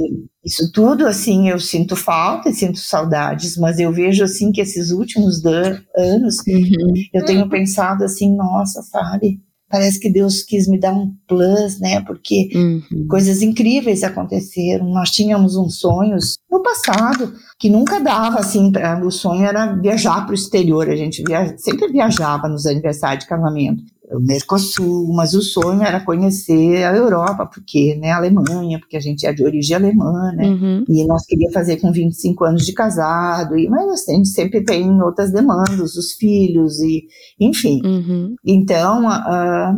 isso 0.44 0.70
tudo, 0.72 1.06
assim, 1.06 1.48
eu 1.48 1.58
sinto 1.58 1.96
falta 1.96 2.50
e 2.50 2.54
sinto 2.54 2.78
saudades, 2.78 3.56
mas 3.56 3.78
eu 3.78 3.90
vejo, 3.92 4.22
assim, 4.22 4.52
que 4.52 4.60
esses 4.60 4.90
últimos 4.90 5.44
anos, 5.44 6.38
uhum. 6.46 6.92
eu 7.12 7.24
tenho 7.24 7.48
pensado 7.48 8.04
assim, 8.04 8.34
nossa, 8.34 8.82
sabe, 8.82 9.40
parece 9.68 10.00
que 10.00 10.10
Deus 10.10 10.42
quis 10.42 10.66
me 10.66 10.78
dar 10.78 10.94
um 10.94 11.12
plus, 11.26 11.78
né, 11.80 12.00
porque 12.00 12.50
uhum. 12.54 13.06
coisas 13.08 13.42
incríveis 13.42 14.02
aconteceram, 14.02 14.86
nós 14.86 15.10
tínhamos 15.10 15.56
uns 15.56 15.78
sonhos 15.78 16.38
no 16.50 16.62
passado, 16.62 17.34
que 17.58 17.68
nunca 17.68 18.00
dava, 18.00 18.38
assim, 18.38 18.72
pra, 18.72 18.98
o 19.04 19.10
sonho 19.10 19.44
era 19.44 19.74
viajar 19.74 20.24
para 20.24 20.32
o 20.32 20.34
exterior, 20.34 20.88
a 20.88 20.96
gente 20.96 21.22
via, 21.26 21.56
sempre 21.58 21.88
viajava 21.88 22.48
nos 22.48 22.66
aniversários 22.66 23.24
de 23.24 23.28
casamento, 23.28 23.82
o 24.10 24.20
Mercosul, 24.20 25.12
mas 25.14 25.34
o 25.34 25.42
sonho 25.42 25.82
era 25.82 26.00
conhecer 26.00 26.84
a 26.84 26.96
Europa, 26.96 27.46
porque, 27.46 27.94
né, 27.96 28.10
a 28.10 28.16
Alemanha, 28.16 28.78
porque 28.78 28.96
a 28.96 29.00
gente 29.00 29.26
é 29.26 29.32
de 29.32 29.44
origem 29.44 29.76
alemã, 29.76 30.32
né, 30.34 30.48
uhum. 30.48 30.84
e 30.88 31.06
nós 31.06 31.24
queríamos 31.26 31.54
fazer 31.54 31.76
com 31.76 31.92
25 31.92 32.44
anos 32.44 32.64
de 32.64 32.72
casado, 32.72 33.56
e, 33.58 33.68
mas 33.68 34.08
a 34.08 34.12
gente 34.12 34.28
sempre 34.28 34.64
tem 34.64 34.90
outras 35.02 35.30
demandas, 35.30 35.96
os 35.96 36.12
filhos, 36.12 36.80
e 36.80 37.06
enfim. 37.38 37.80
Uhum. 37.84 38.34
Então, 38.44 39.08
a, 39.08 39.74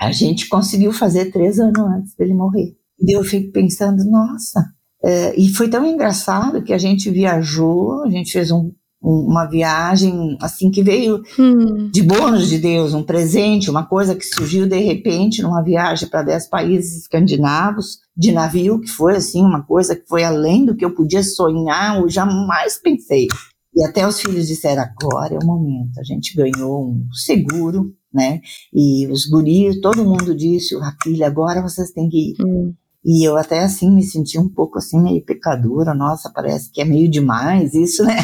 a 0.00 0.12
gente 0.12 0.48
conseguiu 0.48 0.92
fazer 0.92 1.30
três 1.30 1.58
anos 1.58 1.78
antes 1.78 2.14
dele 2.14 2.34
morrer. 2.34 2.74
E 3.00 3.16
eu 3.16 3.22
fico 3.22 3.52
pensando, 3.52 4.04
nossa, 4.04 4.64
é, 5.04 5.38
e 5.38 5.48
foi 5.50 5.68
tão 5.68 5.84
engraçado 5.84 6.62
que 6.62 6.72
a 6.72 6.78
gente 6.78 7.10
viajou, 7.10 8.02
a 8.04 8.10
gente 8.10 8.32
fez 8.32 8.50
um 8.50 8.72
uma 9.04 9.44
viagem 9.44 10.36
assim 10.40 10.70
que 10.70 10.82
veio 10.82 11.22
hum. 11.38 11.90
de 11.90 12.02
bônus 12.02 12.48
de 12.48 12.58
Deus, 12.58 12.94
um 12.94 13.02
presente, 13.02 13.68
uma 13.68 13.84
coisa 13.84 14.14
que 14.14 14.24
surgiu 14.24 14.66
de 14.66 14.78
repente 14.78 15.42
numa 15.42 15.62
viagem 15.62 16.08
para 16.08 16.22
dez 16.22 16.48
países 16.48 17.02
escandinavos 17.02 17.98
de 18.16 18.32
navio, 18.32 18.80
que 18.80 18.88
foi 18.88 19.16
assim 19.16 19.42
uma 19.42 19.62
coisa 19.62 19.94
que 19.94 20.08
foi 20.08 20.24
além 20.24 20.64
do 20.64 20.74
que 20.74 20.84
eu 20.84 20.94
podia 20.94 21.22
sonhar 21.22 22.00
ou 22.00 22.08
jamais 22.08 22.80
pensei. 22.80 23.26
E 23.76 23.84
até 23.84 24.06
os 24.06 24.20
filhos 24.20 24.46
disseram: 24.46 24.82
agora 24.82 25.34
é 25.34 25.38
o 25.38 25.46
momento. 25.46 25.98
A 25.98 26.04
gente 26.04 26.34
ganhou 26.36 26.88
um 26.88 27.12
seguro, 27.12 27.92
né? 28.12 28.40
E 28.72 29.06
os 29.08 29.26
guris, 29.26 29.80
todo 29.80 30.04
mundo 30.04 30.34
disse: 30.34 30.76
a 30.76 30.94
filha, 31.02 31.26
agora 31.26 31.60
vocês 31.60 31.90
têm 31.90 32.08
que 32.08 32.30
ir. 32.30 32.34
Hum. 32.40 32.72
E 33.04 33.28
eu 33.28 33.36
até 33.36 33.60
assim 33.60 33.90
me 33.90 34.02
senti 34.02 34.38
um 34.38 34.48
pouco 34.48 34.78
assim 34.78 35.00
meio 35.00 35.22
pecadora, 35.22 35.94
nossa, 35.94 36.32
parece 36.34 36.70
que 36.72 36.80
é 36.80 36.84
meio 36.86 37.10
demais 37.10 37.74
isso, 37.74 38.02
né? 38.02 38.16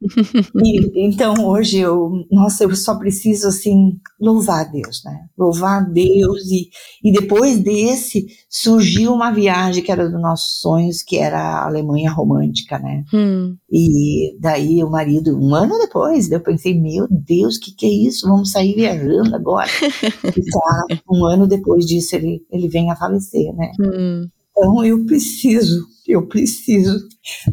e, 0.62 1.06
então 1.06 1.34
hoje 1.46 1.78
eu, 1.78 2.10
nossa, 2.30 2.64
eu 2.64 2.74
só 2.76 2.98
preciso 2.98 3.48
assim 3.48 3.98
louvar 4.20 4.66
a 4.66 4.68
Deus, 4.68 5.02
né? 5.04 5.26
Louvar 5.38 5.82
a 5.82 5.84
Deus 5.84 6.42
e, 6.50 6.68
e 7.02 7.12
depois 7.12 7.58
desse 7.58 8.26
surgiu 8.48 9.14
uma 9.14 9.30
viagem 9.30 9.82
que 9.82 9.90
era 9.90 10.08
dos 10.08 10.20
nossos 10.20 10.60
sonhos, 10.60 11.02
que 11.02 11.16
era 11.16 11.40
a 11.40 11.66
Alemanha 11.66 12.10
romântica, 12.10 12.78
né? 12.78 13.04
Hum. 13.14 13.56
E 13.70 14.36
daí 14.38 14.84
o 14.84 14.90
marido, 14.90 15.38
um 15.38 15.54
ano 15.54 15.78
depois, 15.78 16.30
eu 16.30 16.40
pensei, 16.40 16.78
meu 16.78 17.06
Deus, 17.10 17.56
que 17.56 17.74
que 17.74 17.86
é 17.86 18.08
isso? 18.08 18.28
Vamos 18.28 18.50
sair 18.50 18.74
viajando 18.74 19.34
agora. 19.34 19.68
e 20.36 20.44
tá, 20.44 20.84
um 21.10 21.24
ano 21.24 21.46
depois 21.46 21.86
disso 21.86 22.16
ele, 22.16 22.44
ele 22.50 22.68
vem 22.68 22.90
a 22.90 22.96
falecer, 22.96 23.54
né? 23.54 23.72
Hum. 23.80 24.09
Então 24.50 24.84
eu 24.84 25.04
preciso, 25.04 25.86
eu 26.06 26.26
preciso 26.26 26.98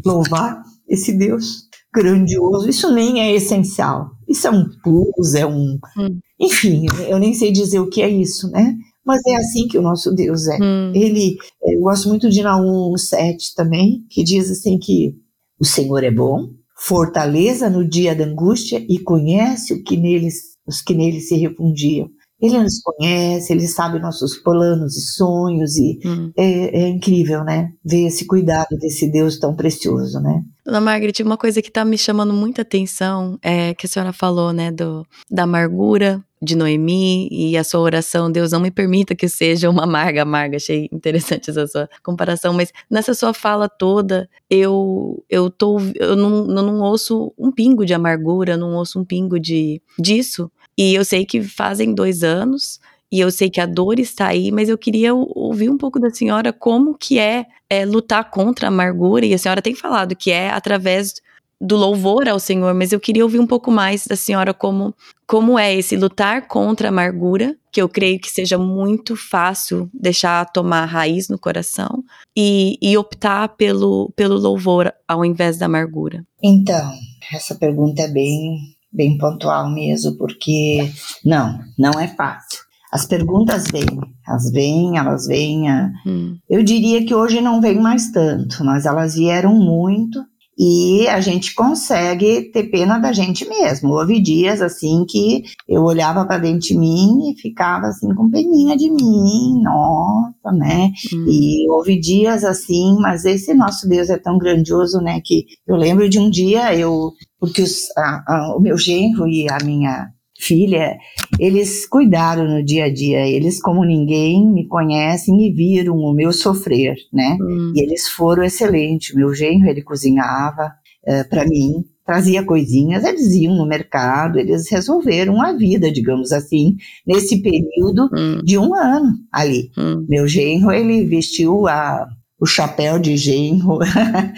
louvar 0.06 0.62
esse 0.88 1.14
Deus 1.14 1.68
grandioso, 1.94 2.70
isso 2.70 2.92
nem 2.92 3.22
é 3.22 3.34
essencial. 3.34 4.12
Isso 4.28 4.48
é 4.48 4.52
um 4.52 4.66
plus, 4.84 5.34
é 5.34 5.46
um. 5.46 5.80
Hum. 5.98 6.20
Enfim, 6.40 6.86
eu 7.08 7.18
nem 7.18 7.34
sei 7.34 7.52
dizer 7.52 7.80
o 7.80 7.90
que 7.90 8.02
é 8.02 8.10
isso, 8.10 8.50
né? 8.52 8.76
Mas 9.06 9.22
é 9.26 9.36
assim 9.36 9.68
que 9.68 9.78
o 9.78 9.82
nosso 9.82 10.14
Deus 10.14 10.48
é. 10.48 10.58
Hum. 10.62 10.92
Ele, 10.94 11.38
eu 11.64 11.80
gosto 11.80 12.10
muito 12.10 12.30
de 12.30 12.44
Naum 12.44 12.96
7 12.98 13.56
também, 13.56 14.06
que 14.10 14.24
diz 14.24 14.52
assim 14.52 14.78
que 14.78 15.16
o 15.60 15.66
Senhor 15.66 16.04
é 16.04 16.12
bom, 16.12 16.50
fortaleza 16.78 17.70
no 17.70 17.88
dia 17.88 18.14
da 18.14 18.26
angústia 18.26 18.86
e 18.88 19.00
conhece 19.00 19.74
o 19.74 19.84
que 19.84 19.98
neles, 19.98 20.58
os 20.68 20.82
que 20.82 20.94
nele 20.94 21.20
se 21.22 21.36
refundiam. 21.36 22.10
Ele 22.42 22.60
nos 22.60 22.80
conhece, 22.82 23.52
ele 23.52 23.68
sabe 23.68 24.00
nossos 24.00 24.38
planos 24.38 24.96
e 24.96 25.02
sonhos, 25.02 25.76
e 25.76 26.00
hum. 26.06 26.32
é, 26.38 26.84
é, 26.84 26.88
incrível, 26.88 27.44
né? 27.44 27.72
Ver 27.84 28.08
esse 28.08 28.28
cuidado 28.28 28.78
desse 28.78 29.12
Deus 29.12 29.40
tão 29.40 29.56
precioso, 29.56 30.20
né? 30.20 30.44
Dona 30.64 30.80
Margaret, 30.80 31.14
uma 31.22 31.38
coisa 31.38 31.62
que 31.62 31.72
tá 31.72 31.84
me 31.84 31.98
chamando 31.98 32.34
muita 32.34 32.62
atenção 32.62 33.40
é 33.42 33.74
que 33.74 33.86
a 33.86 33.90
senhora 33.90 34.14
falou, 34.14 34.54
né, 34.54 34.70
do, 34.70 35.06
da 35.32 35.44
amargura 35.44 36.24
de 36.42 36.56
Noemi 36.56 37.28
e 37.32 37.58
a 37.58 37.64
sua 37.64 37.80
oração, 37.80 38.32
Deus 38.32 38.52
não 38.52 38.60
me 38.60 38.70
permita 38.70 39.16
que 39.16 39.28
seja 39.28 39.70
uma 39.70 39.84
amarga 39.84 40.22
amarga. 40.22 40.58
Achei 40.58 40.88
interessante 40.92 41.50
essa 41.50 41.66
sua 41.66 41.90
comparação, 42.04 42.54
mas 42.54 42.72
nessa 42.90 43.14
sua 43.14 43.34
fala 43.34 43.68
toda, 43.68 44.30
eu 44.50 45.24
eu 45.30 45.50
tô 45.50 45.80
eu 45.96 46.16
não, 46.16 46.46
eu 46.48 46.64
não 46.64 46.82
ouço 46.82 47.34
um 47.38 47.52
pingo 47.52 47.86
de 47.86 47.94
amargura, 47.94 48.56
não 48.56 48.76
ouço 48.76 49.00
um 49.00 49.06
pingo 49.06 49.40
de 49.40 49.82
disso 50.00 50.52
e 50.78 50.94
eu 50.94 51.04
sei 51.04 51.26
que 51.26 51.42
fazem 51.42 51.94
dois 51.94 52.24
anos 52.24 52.80
e 53.12 53.20
eu 53.20 53.32
sei 53.32 53.50
que 53.50 53.62
a 53.62 53.66
dor 53.66 54.00
está 54.00 54.28
aí, 54.28 54.52
mas 54.52 54.68
eu 54.68 54.78
queria 54.78 55.14
ouvir 55.16 55.70
um 55.70 55.78
pouco 55.78 56.00
da 56.00 56.10
senhora 56.10 56.52
como 56.52 56.98
que 56.98 57.18
é, 57.18 57.46
é, 57.70 57.86
lutar 57.86 58.30
contra 58.30 58.68
a 58.68 58.70
amargura, 58.70 59.26
e 59.26 59.34
a 59.34 59.38
senhora 59.38 59.62
tem 59.62 59.74
falado 59.74 60.16
que 60.16 60.30
é 60.30 60.50
através 60.50 61.16
do 61.60 61.76
louvor 61.76 62.28
ao 62.28 62.40
Senhor, 62.40 62.74
mas 62.76 62.92
eu 62.92 63.00
queria 63.00 63.24
ouvir 63.24 63.40
um 63.40 63.48
pouco 63.48 63.72
mais 63.72 64.06
da 64.06 64.16
senhora 64.16 64.54
como, 64.54 64.94
como 65.26 65.58
é 65.58 65.74
esse 65.74 65.96
lutar 65.96 66.48
contra 66.48 66.88
a 66.88 66.92
amargura, 66.92 67.56
que 67.72 67.82
eu 67.82 67.90
creio 67.90 68.20
que 68.20 68.30
seja 68.30 68.60
muito 68.60 69.16
fácil 69.16 69.90
deixar 69.92 70.46
tomar 70.52 70.86
raiz 70.86 71.30
no 71.30 71.40
coração, 71.40 72.04
e, 72.38 72.78
e 72.82 72.96
optar 72.96 73.50
pelo, 73.56 74.12
pelo 74.16 74.38
louvor 74.38 74.94
ao 75.08 75.26
invés 75.26 75.58
da 75.58 75.66
amargura. 75.66 76.24
Então, 76.44 76.94
essa 77.34 77.56
pergunta 77.56 78.04
é 78.04 78.08
bem 78.08 78.77
bem 78.98 79.18
pontual 79.18 79.70
mesmo, 79.70 80.18
porque 80.18 80.92
não, 81.24 81.60
não 81.78 82.00
é 82.00 82.08
fácil. 82.08 82.60
As 82.92 83.06
perguntas 83.06 83.66
vêm, 83.72 83.86
elas 84.28 84.52
vêm, 84.52 84.98
elas 84.98 85.28
vêm. 85.28 85.70
A... 85.70 85.92
Hum. 86.06 86.38
Eu 86.50 86.64
diria 86.64 87.06
que 87.06 87.14
hoje 87.14 87.40
não 87.40 87.62
vem 87.62 87.80
mais 87.80 88.12
tanto, 88.12 88.64
mas 88.64 88.86
elas 88.86 89.16
vieram 89.16 89.54
muito 89.54 90.20
e 90.58 91.08
a 91.08 91.22
gente 91.22 91.54
consegue 91.54 92.52
ter 92.52 92.64
pena 92.72 92.98
da 92.98 93.12
gente 93.12 93.48
mesmo. 93.48 93.92
Houve 93.92 94.20
dias 94.20 94.62
assim 94.62 95.06
que 95.08 95.44
eu 95.70 95.84
olhava 95.84 96.26
para 96.26 96.40
dentro 96.40 96.68
de 96.68 96.78
mim 96.78 97.30
e 97.30 97.40
ficava 97.40 97.88
assim 97.88 98.14
com 98.16 98.30
peninha 98.30 98.76
de 98.76 98.90
mim, 98.90 99.62
nossa, 99.62 100.52
né? 100.52 100.92
Hum. 101.14 101.26
E 101.28 101.70
houve 101.70 102.00
dias 102.00 102.44
assim, 102.44 102.98
mas 103.00 103.24
esse 103.24 103.54
nosso 103.54 103.88
Deus 103.88 104.10
é 104.10 104.18
tão 104.18 104.38
grandioso, 104.38 105.00
né? 105.00 105.22
Que 105.24 105.46
eu 105.68 105.76
lembro 105.76 106.10
de 106.10 106.18
um 106.18 106.30
dia 106.30 106.74
eu 106.76 107.12
porque 107.40 107.62
os, 107.62 107.86
a, 107.96 108.24
a, 108.28 108.58
o 108.58 108.60
meu 108.60 108.78
genro 108.78 109.28
e 109.28 109.48
a 109.50 109.64
minha 109.64 110.08
filha, 110.38 110.98
eles 111.40 111.86
cuidaram 111.88 112.48
no 112.48 112.64
dia 112.64 112.86
a 112.86 112.94
dia. 112.94 113.28
Eles, 113.28 113.62
como 113.62 113.84
ninguém, 113.84 114.48
me 114.48 114.68
conhecem 114.68 115.48
e 115.48 115.52
viram 115.52 115.98
o 115.98 116.14
meu 116.14 116.32
sofrer, 116.32 116.96
né? 117.12 117.38
Hum. 117.42 117.74
E 117.76 117.82
eles 117.82 118.08
foram 118.08 118.44
excelentes. 118.44 119.16
Meu 119.16 119.34
genro, 119.34 119.68
ele 119.68 119.82
cozinhava 119.82 120.66
uh, 121.08 121.12
eh, 121.12 121.24
para 121.24 121.46
mim, 121.46 121.84
trazia 122.06 122.44
coisinhas, 122.44 123.04
eles 123.04 123.34
iam 123.34 123.56
no 123.56 123.68
mercado, 123.68 124.40
eles 124.40 124.70
resolveram 124.70 125.42
a 125.42 125.52
vida, 125.52 125.92
digamos 125.92 126.32
assim, 126.32 126.78
nesse 127.06 127.42
período 127.42 128.10
hum. 128.14 128.42
de 128.44 128.58
um 128.58 128.74
ano 128.74 129.14
ali. 129.32 129.72
Hum. 129.78 130.06
Meu 130.08 130.28
genro, 130.28 130.72
ele 130.72 131.04
vestiu 131.06 131.68
a 131.68 132.08
o 132.40 132.46
chapéu 132.46 133.00
de 133.00 133.18
genro, 133.18 133.80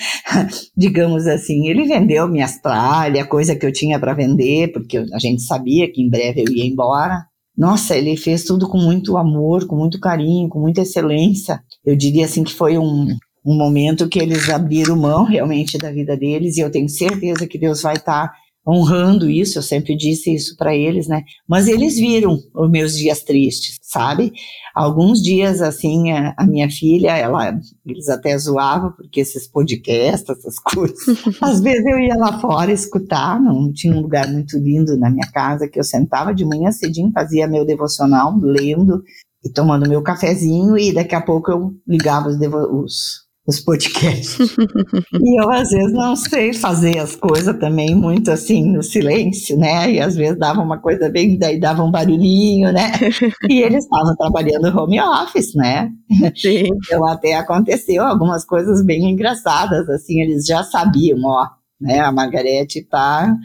digamos 0.75 1.27
assim. 1.27 1.67
Ele 1.67 1.85
vendeu 1.85 2.27
minhas 2.27 2.59
tralhas, 2.61 3.27
coisa 3.27 3.55
que 3.55 3.65
eu 3.65 3.73
tinha 3.73 3.99
para 3.99 4.13
vender, 4.13 4.71
porque 4.71 4.97
a 4.97 5.19
gente 5.19 5.41
sabia 5.41 5.91
que 5.91 6.01
em 6.01 6.09
breve 6.09 6.41
eu 6.41 6.51
ia 6.51 6.65
embora. 6.65 7.25
Nossa, 7.57 7.97
ele 7.97 8.15
fez 8.15 8.45
tudo 8.45 8.69
com 8.69 8.77
muito 8.77 9.17
amor, 9.17 9.67
com 9.67 9.75
muito 9.75 9.99
carinho, 9.99 10.47
com 10.47 10.59
muita 10.59 10.81
excelência. 10.81 11.61
Eu 11.85 11.95
diria 11.95 12.23
assim 12.23 12.43
que 12.43 12.53
foi 12.53 12.77
um, 12.77 13.07
um 13.45 13.57
momento 13.57 14.07
que 14.07 14.19
eles 14.19 14.49
abriram 14.49 14.95
mão 14.95 15.25
realmente 15.25 15.77
da 15.77 15.91
vida 15.91 16.15
deles 16.15 16.55
e 16.55 16.61
eu 16.61 16.71
tenho 16.71 16.87
certeza 16.87 17.45
que 17.47 17.57
Deus 17.57 17.81
vai 17.81 17.95
estar 17.95 18.29
tá 18.29 18.33
honrando 18.67 19.29
isso, 19.29 19.57
eu 19.57 19.63
sempre 19.63 19.95
disse 19.95 20.33
isso 20.33 20.55
para 20.55 20.75
eles, 20.75 21.07
né? 21.07 21.23
Mas 21.47 21.67
eles 21.67 21.95
viram 21.95 22.37
os 22.53 22.69
meus 22.69 22.95
dias 22.95 23.23
tristes, 23.23 23.79
sabe? 23.81 24.31
Alguns 24.75 25.21
dias, 25.21 25.61
assim, 25.61 26.11
a, 26.11 26.33
a, 26.37 26.45
minha 26.45 26.69
filha, 26.69 27.17
ela, 27.17 27.57
eles 27.85 28.07
até 28.09 28.37
zoavam, 28.37 28.91
porque 28.91 29.21
esses 29.21 29.47
podcasts, 29.47 30.29
essas 30.29 30.59
coisas, 30.61 30.97
às 31.41 31.61
vezes 31.61 31.85
eu 31.85 31.99
ia 31.99 32.15
lá 32.15 32.39
fora 32.39 32.71
escutar, 32.71 33.41
não 33.41 33.71
tinha 33.73 33.93
um 33.93 34.01
lugar 34.01 34.31
muito 34.31 34.57
lindo 34.57 34.97
na 34.97 35.09
minha 35.09 35.29
casa, 35.31 35.67
que 35.67 35.79
eu 35.79 35.83
sentava 35.83 36.33
de 36.33 36.45
manhã 36.45 36.71
cedinho, 36.71 37.11
fazia 37.13 37.47
meu 37.47 37.65
devocional, 37.65 38.37
lendo 38.39 39.01
e 39.43 39.49
tomando 39.51 39.89
meu 39.89 40.03
cafezinho, 40.03 40.77
e 40.77 40.93
daqui 40.93 41.15
a 41.15 41.21
pouco 41.21 41.49
eu 41.49 41.71
ligava 41.87 42.27
os, 42.27 42.37
os 42.37 43.28
os 43.49 43.59
podcasts. 43.59 44.37
e 45.19 45.41
eu, 45.41 45.51
às 45.51 45.69
vezes, 45.69 45.91
não 45.91 46.15
sei 46.15 46.53
fazer 46.53 46.99
as 46.99 47.15
coisas 47.15 47.57
também 47.59 47.95
muito 47.95 48.29
assim 48.29 48.71
no 48.71 48.83
silêncio, 48.83 49.57
né? 49.57 49.91
E 49.91 49.99
às 49.99 50.15
vezes 50.15 50.37
dava 50.37 50.61
uma 50.61 50.77
coisa 50.77 51.09
bem, 51.09 51.37
daí 51.37 51.59
dava 51.59 51.83
um 51.83 51.89
barulhinho, 51.89 52.71
né? 52.71 52.91
E 53.49 53.61
eles 53.63 53.85
estavam 53.85 54.15
trabalhando 54.15 54.77
home 54.77 55.01
office, 55.01 55.55
né? 55.55 55.91
Sim. 56.35 56.67
Então 56.85 57.05
até 57.07 57.33
aconteceu 57.33 58.03
algumas 58.03 58.45
coisas 58.45 58.85
bem 58.85 59.09
engraçadas, 59.09 59.89
assim, 59.89 60.21
eles 60.21 60.45
já 60.45 60.63
sabiam, 60.63 61.19
ó, 61.23 61.47
né? 61.81 61.99
A 61.99 62.11
Margarete 62.11 62.83
tá 62.83 63.35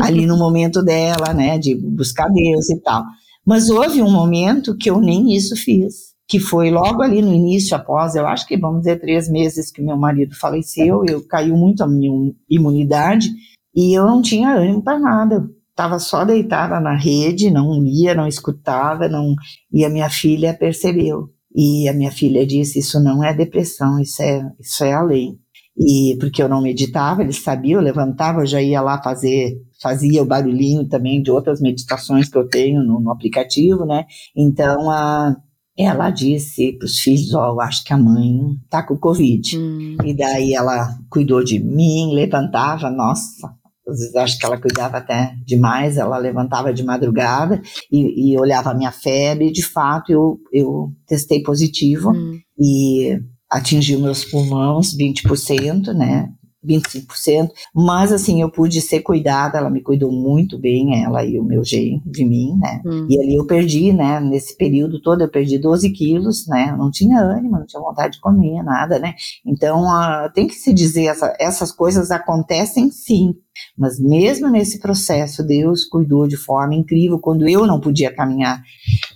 ali 0.00 0.24
no 0.24 0.38
momento 0.38 0.82
dela, 0.84 1.34
né? 1.34 1.58
De 1.58 1.74
buscar 1.74 2.28
Deus 2.28 2.70
e 2.70 2.80
tal. 2.80 3.02
Mas 3.44 3.68
houve 3.68 4.00
um 4.00 4.10
momento 4.10 4.76
que 4.76 4.88
eu 4.88 5.00
nem 5.00 5.34
isso 5.34 5.56
fiz 5.56 6.11
que 6.32 6.40
foi 6.40 6.70
logo 6.70 7.02
ali 7.02 7.20
no 7.20 7.30
início, 7.30 7.76
após, 7.76 8.14
eu 8.14 8.26
acho 8.26 8.46
que 8.46 8.56
vamos 8.56 8.78
dizer, 8.78 8.98
três 8.98 9.28
meses 9.28 9.70
que 9.70 9.82
meu 9.82 9.98
marido 9.98 10.34
faleceu, 10.34 11.04
eu 11.06 11.22
caiu 11.26 11.54
muito 11.54 11.84
a 11.84 11.86
minha 11.86 12.32
imunidade 12.48 13.28
e 13.76 13.92
eu 13.92 14.06
não 14.06 14.22
tinha 14.22 14.54
ânimo 14.54 14.82
para 14.82 14.98
nada. 14.98 15.46
Estava 15.68 15.98
só 15.98 16.24
deitada 16.24 16.80
na 16.80 16.96
rede, 16.96 17.50
não 17.50 17.78
lia, 17.82 18.14
não 18.14 18.26
escutava, 18.26 19.10
não. 19.10 19.34
E 19.70 19.84
a 19.84 19.90
minha 19.90 20.08
filha 20.08 20.54
percebeu. 20.54 21.28
E 21.54 21.86
a 21.86 21.92
minha 21.92 22.10
filha 22.10 22.46
disse: 22.46 22.78
Isso 22.78 22.98
não 22.98 23.22
é 23.22 23.34
depressão, 23.34 24.00
isso 24.00 24.22
é, 24.22 24.42
isso 24.58 24.82
é 24.84 24.94
além. 24.94 25.38
E 25.76 26.16
porque 26.18 26.42
eu 26.42 26.48
não 26.48 26.62
meditava, 26.62 27.22
eles 27.22 27.42
sabiam, 27.42 27.78
eu 27.78 27.84
levantava, 27.84 28.40
eu 28.40 28.46
já 28.46 28.62
ia 28.62 28.80
lá 28.80 29.02
fazer, 29.02 29.54
fazia 29.82 30.22
o 30.22 30.26
barulhinho 30.26 30.88
também 30.88 31.20
de 31.20 31.30
outras 31.30 31.60
meditações 31.60 32.30
que 32.30 32.38
eu 32.38 32.48
tenho 32.48 32.82
no, 32.82 33.00
no 33.00 33.10
aplicativo, 33.10 33.84
né? 33.84 34.06
Então, 34.34 34.90
a 34.90 35.36
ela 35.76 36.10
disse 36.10 36.72
para 36.72 36.86
os 36.86 36.98
filhos, 36.98 37.32
ó, 37.34 37.54
oh, 37.54 37.60
acho 37.60 37.84
que 37.84 37.92
a 37.92 37.98
mãe 37.98 38.56
tá 38.68 38.82
com 38.82 38.96
Covid. 38.96 39.58
Hum. 39.58 39.96
E 40.04 40.14
daí 40.14 40.54
ela 40.54 40.96
cuidou 41.08 41.42
de 41.42 41.58
mim, 41.58 42.14
levantava, 42.14 42.90
nossa, 42.90 43.48
às 43.88 43.98
vezes 43.98 44.14
acho 44.14 44.38
que 44.38 44.46
ela 44.46 44.60
cuidava 44.60 44.98
até 44.98 45.34
demais, 45.44 45.96
ela 45.96 46.18
levantava 46.18 46.72
de 46.72 46.84
madrugada 46.84 47.60
e, 47.90 48.32
e 48.32 48.38
olhava 48.38 48.70
a 48.70 48.74
minha 48.74 48.92
febre, 48.92 49.48
e 49.48 49.52
de 49.52 49.62
fato 49.62 50.12
eu, 50.12 50.38
eu 50.52 50.92
testei 51.06 51.42
positivo 51.42 52.10
hum. 52.10 52.38
e 52.58 53.18
atingiu 53.50 54.00
meus 54.00 54.24
pulmões 54.24 54.96
20%, 54.96 55.92
né? 55.94 56.28
25%, 56.66 57.50
mas 57.74 58.12
assim, 58.12 58.40
eu 58.40 58.50
pude 58.50 58.80
ser 58.80 59.00
cuidada, 59.00 59.58
ela 59.58 59.70
me 59.70 59.82
cuidou 59.82 60.12
muito 60.12 60.58
bem, 60.58 61.02
ela 61.02 61.24
e 61.24 61.38
o 61.38 61.44
meu 61.44 61.64
genro 61.64 62.02
de 62.06 62.24
mim, 62.24 62.56
né, 62.58 62.80
uhum. 62.84 63.06
e 63.08 63.20
ali 63.20 63.34
eu 63.34 63.46
perdi, 63.46 63.92
né, 63.92 64.20
nesse 64.20 64.56
período 64.56 65.00
todo 65.00 65.22
eu 65.22 65.28
perdi 65.28 65.58
12 65.58 65.90
quilos, 65.90 66.46
né, 66.46 66.74
não 66.78 66.90
tinha 66.90 67.20
ânimo, 67.20 67.58
não 67.58 67.66
tinha 67.66 67.82
vontade 67.82 68.14
de 68.14 68.20
comer, 68.20 68.62
nada, 68.62 68.98
né, 68.98 69.14
então 69.44 69.84
uh, 69.84 70.32
tem 70.32 70.46
que 70.46 70.54
se 70.54 70.72
dizer, 70.72 71.06
essa, 71.06 71.34
essas 71.38 71.72
coisas 71.72 72.10
acontecem 72.10 72.90
sim, 72.90 73.34
mas 73.76 73.98
mesmo 73.98 74.50
nesse 74.50 74.78
processo, 74.80 75.42
Deus 75.42 75.84
cuidou 75.84 76.26
de 76.26 76.36
forma 76.36 76.74
incrível 76.74 77.18
quando 77.18 77.48
eu 77.48 77.66
não 77.66 77.80
podia 77.80 78.14
caminhar. 78.14 78.62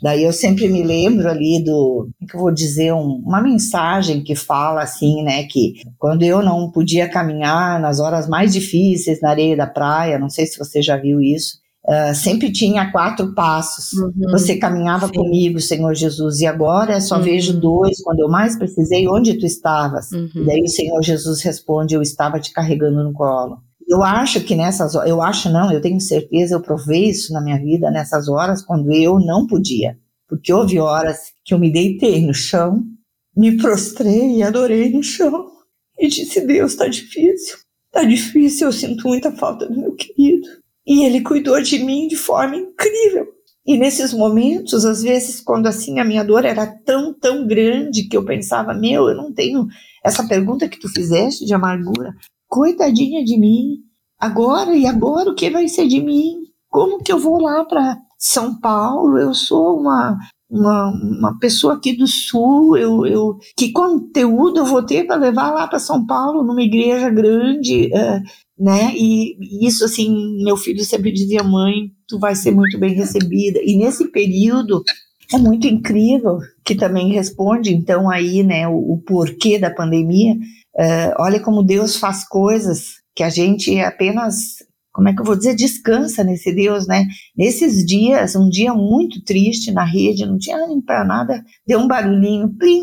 Daí 0.02 0.24
eu 0.24 0.32
sempre 0.32 0.68
me 0.68 0.82
lembro 0.82 1.28
ali 1.28 1.62
do, 1.64 2.08
como 2.18 2.28
que 2.28 2.36
eu 2.36 2.40
vou 2.40 2.52
dizer, 2.52 2.92
um, 2.92 3.22
uma 3.24 3.40
mensagem 3.40 4.22
que 4.22 4.34
fala 4.34 4.82
assim, 4.82 5.22
né, 5.22 5.44
que 5.44 5.74
quando 5.98 6.22
eu 6.22 6.42
não 6.42 6.70
podia 6.70 7.08
caminhar 7.08 7.80
nas 7.80 8.00
horas 8.00 8.28
mais 8.28 8.52
difíceis 8.52 9.20
na 9.20 9.30
areia 9.30 9.56
da 9.56 9.66
praia, 9.66 10.18
não 10.18 10.28
sei 10.28 10.46
se 10.46 10.58
você 10.58 10.82
já 10.82 10.96
viu 10.96 11.20
isso, 11.20 11.64
Uh, 11.86 12.12
sempre 12.16 12.50
tinha 12.50 12.90
quatro 12.90 13.32
passos. 13.32 13.92
Uhum. 13.92 14.32
Você 14.32 14.56
caminhava 14.56 15.06
Sim. 15.06 15.12
comigo, 15.12 15.60
Senhor 15.60 15.94
Jesus, 15.94 16.40
e 16.40 16.46
agora 16.46 17.00
só 17.00 17.16
uhum. 17.16 17.22
vejo 17.22 17.60
dois. 17.60 18.02
Quando 18.02 18.18
eu 18.18 18.28
mais 18.28 18.58
precisei, 18.58 19.06
onde 19.06 19.38
tu 19.38 19.46
estavas? 19.46 20.10
Uhum. 20.10 20.28
E 20.34 20.46
daí 20.46 20.62
o 20.62 20.68
Senhor 20.68 21.00
Jesus 21.00 21.42
responde: 21.42 21.94
Eu 21.94 22.02
estava 22.02 22.40
te 22.40 22.52
carregando 22.52 23.04
no 23.04 23.12
colo. 23.12 23.58
Eu 23.86 24.02
acho 24.02 24.42
que 24.42 24.56
nessas 24.56 24.94
eu 24.94 25.22
acho 25.22 25.48
não, 25.48 25.72
eu 25.72 25.80
tenho 25.80 26.00
certeza, 26.00 26.54
eu 26.54 26.62
provei 26.62 27.10
isso 27.10 27.32
na 27.32 27.40
minha 27.40 27.58
vida 27.58 27.90
nessas 27.90 28.28
horas 28.28 28.62
quando 28.62 28.92
eu 28.92 29.20
não 29.20 29.46
podia. 29.46 29.96
Porque 30.28 30.52
houve 30.52 30.78
horas 30.80 31.32
que 31.44 31.54
eu 31.54 31.58
me 31.58 31.72
deitei 31.72 32.26
no 32.26 32.34
chão, 32.34 32.84
me 33.36 33.56
prostrei 33.56 34.38
e 34.38 34.42
adorei 34.42 34.90
no 34.90 35.02
chão. 35.02 35.46
E 35.98 36.08
disse: 36.08 36.44
Deus, 36.44 36.72
está 36.72 36.88
difícil, 36.88 37.58
está 37.86 38.02
difícil, 38.02 38.66
eu 38.66 38.72
sinto 38.72 39.06
muita 39.06 39.30
falta 39.30 39.66
do 39.66 39.78
meu 39.78 39.94
querido. 39.94 40.48
E 40.84 41.04
ele 41.04 41.20
cuidou 41.20 41.60
de 41.62 41.78
mim 41.78 42.08
de 42.08 42.16
forma 42.16 42.56
incrível. 42.56 43.26
E 43.64 43.76
nesses 43.76 44.12
momentos, 44.12 44.84
às 44.84 45.02
vezes, 45.02 45.40
quando 45.40 45.66
assim 45.66 45.98
a 45.98 46.04
minha 46.04 46.22
dor 46.22 46.44
era 46.44 46.66
tão, 46.66 47.12
tão 47.12 47.46
grande 47.46 48.08
que 48.08 48.16
eu 48.16 48.24
pensava: 48.24 48.74
meu, 48.74 49.08
eu 49.08 49.16
não 49.16 49.32
tenho 49.32 49.66
essa 50.04 50.26
pergunta 50.26 50.68
que 50.68 50.78
tu 50.78 50.88
fizeste 50.88 51.44
de 51.44 51.54
amargura, 51.54 52.14
coitadinha 52.48 53.24
de 53.24 53.38
mim, 53.38 53.78
agora 54.18 54.74
e 54.74 54.86
agora 54.86 55.30
o 55.30 55.34
que 55.34 55.50
vai 55.50 55.68
ser 55.68 55.86
de 55.86 56.00
mim? 56.00 56.42
Como 56.68 57.02
que 57.02 57.12
eu 57.12 57.18
vou 57.18 57.40
lá 57.40 57.64
para 57.64 57.98
São 58.18 58.58
Paulo? 58.60 59.18
Eu 59.18 59.32
sou 59.34 59.78
uma, 59.78 60.18
uma, 60.50 60.90
uma 60.90 61.38
pessoa 61.38 61.74
aqui 61.74 61.96
do 61.96 62.06
sul, 62.06 62.76
eu, 62.76 63.06
eu 63.06 63.38
que 63.56 63.72
conteúdo 63.72 64.60
eu 64.60 64.64
vou 64.64 64.82
ter 64.82 65.06
para 65.06 65.16
levar 65.16 65.50
lá 65.52 65.66
para 65.66 65.78
São 65.78 66.06
Paulo, 66.06 66.42
numa 66.42 66.62
igreja 66.62 67.10
grande, 67.10 67.90
uh, 67.92 68.22
né? 68.58 68.92
E, 68.94 69.36
e 69.40 69.66
isso 69.66 69.84
assim, 69.84 70.42
meu 70.44 70.56
filho 70.56 70.84
sempre 70.84 71.12
dizia, 71.12 71.42
mãe, 71.42 71.90
tu 72.08 72.18
vai 72.18 72.34
ser 72.34 72.52
muito 72.52 72.78
bem 72.78 72.94
recebida. 72.94 73.60
E 73.62 73.76
nesse 73.76 74.10
período 74.10 74.82
é 75.32 75.38
muito 75.38 75.66
incrível 75.66 76.38
que 76.64 76.74
também 76.74 77.12
responde 77.12 77.74
então 77.74 78.10
aí, 78.10 78.42
né, 78.42 78.66
o, 78.68 78.94
o 78.94 79.02
porquê 79.04 79.58
da 79.58 79.70
pandemia, 79.70 80.36
Uh, 80.76 81.16
olha 81.18 81.40
como 81.40 81.62
Deus 81.62 81.96
faz 81.96 82.28
coisas 82.28 83.00
que 83.14 83.22
a 83.22 83.30
gente 83.30 83.80
apenas, 83.80 84.56
como 84.92 85.08
é 85.08 85.14
que 85.14 85.20
eu 85.22 85.24
vou 85.24 85.34
dizer, 85.34 85.54
descansa 85.54 86.22
nesse 86.22 86.54
Deus, 86.54 86.86
né? 86.86 87.06
Nesses 87.34 87.82
dias, 87.82 88.36
um 88.36 88.46
dia 88.46 88.74
muito 88.74 89.24
triste 89.24 89.72
na 89.72 89.84
rede, 89.84 90.26
não 90.26 90.36
tinha 90.36 90.58
ânimo 90.58 90.82
para 90.84 91.02
nada, 91.02 91.42
deu 91.66 91.78
um 91.78 91.88
barulhinho, 91.88 92.54
plim, 92.58 92.82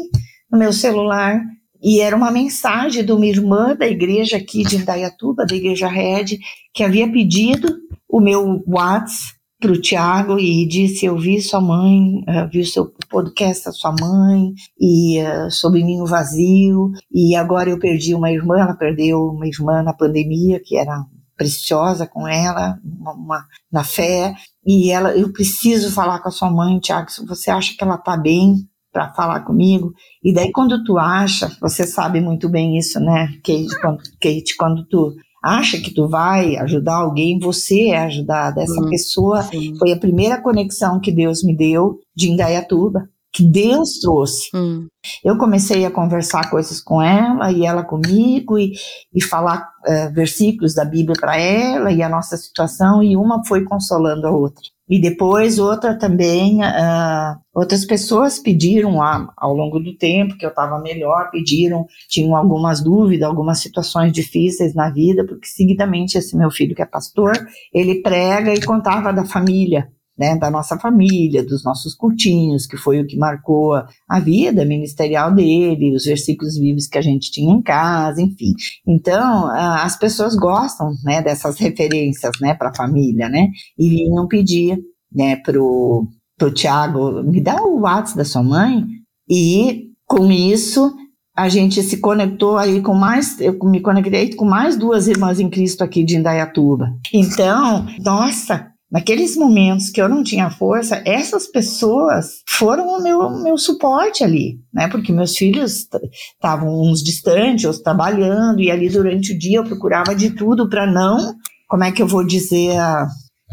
no 0.52 0.58
meu 0.58 0.74
celular, 0.74 1.40
e 1.84 2.00
era 2.00 2.16
uma 2.16 2.32
mensagem 2.32 3.06
de 3.06 3.12
uma 3.12 3.28
irmã 3.28 3.76
da 3.76 3.88
igreja 3.88 4.38
aqui 4.38 4.64
de 4.64 4.78
Indaiatuba, 4.78 5.46
da 5.46 5.56
igreja 5.56 5.88
Red, 5.88 6.40
que 6.74 6.84
havia 6.84 7.12
pedido 7.12 7.78
o 8.10 8.20
meu 8.20 8.64
WhatsApp 8.66 9.43
para 9.64 9.72
o 9.72 9.80
Tiago 9.80 10.38
e 10.38 10.68
disse: 10.68 11.06
Eu 11.06 11.18
vi 11.18 11.42
sua 11.42 11.62
mãe, 11.62 12.20
uh, 12.28 12.50
vi 12.52 12.60
o 12.60 12.66
seu 12.66 12.94
podcast 13.10 13.64
da 13.64 13.72
sua 13.72 13.96
mãe, 13.98 14.52
e 14.78 15.24
uh, 15.24 15.50
sobre 15.50 15.82
Ninho 15.82 16.06
Vazio, 16.06 16.92
e 17.10 17.34
agora 17.34 17.70
eu 17.70 17.80
perdi 17.80 18.14
uma 18.14 18.30
irmã, 18.30 18.60
ela 18.60 18.76
perdeu 18.76 19.20
uma 19.22 19.48
irmã 19.48 19.82
na 19.82 19.94
pandemia, 19.94 20.60
que 20.62 20.76
era 20.76 21.06
preciosa 21.38 22.06
com 22.06 22.28
ela, 22.28 22.78
uma, 22.84 23.14
uma, 23.14 23.46
na 23.72 23.86
fé, 23.86 24.36
e 24.66 24.92
ela, 24.92 25.16
eu 25.16 25.32
preciso 25.32 25.90
falar 25.94 26.20
com 26.20 26.28
a 26.28 26.32
sua 26.32 26.52
mãe, 26.52 26.78
Tiago, 26.80 27.10
se 27.10 27.26
você 27.26 27.50
acha 27.50 27.74
que 27.74 27.84
ela 27.84 27.96
está 27.96 28.18
bem, 28.18 28.68
para 28.92 29.12
falar 29.14 29.40
comigo. 29.40 29.92
E 30.24 30.32
daí, 30.32 30.52
quando 30.52 30.84
tu 30.84 31.00
acha, 31.00 31.52
você 31.60 31.84
sabe 31.88 32.22
muito 32.22 32.48
bem 32.48 32.78
isso, 32.78 33.00
né, 33.00 33.28
Kate, 33.44 33.82
quando, 33.82 33.98
Kate, 34.22 34.56
quando 34.56 34.86
tu 34.86 35.16
acha 35.44 35.78
que 35.78 35.94
tu 35.94 36.08
vai 36.08 36.56
ajudar 36.58 36.96
alguém, 36.96 37.38
você 37.38 37.90
é 37.90 38.00
ajudada. 38.00 38.62
Essa 38.62 38.82
uhum, 38.82 38.90
pessoa 38.90 39.44
sim. 39.44 39.76
foi 39.78 39.92
a 39.92 40.00
primeira 40.00 40.42
conexão 40.42 41.00
que 41.00 41.12
Deus 41.12 41.44
me 41.44 41.56
deu 41.56 42.00
de 42.16 42.32
Indaiatuba 42.32 43.10
que 43.34 43.44
Deus 43.44 44.00
trouxe. 44.00 44.56
Hum. 44.56 44.88
Eu 45.26 45.38
comecei 45.40 45.84
a 45.86 45.92
conversar 45.92 46.52
coisas 46.52 46.80
com 46.80 47.02
ela 47.02 47.52
e 47.52 47.66
ela 47.66 47.84
comigo 47.84 48.60
e, 48.60 48.74
e 49.12 49.22
falar 49.22 49.73
uh, 49.88 50.14
versículos 50.14 50.74
da 50.74 50.86
Bíblia 50.86 51.16
para 51.20 51.38
ela 51.38 51.92
e 51.92 52.02
a 52.02 52.10
nossa 52.10 52.38
situação 52.38 53.04
e 53.04 53.16
uma 53.16 53.46
foi 53.46 53.64
consolando 53.64 54.28
a 54.28 54.32
outra. 54.32 54.64
E 54.90 55.00
depois 55.00 55.60
outra 55.60 55.98
também, 55.98 56.60
uh, 56.62 57.40
outras 57.54 57.86
pessoas 57.86 58.38
pediram 58.38 59.02
ao 59.02 59.54
longo 59.54 59.80
do 59.80 59.96
tempo 59.98 60.38
que 60.38 60.46
eu 60.46 60.50
estava 60.50 60.78
melhor, 60.80 61.32
pediram, 61.32 61.86
tinham 62.10 62.36
algumas 62.36 62.84
dúvidas, 62.84 63.28
algumas 63.28 63.60
situações 63.60 64.12
difíceis 64.12 64.76
na 64.76 64.90
vida, 64.90 65.26
porque 65.26 65.48
seguidamente 65.48 66.18
esse 66.18 66.36
meu 66.36 66.52
filho 66.52 66.76
que 66.76 66.82
é 66.82 66.86
pastor, 66.86 67.32
ele 67.74 68.02
prega 68.02 68.54
e 68.54 68.62
contava 68.62 69.14
da 69.14 69.24
família, 69.24 69.88
né, 70.18 70.38
da 70.38 70.50
nossa 70.50 70.78
família, 70.78 71.44
dos 71.44 71.64
nossos 71.64 71.96
cultinhos, 71.96 72.66
que 72.66 72.78
foi 72.78 73.02
o 73.02 73.08
que 73.08 73.18
marcou 73.18 73.74
a 74.08 74.20
vida 74.20 74.64
ministerial 74.64 75.34
dele, 75.34 75.96
os 75.96 76.06
versículos 76.06 76.58
vivos 76.58 76.88
que 76.88 76.98
a 76.98 77.02
gente 77.02 77.32
tinha 77.32 77.54
em 77.54 77.62
casa, 77.62 78.22
enfim. 78.22 78.54
Então, 78.88 79.48
as 79.48 79.98
pessoas 79.98 80.36
gostam, 80.36 80.92
né, 81.04 81.22
dessas 81.22 81.58
referências, 81.58 82.34
né, 82.40 82.54
para 82.54 82.70
a 82.70 82.76
família, 82.76 83.28
né, 83.28 83.50
e 83.78 83.90
vinham 83.90 84.28
pedir, 84.28 84.78
né, 85.12 85.36
pro, 85.38 86.08
pro 86.38 86.54
Tiago, 86.54 87.24
me 87.24 87.42
dá 87.42 87.62
o 87.64 87.82
WhatsApp 87.82 88.18
da 88.18 88.26
sua 88.26 88.44
mãe, 88.44 88.86
e 89.30 89.90
com 90.06 90.32
isso 90.32 90.94
a 91.36 91.50
gente 91.50 91.82
se 91.82 91.98
conectou 91.98 92.58
aí 92.58 92.80
com 92.82 92.94
mais, 92.94 93.42
eu 93.42 93.58
me 93.64 93.82
conectei 93.82 94.36
com 94.36 94.46
mais 94.46 94.78
duas 94.78 95.08
irmãs 95.08 95.40
em 95.40 95.50
Cristo 95.50 95.84
aqui 95.84 96.04
de 96.04 96.16
Indaiatuba. 96.16 96.94
Então, 97.12 97.88
nossa, 98.00 98.72
Naqueles 98.94 99.36
momentos 99.36 99.90
que 99.90 100.00
eu 100.00 100.08
não 100.08 100.24
tinha 100.24 100.52
força, 100.52 101.02
essas 101.04 101.48
pessoas 101.48 102.44
foram 102.48 102.88
o 102.90 103.02
meu, 103.02 103.28
meu 103.42 103.58
suporte 103.58 104.24
ali, 104.24 104.60
né? 104.72 104.88
Porque 104.88 105.12
meus 105.12 105.36
filhos 105.36 105.88
estavam 106.36 106.70
uns 106.80 107.02
distantes, 107.02 107.66
outros 107.66 107.82
trabalhando, 107.82 108.62
e 108.62 108.70
ali 108.70 108.90
durante 108.90 109.34
o 109.34 109.40
dia 109.40 109.58
eu 109.58 109.64
procurava 109.64 110.14
de 110.14 110.30
tudo 110.30 110.70
para 110.70 110.86
não, 110.86 111.34
como 111.68 111.84
é 111.84 111.92
que 111.92 112.04
eu 112.04 112.08
vou 112.08 112.24
dizer, 112.24 112.76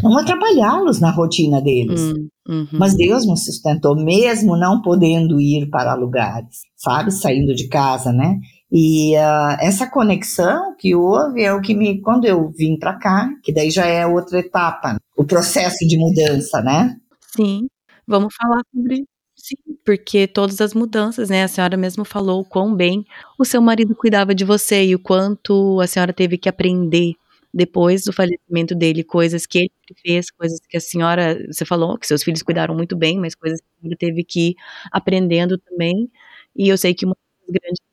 não 0.03 0.19
atrapalhá-los 0.19 1.01
na 1.01 1.11
rotina 1.11 1.59
deles. 1.63 2.03
Hum, 2.03 2.29
uhum. 2.47 2.69
Mas 2.75 2.95
Deus 2.95 3.27
nos 3.27 3.43
sustentou, 3.43 3.97
mesmo 3.97 4.59
não 4.59 4.83
podendo 4.83 5.41
ir 5.41 5.71
para 5.71 5.95
lugares, 5.95 6.59
sabe? 6.77 7.11
Saindo 7.11 7.55
de 7.55 7.67
casa, 7.67 8.13
né? 8.13 8.39
E 8.73 9.17
uh, 9.17 9.57
essa 9.61 9.89
conexão 9.89 10.75
que 10.77 10.95
houve 10.95 11.43
é 11.43 11.53
o 11.53 11.61
que 11.61 11.75
me, 11.75 12.01
quando 12.01 12.25
eu 12.25 12.49
vim 12.51 12.79
para 12.79 12.95
cá, 12.99 13.29
que 13.43 13.53
daí 13.53 13.71
já 13.71 13.85
é 13.87 14.07
outra 14.07 14.39
etapa, 14.39 14.97
o 15.17 15.25
processo 15.25 15.87
de 15.87 15.99
mudança, 15.99 16.63
né? 16.63 16.97
Sim, 17.37 17.69
vamos 18.07 18.35
falar 18.35 18.63
sobre 18.73 19.05
sim, 19.37 19.57
porque 19.85 20.27
todas 20.29 20.61
as 20.61 20.75
mudanças, 20.75 21.29
né? 21.31 21.43
A 21.43 21.49
senhora 21.49 21.77
mesmo 21.77 22.05
falou 22.05 22.41
o 22.43 22.45
quão 22.45 22.75
bem 22.75 23.05
o 23.39 23.45
seu 23.45 23.61
marido 23.61 23.97
cuidava 23.97 24.35
de 24.35 24.45
você 24.45 24.85
e 24.85 24.95
o 24.95 24.99
quanto 25.01 25.81
a 25.81 25.87
senhora 25.87 26.13
teve 26.13 26.39
que 26.39 26.49
aprender 26.49 27.15
depois 27.53 28.05
do 28.05 28.13
falecimento 28.13 28.75
dele, 28.75 29.03
coisas 29.03 29.47
que 29.47 29.59
ele 29.59 29.71
fez, 30.01 30.31
coisas 30.31 30.61
que 30.69 30.77
a 30.77 30.81
senhora, 30.81 31.37
você 31.53 31.65
falou 31.65 31.99
que 31.99 32.07
seus 32.07 32.23
filhos 32.23 32.43
cuidaram 32.43 32.75
muito 32.75 32.97
bem, 32.97 33.19
mas 33.19 33.35
coisas 33.35 33.61
que 33.61 33.87
ele 33.87 33.97
teve 33.97 34.23
que 34.25 34.51
ir 34.51 34.55
aprendendo 34.93 35.59
também. 35.59 36.11
E 36.57 36.69
eu 36.69 36.79
sei 36.79 36.95
que 36.95 37.05
uma 37.05 37.17
das 37.49 37.61
grandes 37.61 37.90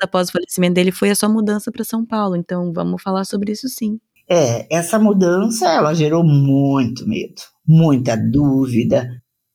após 0.00 0.28
o 0.28 0.32
falecimento 0.32 0.74
dele 0.74 0.92
foi 0.92 1.10
a 1.10 1.14
sua 1.14 1.28
mudança 1.28 1.70
para 1.70 1.84
São 1.84 2.04
Paulo. 2.04 2.36
Então, 2.36 2.72
vamos 2.72 3.02
falar 3.02 3.24
sobre 3.24 3.52
isso 3.52 3.68
sim. 3.68 3.98
É, 4.28 4.66
essa 4.74 4.98
mudança, 4.98 5.68
ela 5.68 5.92
gerou 5.92 6.22
muito 6.22 7.06
medo, 7.08 7.42
muita 7.66 8.16
dúvida. 8.16 9.08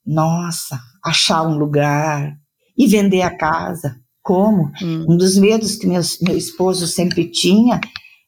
Nossa, 0.06 0.80
achar 1.04 1.44
um 1.44 1.58
lugar 1.58 2.36
e 2.78 2.86
vender 2.86 3.22
a 3.22 3.36
casa. 3.36 3.96
Como? 4.22 4.72
Hum. 4.82 5.06
Um 5.08 5.18
dos 5.18 5.38
medos 5.38 5.76
que 5.76 5.88
meu, 5.88 6.02
meu 6.22 6.38
esposo 6.38 6.88
sempre 6.88 7.32
tinha, 7.32 7.80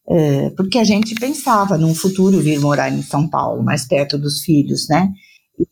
é, 0.09 0.49
porque 0.51 0.77
a 0.77 0.83
gente 0.83 1.15
pensava 1.15 1.77
num 1.77 1.93
futuro 1.93 2.39
vir 2.39 2.59
morar 2.59 2.89
em 2.89 3.01
São 3.01 3.29
Paulo, 3.29 3.61
mais 3.61 3.85
perto 3.85 4.17
dos 4.17 4.41
filhos, 4.41 4.87
né? 4.87 5.11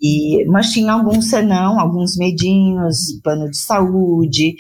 E, 0.01 0.43
mas 0.47 0.71
tinha 0.71 0.91
alguns 0.91 1.30
senão, 1.30 1.80
alguns 1.80 2.17
medinhos, 2.17 3.19
plano 3.23 3.49
de 3.49 3.57
saúde, 3.57 4.55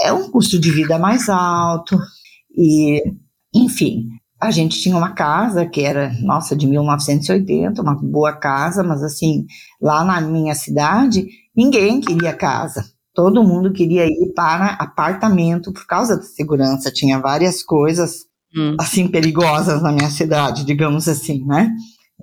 é 0.00 0.12
um 0.12 0.30
custo 0.30 0.58
de 0.58 0.70
vida 0.70 0.98
mais 0.98 1.28
alto 1.28 1.98
e, 2.56 3.02
enfim, 3.54 4.08
a 4.40 4.50
gente 4.50 4.80
tinha 4.80 4.96
uma 4.96 5.12
casa 5.12 5.64
que 5.66 5.80
era, 5.80 6.12
nossa, 6.20 6.54
de 6.54 6.66
1980, 6.66 7.80
uma 7.80 7.94
boa 7.94 8.32
casa, 8.32 8.82
mas 8.82 9.02
assim, 9.02 9.46
lá 9.80 10.04
na 10.04 10.20
minha 10.20 10.54
cidade, 10.54 11.26
ninguém 11.56 12.00
queria 12.00 12.32
casa. 12.34 12.84
Todo 13.14 13.44
mundo 13.44 13.72
queria 13.72 14.06
ir 14.06 14.32
para 14.34 14.74
apartamento 14.74 15.72
por 15.72 15.86
causa 15.86 16.16
da 16.16 16.22
segurança. 16.22 16.90
Tinha 16.90 17.20
várias 17.20 17.62
coisas, 17.62 18.24
hum. 18.54 18.76
assim, 18.78 19.08
perigosas 19.08 19.80
na 19.80 19.92
minha 19.92 20.10
cidade, 20.10 20.64
digamos 20.64 21.08
assim, 21.08 21.44
né? 21.46 21.72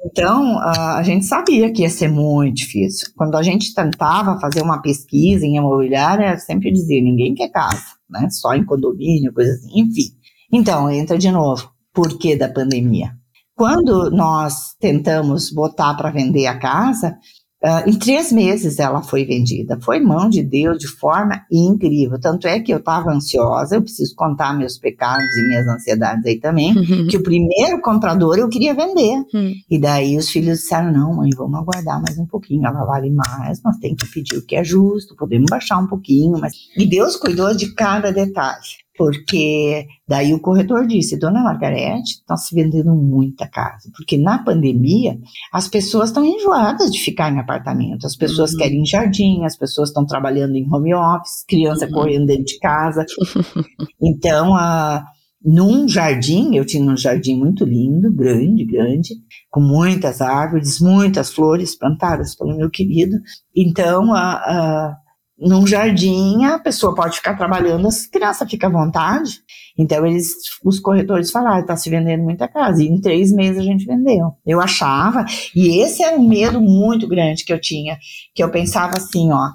Então, 0.03 0.57
a 0.59 1.03
gente 1.03 1.25
sabia 1.25 1.71
que 1.71 1.83
ia 1.83 1.89
ser 1.89 2.07
muito 2.07 2.55
difícil. 2.55 3.09
Quando 3.15 3.35
a 3.35 3.43
gente 3.43 3.73
tentava 3.73 4.39
fazer 4.39 4.61
uma 4.61 4.81
pesquisa 4.81 5.45
em 5.45 5.57
imobiliária, 5.57 6.37
sempre 6.37 6.71
dizia, 6.71 7.01
ninguém 7.01 7.35
quer 7.35 7.49
casa, 7.49 7.83
né? 8.09 8.27
Só 8.29 8.53
em 8.53 8.65
condomínio, 8.65 9.33
coisa 9.33 9.51
assim, 9.51 9.81
enfim. 9.81 10.15
Então, 10.51 10.89
entra 10.89 11.17
de 11.17 11.29
novo. 11.29 11.71
Por 11.93 12.17
que 12.17 12.35
da 12.35 12.49
pandemia? 12.49 13.11
Quando 13.53 14.09
nós 14.09 14.73
tentamos 14.79 15.51
botar 15.51 15.93
para 15.93 16.09
vender 16.09 16.47
a 16.47 16.57
casa, 16.57 17.15
Uh, 17.63 17.87
em 17.87 17.93
três 17.93 18.31
meses 18.31 18.79
ela 18.79 19.03
foi 19.03 19.23
vendida. 19.23 19.79
Foi 19.81 19.99
mão 19.99 20.27
de 20.27 20.41
Deus 20.41 20.79
de 20.79 20.87
forma 20.87 21.45
incrível. 21.51 22.19
Tanto 22.19 22.47
é 22.47 22.59
que 22.59 22.73
eu 22.73 22.79
estava 22.79 23.11
ansiosa, 23.11 23.75
eu 23.75 23.81
preciso 23.83 24.15
contar 24.15 24.57
meus 24.57 24.79
pecados 24.79 25.37
e 25.37 25.47
minhas 25.47 25.67
ansiedades 25.67 26.25
aí 26.25 26.39
também, 26.39 26.75
uhum. 26.75 27.07
que 27.07 27.17
o 27.17 27.23
primeiro 27.23 27.79
comprador 27.81 28.37
eu 28.37 28.49
queria 28.49 28.73
vender. 28.73 29.23
Uhum. 29.33 29.53
E 29.69 29.79
daí 29.79 30.17
os 30.17 30.29
filhos 30.29 30.59
disseram: 30.59 30.91
não, 30.91 31.15
mãe, 31.15 31.29
vamos 31.37 31.59
aguardar 31.59 32.01
mais 32.01 32.17
um 32.17 32.25
pouquinho, 32.25 32.65
ela 32.65 32.83
vale 32.83 33.11
mais, 33.11 33.61
nós 33.63 33.77
temos 33.77 34.01
que 34.01 34.11
pedir 34.11 34.37
o 34.37 34.45
que 34.45 34.55
é 34.55 34.63
justo, 34.63 35.15
podemos 35.15 35.49
baixar 35.49 35.77
um 35.77 35.87
pouquinho. 35.87 36.39
Mas... 36.39 36.53
E 36.75 36.85
Deus 36.87 37.15
cuidou 37.15 37.55
de 37.55 37.73
cada 37.75 38.11
detalhe 38.11 38.80
porque 38.97 39.87
daí 40.07 40.33
o 40.33 40.39
corretor 40.39 40.85
disse, 40.85 41.17
Dona 41.17 41.43
Margarete, 41.43 42.15
está 42.19 42.35
se 42.37 42.53
vendendo 42.53 42.93
muita 42.95 43.47
casa, 43.47 43.89
porque 43.95 44.17
na 44.17 44.43
pandemia 44.43 45.17
as 45.51 45.67
pessoas 45.67 46.09
estão 46.09 46.25
enjoadas 46.25 46.91
de 46.91 46.99
ficar 46.99 47.31
em 47.31 47.39
apartamento, 47.39 48.05
as 48.05 48.15
pessoas 48.15 48.51
uhum. 48.51 48.57
querem 48.57 48.85
jardim, 48.85 49.43
as 49.43 49.57
pessoas 49.57 49.89
estão 49.89 50.05
trabalhando 50.05 50.55
em 50.55 50.67
home 50.71 50.93
office, 50.93 51.45
criança 51.47 51.85
uhum. 51.85 51.91
correndo 51.91 52.25
dentro 52.27 52.45
de 52.45 52.59
casa, 52.59 53.05
então 54.01 54.53
a 54.55 55.03
num 55.43 55.87
jardim, 55.87 56.55
eu 56.55 56.63
tinha 56.63 56.83
um 56.83 56.95
jardim 56.95 57.35
muito 57.35 57.65
lindo, 57.65 58.13
grande, 58.13 58.63
grande, 58.63 59.15
com 59.49 59.59
muitas 59.59 60.21
árvores, 60.21 60.79
muitas 60.79 61.33
flores 61.33 61.75
plantadas 61.75 62.35
pelo 62.35 62.55
meu 62.55 62.69
querido. 62.69 63.17
Então, 63.55 64.13
a, 64.13 64.33
a 64.33 64.97
num 65.41 65.65
jardim, 65.65 66.45
a 66.45 66.59
pessoa 66.59 66.93
pode 66.93 67.17
ficar 67.17 67.35
trabalhando, 67.35 67.87
as 67.87 68.05
crianças 68.05 68.49
ficam 68.49 68.69
à 68.69 68.85
vontade. 68.85 69.39
Então, 69.77 70.05
eles, 70.05 70.35
os 70.63 70.79
corretores 70.79 71.31
falaram, 71.31 71.61
está 71.61 71.75
se 71.75 71.89
vendendo 71.89 72.23
muita 72.23 72.47
casa. 72.47 72.83
E 72.83 72.87
em 72.87 73.01
três 73.01 73.31
meses 73.31 73.57
a 73.57 73.63
gente 73.63 73.85
vendeu. 73.85 74.33
Eu 74.45 74.61
achava, 74.61 75.25
e 75.55 75.81
esse 75.81 76.03
era 76.03 76.17
um 76.17 76.27
medo 76.27 76.61
muito 76.61 77.07
grande 77.07 77.43
que 77.43 77.51
eu 77.51 77.59
tinha, 77.59 77.97
que 78.35 78.43
eu 78.43 78.51
pensava 78.51 78.97
assim, 78.97 79.31
ó, 79.31 79.49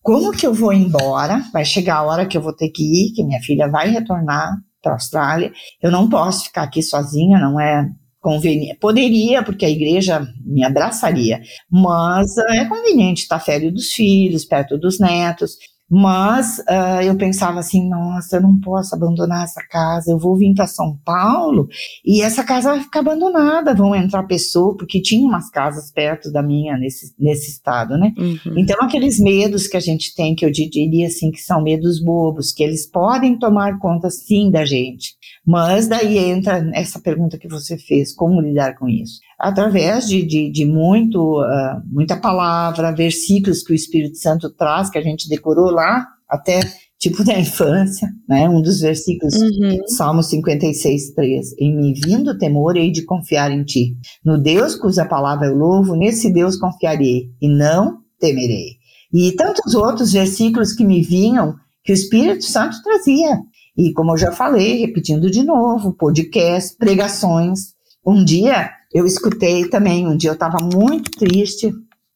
como 0.00 0.32
que 0.32 0.46
eu 0.46 0.54
vou 0.54 0.72
embora? 0.72 1.42
Vai 1.52 1.64
chegar 1.64 1.96
a 1.96 2.02
hora 2.02 2.26
que 2.26 2.36
eu 2.36 2.42
vou 2.42 2.54
ter 2.54 2.68
que 2.68 2.82
ir, 2.82 3.12
que 3.12 3.24
minha 3.24 3.40
filha 3.40 3.68
vai 3.68 3.88
retornar 3.88 4.52
para 4.82 4.92
a 4.92 4.94
Austrália. 4.96 5.52
Eu 5.80 5.90
não 5.90 6.08
posso 6.08 6.44
ficar 6.44 6.62
aqui 6.62 6.82
sozinha, 6.82 7.38
não 7.38 7.60
é 7.60 7.88
conveniente. 8.22 8.78
Poderia, 8.78 9.42
porque 9.42 9.66
a 9.66 9.70
igreja 9.70 10.26
me 10.46 10.64
abraçaria, 10.64 11.42
mas 11.68 12.36
uh, 12.36 12.52
é 12.52 12.64
conveniente 12.64 13.22
estar 13.22 13.40
férias 13.40 13.74
dos 13.74 13.92
filhos, 13.92 14.44
perto 14.44 14.78
dos 14.78 14.98
netos. 14.98 15.58
Mas 15.94 16.58
uh, 16.60 17.02
eu 17.04 17.14
pensava 17.18 17.60
assim, 17.60 17.86
nossa, 17.86 18.36
eu 18.36 18.40
não 18.40 18.58
posso 18.60 18.94
abandonar 18.94 19.44
essa 19.44 19.60
casa, 19.68 20.10
eu 20.10 20.18
vou 20.18 20.34
vir 20.38 20.54
para 20.54 20.66
São 20.66 20.98
Paulo 21.04 21.68
e 22.02 22.22
essa 22.22 22.42
casa 22.42 22.70
vai 22.70 22.80
ficar 22.80 23.00
abandonada, 23.00 23.74
vão 23.74 23.94
entrar 23.94 24.22
pessoas, 24.22 24.74
porque 24.78 25.02
tinha 25.02 25.28
umas 25.28 25.50
casas 25.50 25.92
perto 25.92 26.32
da 26.32 26.42
minha 26.42 26.78
nesse, 26.78 27.14
nesse 27.18 27.50
estado, 27.50 27.98
né? 27.98 28.14
Uhum. 28.16 28.58
Então, 28.58 28.78
aqueles 28.80 29.20
medos 29.20 29.66
que 29.66 29.76
a 29.76 29.80
gente 29.80 30.14
tem, 30.14 30.34
que 30.34 30.46
eu 30.46 30.50
diria 30.50 31.08
assim, 31.08 31.30
que 31.30 31.42
são 31.42 31.62
medos 31.62 32.02
bobos, 32.02 32.52
que 32.52 32.62
eles 32.62 32.90
podem 32.90 33.38
tomar 33.38 33.78
conta 33.78 34.08
sim 34.08 34.50
da 34.50 34.64
gente. 34.64 35.12
Mas 35.44 35.88
daí 35.88 36.18
entra 36.18 36.70
essa 36.72 37.00
pergunta 37.00 37.36
que 37.36 37.48
você 37.48 37.76
fez, 37.76 38.14
como 38.14 38.40
lidar 38.40 38.78
com 38.78 38.88
isso? 38.88 39.20
Através 39.38 40.06
de, 40.06 40.24
de, 40.24 40.50
de 40.50 40.64
muito, 40.64 41.40
uh, 41.40 41.82
muita 41.84 42.16
palavra, 42.16 42.92
versículos 42.92 43.62
que 43.62 43.72
o 43.72 43.74
Espírito 43.74 44.18
Santo 44.18 44.50
traz, 44.50 44.88
que 44.88 44.98
a 44.98 45.02
gente 45.02 45.28
decorou 45.28 45.70
lá, 45.70 46.06
até 46.28 46.60
tipo 47.02 47.24
da 47.24 47.36
infância, 47.36 48.08
né? 48.28 48.48
Um 48.48 48.62
dos 48.62 48.80
versículos, 48.80 49.34
uhum. 49.34 49.88
Salmo 49.88 50.22
56, 50.22 51.12
3. 51.14 51.54
Em 51.58 51.76
me 51.76 51.92
vindo 51.92 52.38
temor, 52.38 52.76
hei 52.76 52.92
de 52.92 53.04
confiar 53.04 53.50
em 53.50 53.64
ti. 53.64 53.96
No 54.24 54.40
Deus 54.40 54.76
cuja 54.76 55.04
palavra 55.04 55.48
eu 55.48 55.56
louvo, 55.56 55.96
nesse 55.96 56.32
Deus 56.32 56.56
confiarei, 56.56 57.28
e 57.40 57.48
não 57.48 57.98
temerei. 58.20 58.76
E 59.12 59.32
tantos 59.32 59.74
outros 59.74 60.12
versículos 60.12 60.72
que 60.72 60.84
me 60.84 61.02
vinham, 61.02 61.56
que 61.82 61.92
o 61.92 61.94
Espírito 61.94 62.44
Santo 62.44 62.80
trazia. 62.84 63.40
E 63.76 63.92
como 63.92 64.12
eu 64.12 64.18
já 64.18 64.32
falei, 64.32 64.78
repetindo 64.80 65.30
de 65.30 65.42
novo, 65.42 65.94
podcast, 65.94 66.76
pregações. 66.76 67.74
Um 68.06 68.24
dia 68.24 68.70
eu 68.92 69.06
escutei 69.06 69.68
também, 69.68 70.06
um 70.06 70.16
dia 70.16 70.30
eu 70.30 70.34
estava 70.34 70.58
muito 70.62 71.10
triste, 71.12 71.72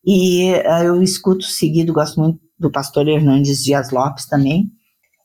e 0.06 0.52
uh, 0.52 0.84
eu 0.84 1.02
escuto 1.02 1.44
seguido, 1.44 1.92
gosto 1.92 2.20
muito 2.20 2.38
do 2.56 2.70
pastor 2.70 3.08
Hernandes 3.08 3.64
Dias 3.64 3.90
Lopes 3.90 4.26
também. 4.26 4.70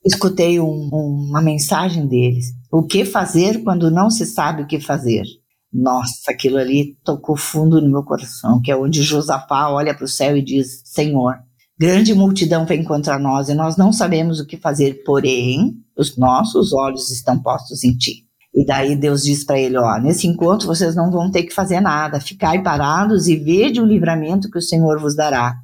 Escutei 0.04 0.60
um, 0.60 0.90
um, 0.92 1.28
uma 1.30 1.42
mensagem 1.42 2.08
deles. 2.08 2.48
O 2.72 2.82
que 2.82 3.06
fazer 3.06 3.64
quando 3.64 3.92
não 3.92 4.10
se 4.10 4.26
sabe 4.26 4.64
o 4.64 4.68
que 4.68 4.80
fazer? 4.80 5.24
Nossa, 5.72 6.32
aquilo 6.32 6.58
ali 6.58 6.98
tocou 7.04 7.38
fundo 7.38 7.80
no 7.80 7.90
meu 7.90 8.04
coração, 8.04 8.60
que 8.60 8.72
é 8.72 8.76
onde 8.76 9.04
Josafá 9.04 9.70
olha 9.70 9.94
para 9.94 10.06
o 10.06 10.08
céu 10.08 10.36
e 10.36 10.42
diz: 10.42 10.82
Senhor, 10.84 11.36
grande 11.80 12.14
multidão 12.14 12.66
vem 12.66 12.84
contra 12.84 13.18
nós 13.18 13.50
e 13.50 13.54
nós 13.54 13.78
não 13.78 13.92
sabemos 13.92 14.40
o 14.40 14.46
que 14.46 14.58
fazer, 14.58 15.04
porém, 15.04 15.74
os 15.98 16.18
nossos 16.18 16.74
olhos 16.74 17.10
estão 17.10 17.40
postos 17.40 17.84
em 17.84 17.96
ti. 17.98 18.26
E 18.54 18.66
daí 18.66 18.96
Deus 18.96 19.24
diz 19.24 19.44
para 19.46 19.60
ele: 19.60 19.78
Ó, 19.78 19.98
nesse 19.98 20.28
encontro 20.28 20.68
vocês 20.68 20.96
não 20.96 21.10
vão 21.10 21.32
ter 21.32 21.44
que 21.44 21.54
fazer 21.54 21.80
nada, 21.80 22.20
ficai 22.20 22.62
parados 22.62 23.28
e 23.28 23.36
vede 23.36 23.80
o 23.80 23.86
livramento 23.86 24.50
que 24.50 24.58
o 24.58 24.62
Senhor 24.62 25.00
vos 25.00 25.16
dará. 25.16 25.56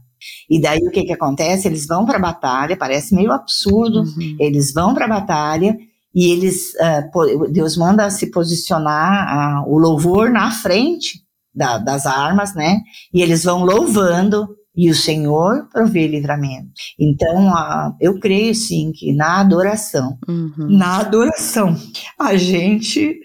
E 0.50 0.60
daí 0.60 0.80
o 0.80 0.92
que 0.92 1.04
que 1.04 1.14
acontece? 1.14 1.68
Eles 1.68 1.86
vão 1.86 2.06
para 2.06 2.18
a 2.18 2.22
batalha, 2.22 2.78
parece 2.78 3.14
meio 3.14 3.32
absurdo, 3.32 4.02
uhum. 4.02 4.38
eles 4.40 4.74
vão 4.74 4.94
para 4.94 5.06
a 5.06 5.10
batalha 5.10 5.78
e 6.14 6.32
eles, 6.32 6.74
uh, 6.76 7.52
Deus 7.52 7.78
manda 7.78 8.10
se 8.10 8.32
posicionar 8.32 9.64
uh, 9.68 9.72
o 9.72 9.78
louvor 9.78 10.32
na 10.32 10.50
frente 10.50 11.22
da, 11.54 11.78
das 11.78 12.06
armas, 12.06 12.56
né? 12.56 12.80
E 13.14 13.22
eles 13.22 13.44
vão 13.44 13.64
louvando 13.64 14.48
e 14.78 14.90
o 14.90 14.96
Senhor 14.96 15.68
provê 15.74 16.08
livramento. 16.08 16.70
Então, 17.00 17.48
uh, 17.48 17.96
eu 18.00 18.20
creio 18.20 18.54
sim 18.54 18.92
que 18.94 19.12
na 19.12 19.42
adoração, 19.42 20.18
uhum. 20.28 20.78
na 20.78 21.00
adoração, 21.00 21.76
a 22.20 22.38
gente 22.38 23.20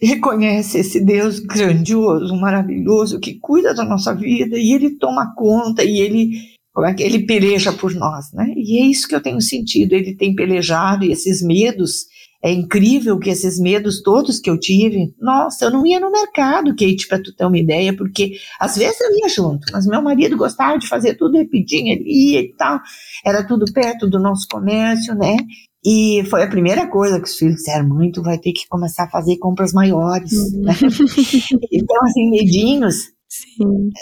reconhece 0.00 0.78
esse 0.78 1.04
Deus 1.04 1.40
grandioso, 1.40 2.36
maravilhoso, 2.36 3.18
que 3.18 3.38
cuida 3.40 3.74
da 3.74 3.84
nossa 3.84 4.14
vida 4.14 4.56
e 4.58 4.72
ele 4.72 4.96
toma 4.98 5.34
conta 5.34 5.82
e 5.82 5.98
ele 5.98 6.56
como 6.72 6.86
é 6.86 6.92
que 6.92 7.02
ele 7.02 7.24
peleja 7.24 7.72
por 7.72 7.94
nós, 7.94 8.30
né? 8.34 8.52
E 8.54 8.78
é 8.78 8.84
isso 8.84 9.08
que 9.08 9.14
eu 9.14 9.22
tenho 9.22 9.40
sentido, 9.40 9.94
ele 9.94 10.14
tem 10.14 10.34
pelejado 10.34 11.06
e 11.06 11.10
esses 11.10 11.40
medos, 11.40 12.04
é 12.42 12.52
incrível 12.52 13.18
que 13.18 13.30
esses 13.30 13.58
medos 13.58 14.02
todos 14.02 14.38
que 14.38 14.48
eu 14.48 14.58
tive, 14.58 15.14
nossa, 15.20 15.64
eu 15.64 15.70
não 15.70 15.86
ia 15.86 15.98
no 15.98 16.10
mercado, 16.10 16.70
Kate, 16.70 17.06
para 17.08 17.22
tu 17.22 17.34
ter 17.34 17.44
uma 17.44 17.58
ideia, 17.58 17.96
porque 17.96 18.32
às 18.60 18.76
vezes 18.76 19.00
eu 19.00 19.10
ia 19.16 19.28
junto, 19.28 19.66
mas 19.72 19.86
meu 19.86 20.02
marido 20.02 20.36
gostava 20.36 20.78
de 20.78 20.86
fazer 20.86 21.14
tudo 21.14 21.38
rapidinho, 21.38 21.92
ele 21.92 22.04
ia 22.06 22.40
e 22.40 22.54
tal, 22.56 22.80
era 23.24 23.46
tudo 23.46 23.64
perto 23.72 24.08
do 24.08 24.20
nosso 24.20 24.46
comércio, 24.48 25.14
né? 25.14 25.36
E 25.84 26.24
foi 26.28 26.42
a 26.42 26.48
primeira 26.48 26.88
coisa 26.88 27.20
que 27.20 27.28
os 27.28 27.36
filhos 27.36 27.56
disseram, 27.56 27.88
mãe, 27.88 28.10
tu 28.10 28.20
vai 28.20 28.38
ter 28.38 28.52
que 28.52 28.66
começar 28.68 29.04
a 29.04 29.10
fazer 29.10 29.36
compras 29.38 29.72
maiores. 29.72 30.32
Uhum. 30.32 30.62
Né? 30.62 30.72
então, 31.70 31.96
assim, 32.04 32.28
medinhos, 32.28 33.04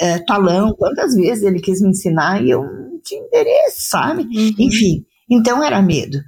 é, 0.00 0.18
talão, 0.20 0.74
quantas 0.78 1.14
vezes 1.14 1.44
ele 1.44 1.60
quis 1.60 1.82
me 1.82 1.90
ensinar 1.90 2.42
e 2.42 2.50
eu 2.50 2.62
não 2.62 3.00
tinha 3.02 3.20
interesse, 3.20 3.82
sabe? 3.82 4.22
Uhum. 4.22 4.54
Enfim, 4.58 5.04
então 5.30 5.62
era 5.62 5.82
medo. 5.82 6.18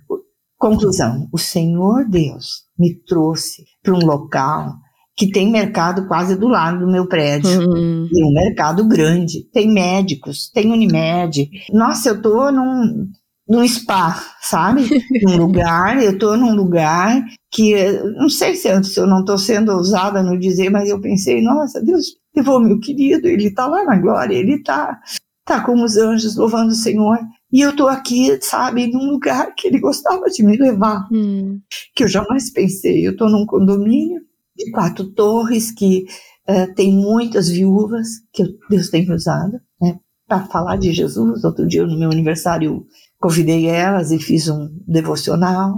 Conclusão, 0.68 1.28
o 1.32 1.38
Senhor 1.38 2.08
Deus 2.08 2.64
me 2.76 2.92
trouxe 2.92 3.64
para 3.84 3.94
um 3.94 4.04
local 4.04 4.74
que 5.16 5.30
tem 5.30 5.48
mercado 5.48 6.08
quase 6.08 6.34
do 6.34 6.48
lado 6.48 6.80
do 6.80 6.90
meu 6.90 7.08
prédio. 7.08 7.60
Uhum. 7.60 8.08
E 8.12 8.24
um 8.24 8.34
mercado 8.34 8.84
grande. 8.88 9.44
Tem 9.52 9.72
médicos, 9.72 10.50
tem 10.50 10.72
Unimed. 10.72 11.48
Nossa, 11.72 12.08
eu 12.08 12.20
tô 12.20 12.50
num 12.50 13.08
num 13.48 13.66
spa, 13.68 14.20
sabe? 14.40 14.88
num 15.22 15.36
lugar, 15.36 16.02
eu 16.02 16.10
estou 16.10 16.36
num 16.36 16.52
lugar 16.52 17.24
que, 17.48 17.76
não 18.18 18.28
sei 18.28 18.56
se, 18.56 18.82
se 18.82 18.98
eu 18.98 19.06
não 19.06 19.20
estou 19.20 19.38
sendo 19.38 19.70
ousada 19.70 20.20
no 20.20 20.36
dizer, 20.36 20.68
mas 20.68 20.88
eu 20.88 21.00
pensei, 21.00 21.40
nossa, 21.40 21.80
Deus 21.80 22.06
levou 22.34 22.58
meu 22.58 22.80
querido, 22.80 23.28
ele 23.28 23.46
está 23.46 23.68
lá 23.68 23.84
na 23.84 23.96
glória, 23.96 24.34
ele 24.34 24.56
está 24.56 24.98
tá 25.46 25.64
com 25.64 25.82
os 25.82 25.96
anjos 25.96 26.36
louvando 26.36 26.72
o 26.72 26.74
Senhor. 26.74 27.18
E 27.52 27.60
eu 27.60 27.70
estou 27.70 27.88
aqui, 27.88 28.36
sabe, 28.42 28.88
num 28.88 29.12
lugar 29.12 29.54
que 29.54 29.68
ele 29.68 29.78
gostava 29.78 30.26
de 30.26 30.42
me 30.42 30.56
levar, 30.56 31.06
hum. 31.10 31.60
que 31.94 32.04
eu 32.04 32.08
jamais 32.08 32.52
pensei. 32.52 33.06
Eu 33.06 33.12
estou 33.12 33.30
num 33.30 33.46
condomínio 33.46 34.20
de 34.56 34.70
quatro 34.72 35.04
torres 35.12 35.70
que 35.70 36.04
uh, 36.48 36.74
tem 36.74 36.92
muitas 36.92 37.48
viúvas 37.48 38.08
que 38.32 38.44
Deus 38.68 38.90
tem 38.90 39.10
usado, 39.10 39.60
né, 39.80 39.96
para 40.26 40.46
falar 40.46 40.76
de 40.76 40.92
Jesus. 40.92 41.44
Outro 41.44 41.66
dia, 41.66 41.86
no 41.86 41.98
meu 41.98 42.10
aniversário, 42.10 42.84
convidei 43.20 43.66
elas 43.66 44.10
e 44.10 44.18
fiz 44.18 44.48
um 44.48 44.68
devocional 44.86 45.76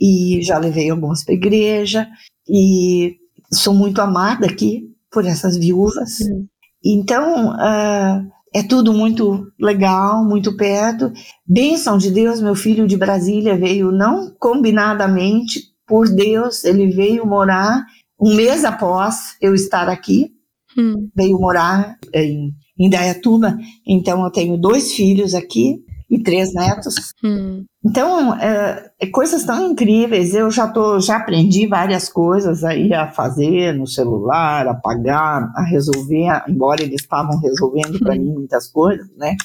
e 0.00 0.40
já 0.42 0.58
levei 0.58 0.88
algumas 0.88 1.22
para 1.22 1.34
igreja 1.34 2.08
e 2.48 3.16
sou 3.52 3.74
muito 3.74 4.00
amada 4.00 4.46
aqui 4.46 4.88
por 5.12 5.26
essas 5.26 5.56
viúvas. 5.56 6.20
Uhum. 6.20 6.46
Então, 6.82 7.50
uh, 7.50 8.30
é 8.54 8.62
tudo 8.62 8.92
muito 8.92 9.46
legal, 9.58 10.24
muito 10.24 10.56
perto. 10.56 11.12
Bênção 11.46 11.96
de 11.96 12.10
Deus, 12.10 12.40
meu 12.40 12.54
filho 12.54 12.86
de 12.86 12.96
Brasília 12.96 13.56
veio 13.56 13.92
não 13.92 14.34
combinadamente, 14.38 15.70
por 15.90 16.08
Deus, 16.08 16.64
ele 16.64 16.86
veio 16.86 17.26
morar 17.26 17.84
um 18.18 18.36
mês 18.36 18.64
após 18.64 19.36
eu 19.42 19.54
estar 19.54 19.88
aqui. 19.88 20.30
Hum. 20.78 21.08
Veio 21.16 21.36
morar 21.40 21.98
em 22.14 22.52
Indaiatuba. 22.78 23.58
Então, 23.84 24.22
eu 24.22 24.30
tenho 24.30 24.56
dois 24.56 24.92
filhos 24.92 25.34
aqui 25.34 25.84
e 26.10 26.20
três 26.22 26.52
netos. 26.52 27.14
Hum. 27.22 27.64
Então, 27.84 28.34
é, 28.34 28.90
é, 29.00 29.06
coisas 29.06 29.44
tão 29.44 29.70
incríveis. 29.70 30.34
Eu 30.34 30.50
já 30.50 30.66
tô, 30.66 30.98
já 30.98 31.16
aprendi 31.16 31.66
várias 31.68 32.08
coisas 32.08 32.64
aí 32.64 32.92
a 32.92 33.10
fazer 33.10 33.72
no 33.72 33.86
celular, 33.86 34.66
a 34.66 34.74
pagar, 34.74 35.50
a 35.54 35.62
resolver, 35.62 36.42
embora 36.48 36.82
eles 36.82 37.02
estavam 37.02 37.38
resolvendo 37.38 37.98
para 38.00 38.14
hum. 38.14 38.18
mim 38.18 38.32
muitas 38.32 38.68
coisas, 38.68 39.06
né? 39.16 39.36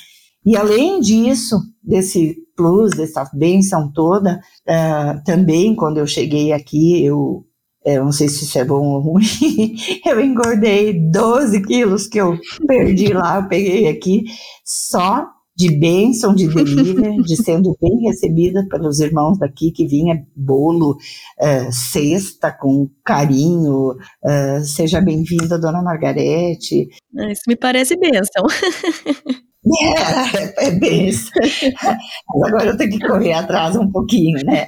E 0.43 0.55
além 0.55 0.99
disso, 0.99 1.59
desse 1.83 2.35
plus, 2.55 2.91
dessa 2.91 3.29
benção 3.33 3.91
toda, 3.91 4.39
uh, 4.67 5.23
também 5.23 5.75
quando 5.75 5.97
eu 5.97 6.05
cheguei 6.05 6.53
aqui, 6.53 7.03
eu, 7.03 7.43
eu 7.83 8.05
não 8.05 8.11
sei 8.11 8.29
se 8.29 8.43
isso 8.43 8.59
é 8.59 8.63
bom 8.63 8.85
ou 8.89 8.99
ruim, 8.99 9.25
eu 10.05 10.21
engordei 10.21 10.93
12 11.11 11.61
quilos 11.63 12.05
que 12.05 12.19
eu 12.19 12.37
perdi 12.67 13.11
lá, 13.11 13.37
eu 13.37 13.47
peguei 13.47 13.87
aqui, 13.87 14.25
só 14.63 15.27
de 15.55 15.71
bênção, 15.71 16.35
de 16.35 16.47
delivery, 16.47 17.23
de 17.23 17.37
sendo 17.37 17.77
bem 17.81 18.01
recebida 18.01 18.65
pelos 18.69 18.99
irmãos 18.99 19.37
daqui, 19.37 19.71
que 19.71 19.87
vinha 19.87 20.25
bolo, 20.35 20.91
uh, 20.91 21.71
cesta 21.71 22.51
com 22.51 22.89
carinho, 23.03 23.91
uh, 23.91 24.63
seja 24.63 24.99
bem-vinda, 24.99 25.57
dona 25.57 25.81
Margarete. 25.81 26.89
Ah, 27.17 27.31
isso 27.31 27.43
me 27.47 27.55
parece 27.55 27.95
bênção. 27.97 28.43
É, 29.67 30.67
é 30.67 30.71
benção. 30.71 31.31
Mas 31.41 32.47
agora 32.47 32.69
eu 32.69 32.77
tenho 32.77 32.91
que 32.91 32.99
correr 32.99 33.33
atrás 33.33 33.75
um 33.75 33.89
pouquinho, 33.89 34.37
né? 34.45 34.67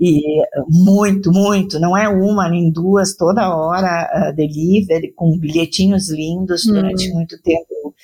E 0.00 0.22
muito, 0.70 1.30
muito, 1.30 1.78
não 1.78 1.94
é 1.94 2.08
uma 2.08 2.48
nem 2.48 2.72
duas, 2.72 3.14
toda 3.14 3.54
hora 3.54 4.08
uh, 4.10 4.34
delivery, 4.34 5.12
com 5.14 5.38
bilhetinhos 5.38 6.08
lindos 6.08 6.64
durante 6.64 7.10
hum. 7.10 7.16
muito 7.16 7.40
tempo 7.42 7.94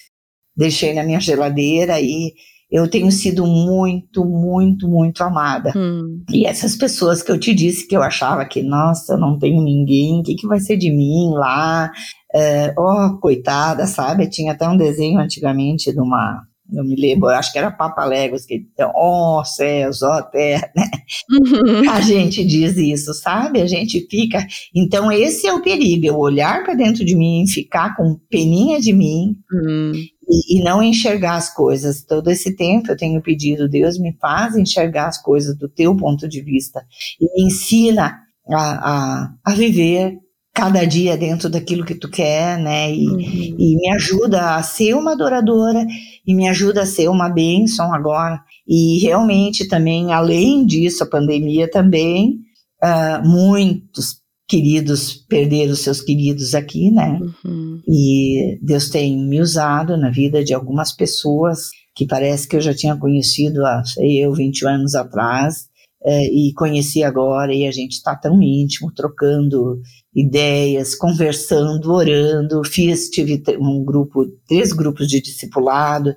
deixei 0.57 0.95
na 0.95 1.03
minha 1.03 1.21
geladeira 1.21 2.01
e 2.01 2.33
eu 2.71 2.89
tenho 2.89 3.11
sido 3.13 3.47
muito, 3.47 4.25
muito, 4.25 4.89
muito 4.89 5.23
amada. 5.23 5.73
Hum. 5.77 6.25
E 6.31 6.45
essas 6.47 6.77
pessoas 6.77 7.23
que 7.23 7.31
eu 7.31 7.39
te 7.39 7.55
disse 7.55 7.87
que 7.87 7.97
eu 7.97 8.03
achava 8.03 8.45
que, 8.45 8.63
nossa, 8.63 9.17
não 9.17 9.39
tenho 9.39 9.63
ninguém, 9.63 10.21
o 10.21 10.23
que, 10.23 10.35
que 10.35 10.47
vai 10.47 10.59
ser 10.59 10.77
de 10.77 10.91
mim 10.91 11.35
lá? 11.35 11.93
É, 12.35 12.75
oh, 12.77 13.17
coitada, 13.21 13.87
sabe? 13.87 14.29
Tinha 14.29 14.53
até 14.53 14.69
um 14.69 14.77
desenho 14.77 15.21
antigamente 15.21 15.93
de 15.93 16.01
uma 16.01 16.43
eu 16.73 16.83
me 16.83 16.97
lembro, 16.97 17.29
acho 17.29 17.53
que 17.53 17.59
era 17.59 17.71
Papa 17.71 18.05
Legos, 18.05 18.47
que 18.47 18.55
então, 18.55 18.91
ó 18.95 19.45
céus, 19.45 20.03
ó 20.03 20.23
terra, 20.23 20.71
né? 20.75 20.89
Uhum. 21.31 21.91
A 21.91 22.01
gente 22.01 22.45
diz 22.45 22.77
isso, 22.77 23.13
sabe? 23.13 23.61
A 23.61 23.67
gente 23.67 24.07
fica. 24.11 24.45
Então, 24.75 25.13
esse 25.13 25.47
é 25.47 25.53
o 25.53 25.63
perigo, 25.63 26.07
eu 26.07 26.19
olhar 26.19 26.65
para 26.65 26.75
dentro 26.75 27.05
de 27.05 27.15
mim, 27.15 27.45
ficar 27.47 27.95
com 27.97 28.19
peninha 28.31 28.81
de 28.81 28.93
mim 28.93 29.37
uhum. 29.53 29.93
e, 29.95 30.59
e, 30.59 30.65
não 30.65 30.83
enxergar 30.83 31.37
as 31.37 31.55
coisas. 31.55 32.03
Todo 32.03 32.31
esse 32.31 32.57
tempo 32.57 32.91
eu 32.91 32.97
tenho 32.97 33.23
pedido, 33.23 33.69
Deus 33.69 33.99
me 33.99 34.17
faz 34.19 34.57
enxergar 34.57 35.09
as 35.09 35.21
coisas 35.21 35.57
do 35.57 35.69
teu 35.69 35.95
ponto 35.97 36.27
de 36.27 36.41
vista 36.41 36.83
e 37.21 37.25
me 37.35 37.47
ensina 37.47 38.21
a, 38.51 38.57
a, 38.57 39.35
a 39.45 39.55
viver 39.55 40.19
cada 40.55 40.85
dia 40.85 41.17
dentro 41.17 41.51
daquilo 41.51 41.85
que 41.85 41.97
tu 41.97 42.09
quer, 42.09 42.57
né? 42.59 42.95
E, 42.95 43.09
uhum. 43.09 43.21
e, 43.21 43.77
me 43.77 43.91
ajuda 43.91 44.55
a 44.55 44.63
ser 44.63 44.95
uma 44.95 45.13
adoradora 45.13 45.85
e 46.25 46.33
me 46.33 46.49
ajuda 46.49 46.83
a 46.83 46.87
ser 46.87 47.09
uma 47.09 47.29
bênção 47.29 47.93
agora. 47.93 48.41
E 48.67 48.99
realmente 49.01 49.67
também, 49.67 50.13
além 50.13 50.65
disso, 50.65 51.03
a 51.03 51.11
pandemia 51.11 51.69
também, 51.69 52.39
uh, 52.83 53.29
muitos 53.29 54.23
queridos 54.47 55.15
perderam 55.29 55.75
seus 55.75 56.01
queridos 56.01 56.55
aqui, 56.55 56.89
né? 56.91 57.19
Uhum. 57.45 57.81
E 57.89 58.59
Deus 58.63 58.89
tem 58.89 59.19
me 59.27 59.41
usado 59.41 59.97
na 59.97 60.11
vida 60.11 60.45
de 60.45 60.55
algumas 60.55 60.93
pessoas 60.93 61.71
que 61.97 62.07
parece 62.07 62.47
que 62.47 62.55
eu 62.55 62.61
já 62.61 62.75
tinha 62.75 62.97
conhecido 62.97 63.65
há, 63.67 63.83
sei 63.85 64.25
eu, 64.25 64.33
20 64.33 64.67
anos 64.67 64.95
atrás, 64.95 65.69
é, 66.05 66.25
e 66.25 66.53
conheci 66.53 67.03
agora, 67.03 67.55
e 67.55 67.67
a 67.67 67.73
gente 67.73 67.93
está 67.93 68.15
tão 68.15 68.43
íntimo, 68.43 68.93
trocando 68.93 69.81
ideias, 70.15 70.95
conversando, 70.95 71.91
orando. 71.93 72.63
Fiz, 72.65 73.09
tive 73.09 73.43
um 73.59 73.83
grupo, 73.83 74.27
três 74.47 74.73
grupos 74.73 75.09
de 75.09 75.21
discipulado, 75.21 76.15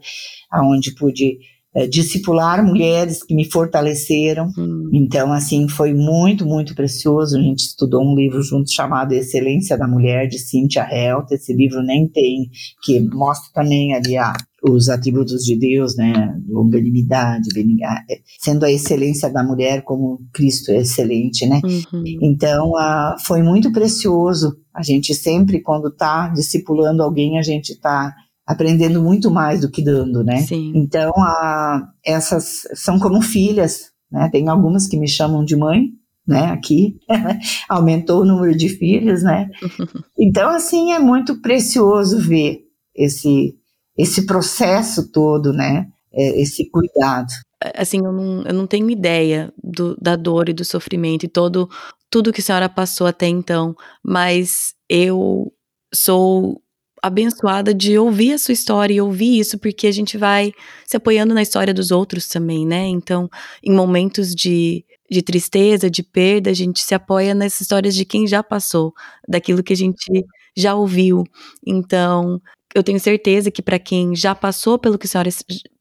aonde 0.51 0.93
pude 0.93 1.37
é, 1.73 1.87
discipular 1.87 2.65
mulheres 2.65 3.23
que 3.23 3.33
me 3.33 3.45
fortaleceram. 3.45 4.49
Hum. 4.57 4.89
Então, 4.91 5.31
assim, 5.31 5.69
foi 5.69 5.93
muito, 5.93 6.45
muito 6.45 6.75
precioso. 6.75 7.37
A 7.37 7.41
gente 7.41 7.59
estudou 7.59 8.03
um 8.03 8.15
livro 8.15 8.41
junto 8.41 8.69
chamado 8.71 9.13
Excelência 9.13 9.77
da 9.77 9.87
Mulher, 9.87 10.27
de 10.27 10.39
Cynthia 10.39 10.87
Helt. 10.91 11.31
Esse 11.31 11.53
livro 11.53 11.81
nem 11.81 12.07
tem, 12.07 12.49
que 12.83 12.99
mostra 12.99 13.51
também 13.53 13.93
ali 13.93 14.17
a, 14.17 14.33
os 14.67 14.89
atributos 14.89 15.43
de 15.43 15.55
Deus, 15.55 15.95
né, 15.95 16.35
longanimidade, 16.47 17.49
benignidade, 17.53 18.21
sendo 18.39 18.65
a 18.65 18.71
excelência 18.71 19.29
da 19.29 19.43
mulher 19.43 19.83
como 19.83 20.21
Cristo 20.33 20.71
é 20.71 20.77
excelente, 20.77 21.45
né? 21.45 21.61
Uhum. 21.63 22.03
Então, 22.21 22.71
uh, 22.71 23.15
foi 23.25 23.41
muito 23.41 23.71
precioso. 23.71 24.57
A 24.73 24.81
gente 24.81 25.13
sempre, 25.13 25.61
quando 25.61 25.87
está 25.89 26.29
discipulando 26.29 27.03
alguém, 27.03 27.37
a 27.37 27.41
gente 27.41 27.73
está 27.73 28.13
aprendendo 28.45 29.01
muito 29.01 29.29
mais 29.29 29.61
do 29.61 29.69
que 29.69 29.83
dando, 29.83 30.23
né? 30.23 30.37
Sim. 30.41 30.71
Então, 30.75 31.11
uh, 31.11 31.85
essas 32.05 32.61
são 32.73 32.97
como 32.99 33.21
filhas, 33.21 33.91
né? 34.11 34.29
Tem 34.31 34.47
algumas 34.47 34.87
que 34.87 34.97
me 34.97 35.07
chamam 35.07 35.43
de 35.43 35.55
mãe, 35.55 35.89
né? 36.25 36.45
Aqui 36.51 36.97
aumentou 37.69 38.21
o 38.21 38.25
número 38.25 38.55
de 38.55 38.69
filhos, 38.69 39.23
né? 39.23 39.49
Então, 40.19 40.49
assim, 40.49 40.91
é 40.91 40.99
muito 40.99 41.39
precioso 41.41 42.19
ver 42.19 42.61
esse 42.95 43.55
esse 43.97 44.25
processo 44.25 45.11
todo, 45.11 45.51
né? 45.51 45.87
É, 46.13 46.41
esse 46.41 46.69
cuidado. 46.69 47.27
Assim, 47.75 47.97
eu 48.05 48.11
não, 48.11 48.43
eu 48.43 48.53
não 48.53 48.67
tenho 48.67 48.89
ideia 48.89 49.51
do, 49.61 49.95
da 49.99 50.15
dor 50.15 50.49
e 50.49 50.53
do 50.53 50.63
sofrimento 50.63 51.25
e 51.25 51.29
todo 51.29 51.69
tudo 52.09 52.31
que 52.31 52.41
a 52.41 52.43
senhora 52.43 52.69
passou 52.69 53.05
até 53.07 53.27
então, 53.27 53.75
mas 54.03 54.73
eu 54.89 55.51
sou 55.93 56.61
abençoada 57.01 57.73
de 57.73 57.97
ouvir 57.97 58.33
a 58.33 58.37
sua 58.37 58.53
história 58.53 58.93
e 58.93 59.01
ouvir 59.01 59.39
isso, 59.39 59.57
porque 59.59 59.87
a 59.87 59.91
gente 59.91 60.17
vai 60.17 60.51
se 60.85 60.97
apoiando 60.97 61.33
na 61.33 61.41
história 61.41 61.73
dos 61.73 61.91
outros 61.91 62.27
também, 62.27 62.65
né? 62.65 62.87
Então, 62.87 63.29
em 63.63 63.71
momentos 63.71 64.33
de, 64.33 64.83
de 65.09 65.21
tristeza, 65.21 65.89
de 65.89 66.01
perda, 66.01 66.49
a 66.49 66.53
gente 66.53 66.81
se 66.81 66.95
apoia 66.95 67.35
nas 67.35 67.59
histórias 67.61 67.93
de 67.93 68.05
quem 68.05 68.25
já 68.25 68.41
passou, 68.41 68.93
daquilo 69.27 69.63
que 69.63 69.73
a 69.73 69.77
gente 69.77 70.25
já 70.55 70.73
ouviu. 70.73 71.23
Então, 71.65 72.41
eu 72.75 72.83
tenho 72.83 72.99
certeza 72.99 73.51
que 73.51 73.61
para 73.61 73.79
quem 73.79 74.15
já 74.15 74.35
passou 74.35 74.77
pelo 74.77 74.97
que 74.97 75.05
a 75.05 75.09
senhora 75.09 75.29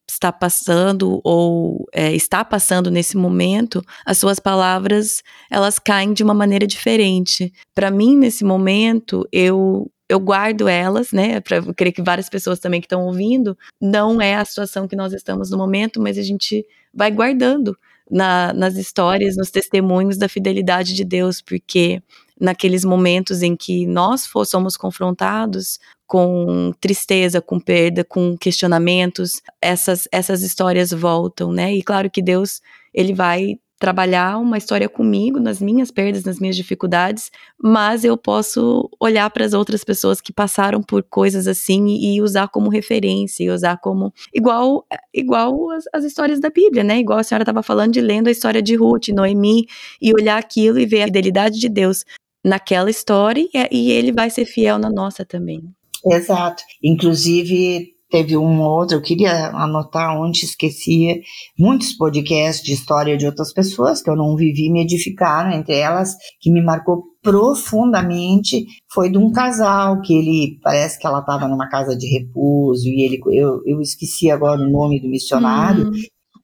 está 0.08 0.32
passando 0.32 1.20
ou 1.24 1.86
é, 1.92 2.14
está 2.14 2.44
passando 2.44 2.90
nesse 2.90 3.16
momento, 3.16 3.82
as 4.04 4.18
suas 4.18 4.38
palavras 4.38 5.22
elas 5.50 5.78
caem 5.78 6.12
de 6.12 6.22
uma 6.22 6.34
maneira 6.34 6.66
diferente. 6.66 7.52
Para 7.74 7.90
mim, 7.90 8.16
nesse 8.16 8.44
momento, 8.44 9.26
eu 9.32 9.90
eu 10.08 10.20
guardo 10.20 10.68
elas, 10.68 11.10
né? 11.10 11.40
Para 11.40 11.60
creio 11.74 11.92
que 11.92 12.02
várias 12.02 12.28
pessoas 12.28 12.60
também 12.60 12.80
que 12.80 12.86
estão 12.86 13.04
ouvindo, 13.04 13.58
não 13.80 14.20
é 14.20 14.36
a 14.36 14.44
situação 14.44 14.86
que 14.86 14.94
nós 14.94 15.12
estamos 15.12 15.50
no 15.50 15.58
momento, 15.58 16.00
mas 16.00 16.16
a 16.16 16.22
gente 16.22 16.64
vai 16.94 17.10
guardando 17.10 17.76
na, 18.08 18.52
nas 18.52 18.76
histórias, 18.76 19.36
nos 19.36 19.50
testemunhos 19.50 20.16
da 20.16 20.28
fidelidade 20.28 20.94
de 20.94 21.04
Deus, 21.04 21.42
porque 21.42 22.00
naqueles 22.40 22.84
momentos 22.84 23.42
em 23.42 23.56
que 23.56 23.86
nós 23.86 24.28
somos 24.46 24.76
confrontados 24.76 25.78
com 26.06 26.72
tristeza, 26.80 27.40
com 27.40 27.58
perda, 27.58 28.04
com 28.04 28.36
questionamentos, 28.36 29.42
essas, 29.60 30.08
essas 30.12 30.42
histórias 30.42 30.90
voltam, 30.92 31.52
né? 31.52 31.74
E 31.74 31.82
claro 31.82 32.10
que 32.10 32.22
Deus, 32.22 32.60
ele 32.94 33.12
vai 33.12 33.58
trabalhar 33.78 34.38
uma 34.38 34.56
história 34.56 34.88
comigo, 34.88 35.38
nas 35.38 35.60
minhas 35.60 35.90
perdas, 35.90 36.24
nas 36.24 36.38
minhas 36.40 36.56
dificuldades, 36.56 37.30
mas 37.62 38.04
eu 38.04 38.16
posso 38.16 38.88
olhar 38.98 39.28
para 39.30 39.44
as 39.44 39.52
outras 39.52 39.84
pessoas 39.84 40.20
que 40.20 40.32
passaram 40.32 40.82
por 40.82 41.02
coisas 41.02 41.46
assim 41.46 41.86
e, 41.88 42.22
usar 42.22 42.48
como 42.48 42.70
referência, 42.70 43.44
e 43.44 43.50
usar 43.50 43.76
como 43.78 44.12
igual 44.34 44.86
igual 45.12 45.70
as, 45.72 45.84
as 45.92 46.04
histórias 46.04 46.40
da 46.40 46.48
Bíblia, 46.48 46.82
né? 46.82 46.98
Igual 46.98 47.18
a 47.18 47.22
senhora 47.22 47.42
estava 47.42 47.62
falando 47.62 47.92
de 47.92 48.00
lendo 48.00 48.28
a 48.28 48.30
história 48.30 48.62
de 48.62 48.74
Ruth, 48.74 49.08
Noemi 49.08 49.66
e 50.00 50.12
olhar 50.14 50.38
aquilo 50.38 50.78
e 50.78 50.86
ver 50.86 51.02
a 51.02 51.06
fidelidade 51.06 51.60
de 51.60 51.68
Deus 51.68 52.04
naquela 52.42 52.88
história 52.88 53.46
e, 53.52 53.68
e 53.70 53.90
ele 53.90 54.12
vai 54.12 54.30
ser 54.30 54.46
fiel 54.46 54.78
na 54.78 54.88
nossa 54.88 55.24
também. 55.24 55.75
Exato. 56.06 56.62
Inclusive, 56.82 57.96
teve 58.10 58.36
um 58.36 58.60
outro, 58.60 58.96
eu 58.96 59.02
queria 59.02 59.48
anotar 59.48 60.16
onde 60.20 60.44
esquecia, 60.44 61.16
muitos 61.58 61.92
podcasts 61.92 62.64
de 62.64 62.72
história 62.72 63.16
de 63.16 63.26
outras 63.26 63.52
pessoas 63.52 64.00
que 64.00 64.08
eu 64.08 64.16
não 64.16 64.36
vivi 64.36 64.70
me 64.70 64.82
edificaram, 64.82 65.50
entre 65.52 65.74
elas, 65.74 66.14
que 66.40 66.50
me 66.50 66.62
marcou 66.62 67.02
profundamente, 67.22 68.64
foi 68.92 69.10
de 69.10 69.18
um 69.18 69.32
casal 69.32 70.00
que 70.00 70.14
ele, 70.14 70.58
parece 70.62 70.98
que 70.98 71.06
ela 71.06 71.18
estava 71.18 71.48
numa 71.48 71.68
casa 71.68 71.96
de 71.96 72.06
repouso, 72.06 72.88
e 72.88 73.04
ele, 73.04 73.20
eu, 73.32 73.60
eu 73.66 73.80
esqueci 73.80 74.30
agora 74.30 74.62
o 74.62 74.70
nome 74.70 75.00
do 75.00 75.08
missionário. 75.08 75.88
Hum, 75.88 75.92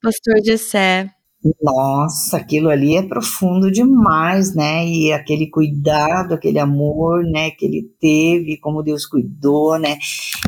pastor 0.02 0.42
Jessé. 0.44 1.08
Nossa, 1.60 2.36
aquilo 2.36 2.70
ali 2.70 2.96
é 2.96 3.02
profundo 3.02 3.70
demais, 3.70 4.54
né? 4.54 4.86
E 4.86 5.12
aquele 5.12 5.50
cuidado, 5.50 6.34
aquele 6.34 6.58
amor, 6.58 7.24
né, 7.24 7.50
que 7.50 7.66
ele 7.66 7.90
teve, 8.00 8.58
como 8.58 8.82
Deus 8.82 9.04
cuidou, 9.04 9.78
né? 9.78 9.98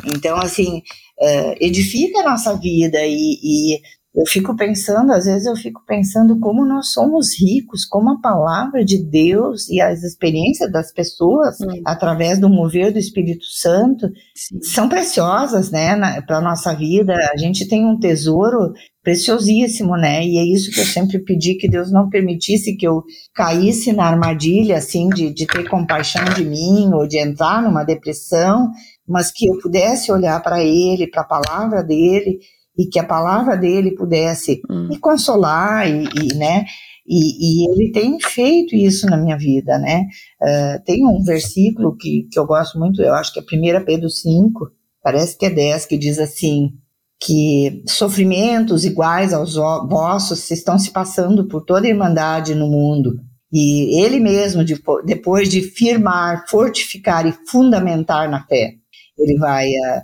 Então, 0.05 0.37
assim, 0.37 0.77
uh, 1.19 1.55
edifica 1.59 2.19
a 2.19 2.29
nossa 2.31 2.55
vida 2.57 2.99
e, 3.05 3.39
e 3.43 3.81
eu 4.15 4.25
fico 4.25 4.55
pensando, 4.55 5.11
às 5.11 5.25
vezes 5.25 5.45
eu 5.45 5.55
fico 5.57 5.83
pensando 5.85 6.39
como 6.39 6.65
nós 6.65 6.93
somos 6.93 7.37
ricos, 7.37 7.83
como 7.83 8.11
a 8.11 8.21
palavra 8.21 8.85
de 8.85 8.97
Deus 9.03 9.67
e 9.67 9.81
as 9.81 10.03
experiências 10.03 10.71
das 10.71 10.93
pessoas 10.93 11.59
hum. 11.59 11.81
através 11.85 12.39
do 12.39 12.47
mover 12.47 12.93
do 12.93 12.99
Espírito 12.99 13.43
Santo 13.43 14.07
Sim. 14.33 14.61
são 14.61 14.87
preciosas, 14.87 15.69
né, 15.69 16.21
para 16.21 16.37
a 16.37 16.41
nossa 16.41 16.73
vida. 16.73 17.13
A 17.33 17.37
gente 17.37 17.67
tem 17.67 17.85
um 17.85 17.99
tesouro 17.99 18.73
preciosíssimo, 19.05 19.95
né? 19.95 20.25
E 20.25 20.39
é 20.39 20.43
isso 20.43 20.71
que 20.71 20.79
eu 20.79 20.85
sempre 20.85 21.19
pedi 21.19 21.53
que 21.53 21.69
Deus 21.69 21.91
não 21.91 22.09
permitisse 22.09 22.75
que 22.75 22.87
eu 22.87 23.03
caísse 23.35 23.93
na 23.93 24.03
armadilha, 24.03 24.77
assim, 24.77 25.07
de, 25.09 25.31
de 25.31 25.45
ter 25.45 25.69
compaixão 25.69 26.25
de 26.35 26.43
mim 26.43 26.89
ou 26.91 27.07
de 27.07 27.19
entrar 27.19 27.61
numa 27.61 27.83
depressão, 27.83 28.71
mas 29.07 29.31
que 29.31 29.47
eu 29.47 29.59
pudesse 29.59 30.11
olhar 30.11 30.41
para 30.41 30.63
Ele, 30.63 31.07
para 31.07 31.21
a 31.21 31.25
palavra 31.25 31.83
dele 31.83 32.39
e 32.77 32.87
que 32.87 32.97
a 32.97 33.03
palavra 33.05 33.55
dele 33.55 33.91
pudesse 33.91 34.59
hum. 34.69 34.87
me 34.89 34.97
consolar 34.97 35.87
e, 35.87 36.03
e 36.03 36.33
né, 36.33 36.65
e, 37.07 37.67
e, 37.67 37.71
ele 37.71 37.91
tem 37.91 38.19
feito 38.19 38.75
isso 38.75 39.05
na 39.05 39.15
minha 39.15 39.37
vida, 39.37 39.77
né? 39.77 40.07
Uh, 40.41 40.83
tem 40.83 41.05
um 41.05 41.23
versículo 41.23 41.95
que, 41.95 42.27
que 42.31 42.39
eu 42.39 42.47
gosto 42.47 42.79
muito, 42.79 42.99
eu 43.03 43.13
acho 43.13 43.31
que 43.31 43.39
é 43.39 43.43
1 43.79 43.85
Pedro 43.85 44.09
5, 44.09 44.71
parece 45.03 45.37
que 45.37 45.45
é 45.45 45.51
10, 45.51 45.85
que 45.85 45.99
diz 45.99 46.17
assim, 46.17 46.71
que 47.19 47.83
sofrimentos 47.87 48.85
iguais 48.85 49.33
aos 49.33 49.55
vossos 49.55 50.49
estão 50.51 50.77
se 50.77 50.91
passando 50.91 51.47
por 51.47 51.63
toda 51.63 51.87
a 51.87 51.89
irmandade 51.89 52.53
no 52.53 52.67
mundo. 52.67 53.15
E 53.51 54.03
ele 54.03 54.19
mesmo, 54.19 54.63
depois 55.05 55.49
de 55.49 55.61
firmar, 55.61 56.45
fortificar 56.49 57.25
e 57.25 57.33
fundamentar 57.49 58.29
na 58.29 58.45
fé, 58.45 58.73
ele 59.17 59.37
vai 59.37 59.67
uh, 59.67 60.01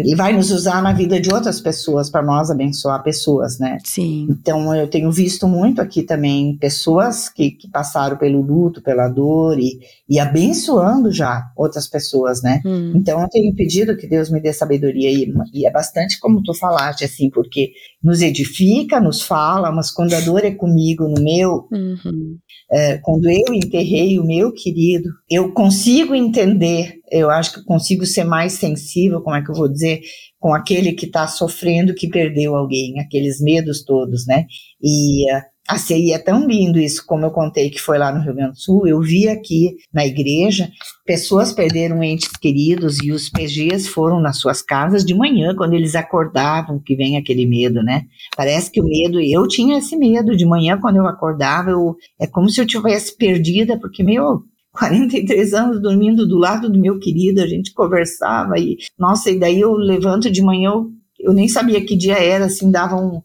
ele 0.00 0.16
vai 0.16 0.32
nos 0.32 0.50
usar 0.50 0.82
na 0.82 0.92
vida 0.92 1.20
de 1.20 1.32
outras 1.32 1.60
pessoas 1.60 2.10
para 2.10 2.22
nós 2.22 2.50
abençoar 2.50 3.02
pessoas, 3.02 3.58
né? 3.58 3.78
Sim. 3.84 4.26
Então 4.30 4.74
eu 4.74 4.88
tenho 4.88 5.10
visto 5.12 5.46
muito 5.46 5.80
aqui 5.80 6.02
também 6.02 6.56
pessoas 6.56 7.28
que, 7.28 7.50
que 7.50 7.68
passaram 7.68 8.16
pelo 8.16 8.40
luto, 8.40 8.82
pela 8.82 9.08
dor 9.08 9.58
e, 9.58 9.78
e 10.08 10.18
abençoando 10.18 11.12
já 11.12 11.50
outras 11.56 11.86
pessoas, 11.86 12.42
né? 12.42 12.60
Hum. 12.64 12.92
Então 12.96 13.20
eu 13.20 13.28
tenho 13.28 13.54
pedido 13.54 13.96
que 13.96 14.06
Deus 14.06 14.30
me 14.30 14.40
dê 14.40 14.52
sabedoria 14.52 15.10
e, 15.10 15.32
e 15.52 15.66
é 15.66 15.70
bastante 15.70 16.18
como 16.18 16.42
tu 16.42 16.54
falaste, 16.54 17.04
assim, 17.04 17.30
porque 17.30 17.72
nos 18.02 18.22
edifica, 18.22 19.00
nos 19.00 19.22
fala, 19.22 19.70
mas 19.70 19.90
quando 19.90 20.14
a 20.14 20.20
dor 20.20 20.44
é 20.44 20.50
comigo, 20.50 21.06
no 21.06 21.22
meu, 21.22 21.68
uhum. 21.70 22.38
é, 22.70 22.98
quando 22.98 23.28
eu 23.28 23.54
enterrei 23.54 24.18
o 24.18 24.24
meu 24.24 24.52
querido, 24.52 25.10
eu 25.28 25.52
consigo 25.52 26.14
entender 26.14 26.99
eu 27.10 27.30
acho 27.30 27.54
que 27.54 27.64
consigo 27.64 28.06
ser 28.06 28.24
mais 28.24 28.54
sensível, 28.54 29.20
como 29.20 29.36
é 29.36 29.42
que 29.42 29.50
eu 29.50 29.54
vou 29.54 29.68
dizer, 29.68 30.00
com 30.38 30.54
aquele 30.54 30.92
que 30.92 31.06
está 31.06 31.26
sofrendo 31.26 31.94
que 31.94 32.08
perdeu 32.08 32.56
alguém, 32.56 33.00
aqueles 33.00 33.40
medos 33.40 33.84
todos, 33.84 34.26
né? 34.26 34.46
E 34.82 35.30
uh, 35.32 35.42
Assim, 35.70 36.12
é 36.12 36.18
tão 36.18 36.48
lindo 36.48 36.80
isso, 36.80 37.04
como 37.06 37.24
eu 37.24 37.30
contei 37.30 37.70
que 37.70 37.80
foi 37.80 37.96
lá 37.96 38.12
no 38.12 38.20
Rio 38.20 38.34
Grande 38.34 38.54
do 38.54 38.58
Sul. 38.58 38.88
Eu 38.88 39.00
vi 39.00 39.28
aqui 39.28 39.76
na 39.94 40.04
igreja, 40.04 40.68
pessoas 41.06 41.52
perderam 41.52 42.02
entes 42.02 42.28
queridos 42.28 42.98
e 43.00 43.12
os 43.12 43.30
PGs 43.30 43.86
foram 43.86 44.20
nas 44.20 44.38
suas 44.40 44.62
casas 44.62 45.04
de 45.04 45.14
manhã, 45.14 45.54
quando 45.54 45.74
eles 45.74 45.94
acordavam, 45.94 46.82
que 46.84 46.96
vem 46.96 47.16
aquele 47.16 47.46
medo, 47.46 47.84
né? 47.84 48.02
Parece 48.36 48.68
que 48.68 48.80
o 48.80 48.84
medo, 48.84 49.20
eu 49.20 49.46
tinha 49.46 49.78
esse 49.78 49.96
medo 49.96 50.36
de 50.36 50.44
manhã, 50.44 50.76
quando 50.76 50.96
eu 50.96 51.06
acordava, 51.06 51.70
eu, 51.70 51.94
é 52.20 52.26
como 52.26 52.50
se 52.50 52.60
eu 52.60 52.66
tivesse 52.66 53.16
perdida, 53.16 53.78
porque, 53.78 54.02
meu, 54.02 54.42
43 54.72 55.52
anos 55.54 55.82
dormindo 55.82 56.26
do 56.26 56.38
lado 56.38 56.70
do 56.70 56.80
meu 56.80 56.98
querido, 56.98 57.40
a 57.40 57.46
gente 57.46 57.72
conversava 57.72 58.58
e, 58.58 58.76
nossa, 58.98 59.30
e 59.30 59.38
daí 59.38 59.60
eu 59.60 59.72
levanto 59.72 60.30
de 60.30 60.42
manhã, 60.42 60.70
eu 60.70 60.90
eu 61.22 61.32
nem 61.32 61.48
sabia 61.48 61.84
que 61.84 61.96
dia 61.96 62.18
era, 62.18 62.46
assim, 62.46 62.70
davam. 62.70 63.22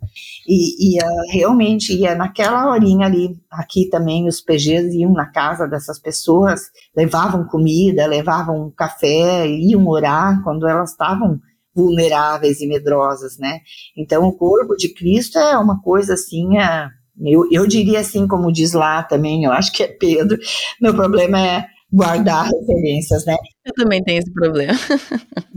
E, 0.47 0.95
ia, 0.95 1.05
realmente 1.31 1.93
ia 1.93 2.13
naquela 2.13 2.69
horinha 2.69 3.07
ali, 3.07 3.35
aqui 3.49 3.89
também 3.89 4.27
os 4.27 4.41
PGs 4.41 4.95
iam 4.95 5.13
na 5.13 5.25
casa 5.25 5.67
dessas 5.67 5.99
pessoas, 5.99 6.61
levavam 6.95 7.45
comida, 7.47 8.05
levavam 8.05 8.71
café, 8.75 9.47
iam 9.47 9.87
orar 9.87 10.43
quando 10.43 10.67
elas 10.67 10.91
estavam 10.91 11.39
vulneráveis 11.73 12.61
e 12.61 12.67
medrosas, 12.67 13.37
né? 13.37 13.59
Então, 13.97 14.27
o 14.27 14.33
corpo 14.33 14.75
de 14.75 14.93
Cristo 14.93 15.37
é 15.37 15.57
uma 15.57 15.81
coisa 15.81 16.13
assim, 16.13 16.57
é, 16.57 16.89
eu, 17.23 17.47
eu 17.51 17.67
diria 17.67 17.99
assim, 17.99 18.27
como 18.27 18.51
diz 18.51 18.73
lá 18.73 19.03
também, 19.03 19.43
eu 19.43 19.51
acho 19.51 19.71
que 19.71 19.83
é 19.83 19.87
Pedro, 19.87 20.37
meu 20.81 20.93
problema 20.93 21.39
é 21.39 21.65
guardar 21.91 22.49
referências, 22.49 23.25
né? 23.25 23.35
Eu 23.65 23.73
também 23.73 24.03
tenho 24.03 24.19
esse 24.19 24.33
problema. 24.33 24.73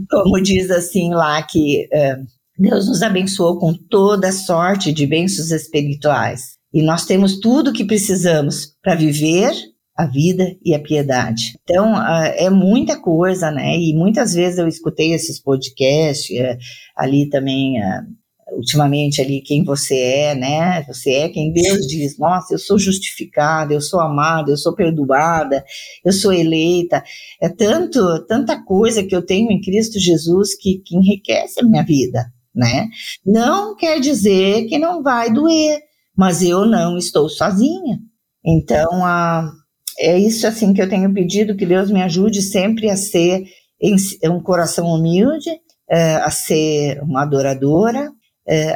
Como 0.09 0.41
diz 0.41 0.71
assim 0.71 1.13
lá 1.13 1.41
que 1.43 1.87
uh, 1.93 2.25
Deus 2.57 2.87
nos 2.87 3.01
abençoou 3.01 3.59
com 3.59 3.73
toda 3.73 4.31
sorte 4.31 4.93
de 4.93 5.05
bênçãos 5.05 5.51
espirituais 5.51 6.57
e 6.73 6.81
nós 6.81 7.05
temos 7.05 7.39
tudo 7.39 7.71
o 7.71 7.73
que 7.73 7.83
precisamos 7.83 8.73
para 8.81 8.95
viver 8.95 9.51
a 9.97 10.05
vida 10.05 10.55
e 10.63 10.73
a 10.73 10.79
piedade. 10.79 11.59
Então, 11.63 11.93
uh, 11.93 12.31
é 12.37 12.49
muita 12.49 12.97
coisa, 12.97 13.51
né? 13.51 13.77
E 13.77 13.93
muitas 13.93 14.33
vezes 14.33 14.57
eu 14.57 14.67
escutei 14.67 15.13
esses 15.13 15.41
podcasts, 15.41 16.29
uh, 16.39 16.57
ali 16.95 17.27
também 17.29 17.73
ultimamente 18.53 19.21
ali 19.21 19.41
quem 19.41 19.63
você 19.63 19.95
é, 19.95 20.35
né? 20.35 20.83
Você 20.87 21.11
é 21.11 21.29
quem 21.29 21.51
Deus 21.51 21.87
diz, 21.87 22.17
nossa, 22.17 22.53
eu 22.53 22.59
sou 22.59 22.77
justificada, 22.77 23.73
eu 23.73 23.81
sou 23.81 23.99
amada, 23.99 24.51
eu 24.51 24.57
sou 24.57 24.73
perdoada, 24.73 25.63
eu 26.03 26.11
sou 26.11 26.33
eleita. 26.33 27.03
É 27.41 27.49
tanto, 27.49 28.25
tanta 28.25 28.63
coisa 28.63 29.03
que 29.03 29.15
eu 29.15 29.25
tenho 29.25 29.51
em 29.51 29.61
Cristo 29.61 29.99
Jesus 29.99 30.55
que, 30.55 30.81
que 30.85 30.95
enriquece 30.95 31.59
a 31.59 31.63
minha 31.63 31.83
vida, 31.83 32.25
né? 32.53 32.87
Não 33.25 33.75
quer 33.75 33.99
dizer 33.99 34.65
que 34.65 34.77
não 34.77 35.01
vai 35.01 35.31
doer, 35.31 35.79
mas 36.17 36.41
eu 36.41 36.65
não 36.65 36.97
estou 36.97 37.29
sozinha. 37.29 37.99
Então, 38.45 39.05
a, 39.05 39.49
é 39.99 40.17
isso 40.17 40.47
assim 40.47 40.73
que 40.73 40.81
eu 40.81 40.89
tenho 40.89 41.13
pedido, 41.13 41.55
que 41.55 41.65
Deus 41.65 41.91
me 41.91 42.01
ajude 42.01 42.41
sempre 42.41 42.89
a 42.89 42.95
ser 42.95 43.43
um 44.25 44.41
coração 44.41 44.87
humilde, 44.87 45.49
é, 45.89 46.15
a 46.15 46.29
ser 46.29 47.01
uma 47.01 47.23
adoradora, 47.23 48.11
é, 48.49 48.75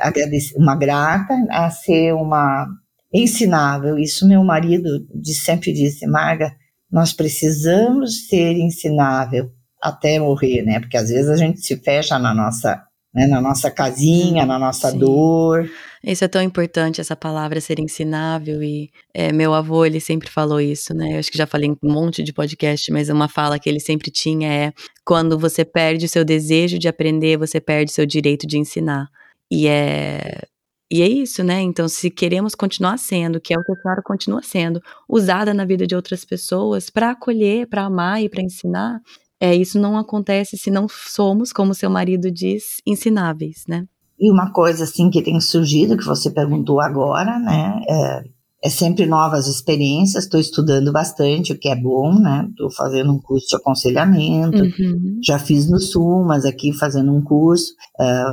uma 0.55 0.75
grata, 0.75 1.33
a 1.49 1.71
ser 1.71 2.13
uma 2.13 2.67
ensinável. 3.11 3.97
Isso 3.97 4.27
meu 4.27 4.43
marido 4.43 4.87
de, 5.13 5.33
sempre 5.33 5.73
disse, 5.73 6.05
Marga, 6.05 6.51
nós 6.91 7.11
precisamos 7.11 8.27
ser 8.27 8.53
ensinável 8.53 9.49
até 9.81 10.19
morrer, 10.19 10.61
né? 10.61 10.79
Porque 10.79 10.95
às 10.95 11.09
vezes 11.09 11.29
a 11.29 11.35
gente 11.35 11.59
se 11.59 11.75
fecha 11.77 12.19
na 12.19 12.33
nossa, 12.35 12.81
né, 13.13 13.25
na 13.25 13.41
nossa 13.41 13.71
casinha, 13.71 14.45
na 14.45 14.59
nossa 14.59 14.91
Sim. 14.91 14.99
dor. 14.99 15.67
Isso 16.03 16.23
é 16.23 16.27
tão 16.27 16.41
importante, 16.41 17.01
essa 17.01 17.15
palavra 17.15 17.59
ser 17.59 17.79
ensinável, 17.79 18.61
e 18.61 18.89
é, 19.13 19.31
meu 19.31 19.53
avô, 19.53 19.85
ele 19.85 20.01
sempre 20.01 20.29
falou 20.29 20.59
isso, 20.59 20.93
né, 20.93 21.13
eu 21.13 21.19
acho 21.19 21.31
que 21.31 21.37
já 21.37 21.47
falei 21.47 21.69
em 21.69 21.77
um 21.81 21.93
monte 21.93 22.21
de 22.21 22.33
podcast, 22.33 22.91
mas 22.91 23.07
uma 23.07 23.29
fala 23.29 23.57
que 23.57 23.69
ele 23.69 23.79
sempre 23.79 24.11
tinha 24.11 24.51
é, 24.51 24.73
quando 25.05 25.39
você 25.39 25.63
perde 25.63 26.05
o 26.05 26.09
seu 26.09 26.25
desejo 26.25 26.77
de 26.77 26.89
aprender, 26.89 27.37
você 27.37 27.61
perde 27.61 27.89
o 27.89 27.93
seu 27.93 28.05
direito 28.05 28.45
de 28.45 28.57
ensinar. 28.57 29.07
E 29.55 29.67
é, 29.67 30.47
e 30.91 31.03
é 31.03 31.07
isso, 31.07 31.43
né? 31.43 31.61
Então, 31.61 31.87
se 31.87 32.09
queremos 32.09 32.55
continuar 32.55 32.97
sendo, 32.97 33.39
que 33.39 33.53
é 33.53 33.57
o 33.57 33.63
que 33.63 33.71
a 33.71 33.75
senhora 33.75 34.01
continua 34.03 34.41
sendo, 34.41 34.81
usada 35.07 35.53
na 35.53 35.63
vida 35.63 35.85
de 35.85 35.95
outras 35.95 36.25
pessoas 36.25 36.89
para 36.89 37.11
acolher, 37.11 37.67
para 37.67 37.83
amar 37.83 38.19
e 38.19 38.27
para 38.27 38.41
ensinar, 38.41 38.99
é, 39.39 39.55
isso 39.55 39.79
não 39.79 39.95
acontece 39.95 40.57
se 40.57 40.71
não 40.71 40.87
somos, 40.89 41.53
como 41.53 41.75
seu 41.75 41.87
marido 41.87 42.31
diz, 42.31 42.81
ensináveis, 42.83 43.65
né? 43.67 43.85
E 44.19 44.31
uma 44.31 44.51
coisa 44.51 44.85
assim 44.85 45.11
que 45.11 45.21
tem 45.21 45.39
surgido, 45.39 45.97
que 45.97 46.05
você 46.05 46.31
perguntou 46.31 46.81
agora, 46.81 47.37
né? 47.37 47.79
É, 47.87 48.23
é 48.63 48.69
sempre 48.69 49.05
novas 49.05 49.47
experiências, 49.47 50.23
estou 50.23 50.39
estudando 50.39 50.89
bastante, 50.89 51.51
o 51.51 51.59
que 51.59 51.67
é 51.67 51.75
bom, 51.75 52.17
né? 52.17 52.47
Estou 52.49 52.71
fazendo 52.71 53.11
um 53.11 53.19
curso 53.19 53.45
de 53.47 53.57
aconselhamento, 53.57 54.63
uhum. 54.63 55.19
já 55.21 55.37
fiz 55.37 55.69
no 55.69 55.81
Sul, 55.81 56.23
mas 56.23 56.45
aqui 56.45 56.71
fazendo 56.71 57.13
um 57.13 57.21
curso, 57.21 57.73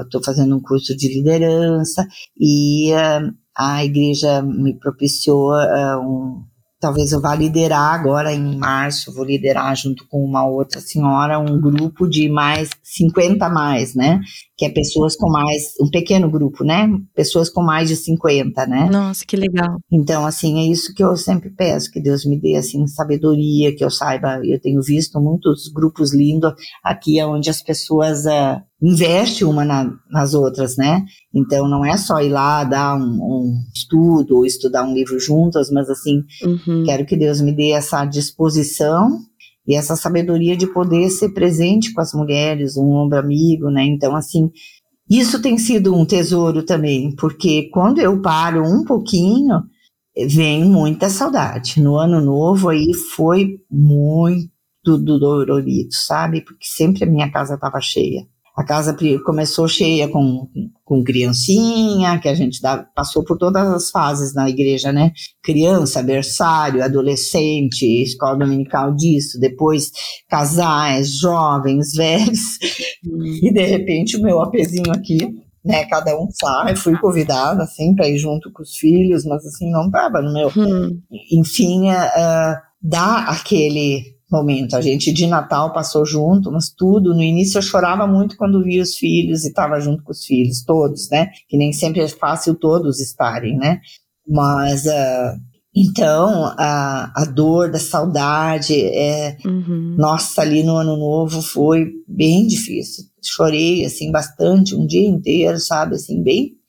estou 0.04 0.20
uh, 0.20 0.24
fazendo 0.24 0.56
um 0.56 0.60
curso 0.60 0.96
de 0.96 1.12
liderança 1.12 2.06
e 2.38 2.92
uh, 2.92 3.34
a 3.56 3.84
igreja 3.84 4.40
me 4.40 4.78
propiciou 4.78 5.50
uh, 5.50 5.98
um, 6.00 6.44
talvez 6.80 7.10
eu 7.10 7.20
vá 7.20 7.34
liderar 7.34 7.92
agora 7.92 8.32
em 8.32 8.56
março, 8.56 9.12
vou 9.12 9.24
liderar 9.24 9.76
junto 9.76 10.06
com 10.08 10.24
uma 10.24 10.46
outra 10.46 10.80
senhora 10.80 11.38
um 11.38 11.60
grupo 11.60 12.08
de 12.08 12.28
mais 12.28 12.70
50 12.82 13.48
mais, 13.48 13.94
né? 13.94 14.20
Que 14.60 14.66
é 14.66 14.68
pessoas 14.68 15.16
com 15.16 15.30
mais, 15.30 15.72
um 15.80 15.88
pequeno 15.88 16.30
grupo, 16.30 16.62
né? 16.62 16.86
Pessoas 17.14 17.48
com 17.48 17.62
mais 17.62 17.88
de 17.88 17.96
50, 17.96 18.66
né? 18.66 18.90
Nossa, 18.92 19.24
que 19.24 19.34
legal. 19.34 19.78
Então, 19.90 20.26
assim, 20.26 20.58
é 20.60 20.70
isso 20.70 20.92
que 20.92 21.02
eu 21.02 21.16
sempre 21.16 21.48
peço, 21.48 21.90
que 21.90 21.98
Deus 21.98 22.26
me 22.26 22.38
dê, 22.38 22.56
assim, 22.56 22.86
sabedoria, 22.86 23.74
que 23.74 23.82
eu 23.82 23.90
saiba, 23.90 24.38
eu 24.44 24.60
tenho 24.60 24.82
visto 24.82 25.18
muitos 25.18 25.72
grupos 25.72 26.12
lindos 26.12 26.52
aqui, 26.84 27.22
onde 27.22 27.48
as 27.48 27.62
pessoas 27.62 28.26
uh, 28.26 28.60
investe 28.82 29.46
uma 29.46 29.64
na, 29.64 29.90
nas 30.10 30.34
outras, 30.34 30.76
né? 30.76 31.06
Então 31.34 31.66
não 31.66 31.82
é 31.82 31.96
só 31.96 32.20
ir 32.20 32.28
lá 32.28 32.62
dar 32.62 32.96
um, 32.96 33.18
um 33.22 33.64
estudo 33.74 34.36
ou 34.36 34.44
estudar 34.44 34.84
um 34.84 34.92
livro 34.92 35.18
juntas, 35.18 35.70
mas 35.70 35.88
assim, 35.88 36.22
uhum. 36.44 36.84
quero 36.84 37.06
que 37.06 37.16
Deus 37.16 37.40
me 37.40 37.52
dê 37.56 37.70
essa 37.70 38.04
disposição 38.04 39.18
e 39.66 39.76
essa 39.76 39.96
sabedoria 39.96 40.56
de 40.56 40.66
poder 40.66 41.10
ser 41.10 41.30
presente 41.30 41.92
com 41.92 42.00
as 42.00 42.12
mulheres, 42.12 42.76
um 42.76 42.90
ombro 42.90 43.18
amigo, 43.18 43.70
né? 43.70 43.84
Então 43.84 44.16
assim, 44.16 44.50
isso 45.08 45.42
tem 45.42 45.58
sido 45.58 45.94
um 45.94 46.04
tesouro 46.04 46.62
também, 46.64 47.14
porque 47.16 47.68
quando 47.72 48.00
eu 48.00 48.20
paro 48.22 48.62
um 48.62 48.84
pouquinho, 48.84 49.62
vem 50.28 50.64
muita 50.64 51.08
saudade. 51.08 51.80
No 51.80 51.96
ano 51.96 52.20
novo 52.20 52.68
aí 52.68 52.92
foi 52.94 53.58
muito 53.70 54.48
dolorido, 54.84 55.92
sabe? 55.92 56.42
Porque 56.42 56.64
sempre 56.64 57.04
a 57.04 57.06
minha 57.06 57.30
casa 57.30 57.54
estava 57.54 57.80
cheia. 57.80 58.26
A 58.60 58.62
casa 58.62 58.94
começou 59.24 59.66
cheia 59.66 60.06
com, 60.06 60.46
com 60.84 61.02
criancinha, 61.02 62.18
que 62.18 62.28
a 62.28 62.34
gente 62.34 62.60
dá, 62.60 62.84
passou 62.94 63.24
por 63.24 63.38
todas 63.38 63.66
as 63.66 63.90
fases 63.90 64.34
na 64.34 64.50
igreja, 64.50 64.92
né? 64.92 65.12
Criança, 65.42 66.02
berçário, 66.02 66.84
adolescente, 66.84 67.86
escola 68.02 68.36
dominical 68.36 68.94
disso, 68.94 69.40
depois 69.40 69.90
casais, 70.28 71.18
jovens, 71.20 71.92
velhos. 71.96 72.58
E 73.42 73.50
de 73.50 73.64
repente 73.64 74.18
o 74.18 74.22
meu 74.22 74.42
apezinho 74.42 74.92
aqui, 74.92 75.26
né? 75.64 75.86
Cada 75.86 76.14
um 76.20 76.28
sai, 76.30 76.76
fui 76.76 76.98
convidada 76.98 77.62
assim 77.62 77.94
para 77.94 78.10
ir 78.10 78.18
junto 78.18 78.52
com 78.52 78.62
os 78.62 78.76
filhos, 78.76 79.24
mas 79.24 79.42
assim 79.46 79.70
não 79.70 79.90
tava 79.90 80.20
no 80.20 80.34
meu. 80.34 80.52
Hum. 80.54 81.00
Enfim, 81.32 81.88
uh, 81.88 82.60
dá 82.82 83.20
aquele 83.20 84.19
momento. 84.30 84.74
A 84.76 84.80
gente 84.80 85.12
de 85.12 85.26
Natal 85.26 85.72
passou 85.72 86.04
junto, 86.04 86.50
mas 86.50 86.70
tudo. 86.70 87.14
No 87.14 87.22
início 87.22 87.58
eu 87.58 87.62
chorava 87.62 88.06
muito 88.06 88.36
quando 88.36 88.62
via 88.62 88.82
os 88.82 88.96
filhos 88.96 89.44
e 89.44 89.48
estava 89.48 89.80
junto 89.80 90.02
com 90.02 90.12
os 90.12 90.24
filhos, 90.24 90.64
todos, 90.64 91.08
né? 91.10 91.30
Que 91.48 91.56
nem 91.56 91.72
sempre 91.72 92.00
é 92.00 92.08
fácil 92.08 92.54
todos 92.54 93.00
estarem, 93.00 93.56
né? 93.56 93.80
Mas 94.26 94.84
uh, 94.86 95.40
então 95.74 96.52
a, 96.58 97.12
a 97.14 97.24
dor 97.24 97.70
da 97.70 97.78
saudade, 97.78 98.74
é, 98.80 99.36
uhum. 99.44 99.96
nossa, 99.98 100.42
ali 100.42 100.62
no 100.62 100.76
ano 100.76 100.96
novo 100.96 101.42
foi 101.42 101.86
bem 102.06 102.46
difícil. 102.46 103.04
Chorei 103.22 103.84
assim 103.84 104.10
bastante 104.10 104.74
um 104.74 104.86
dia 104.86 105.06
inteiro, 105.06 105.58
sabe? 105.58 105.94
Assim, 105.94 106.22
bem 106.22 106.60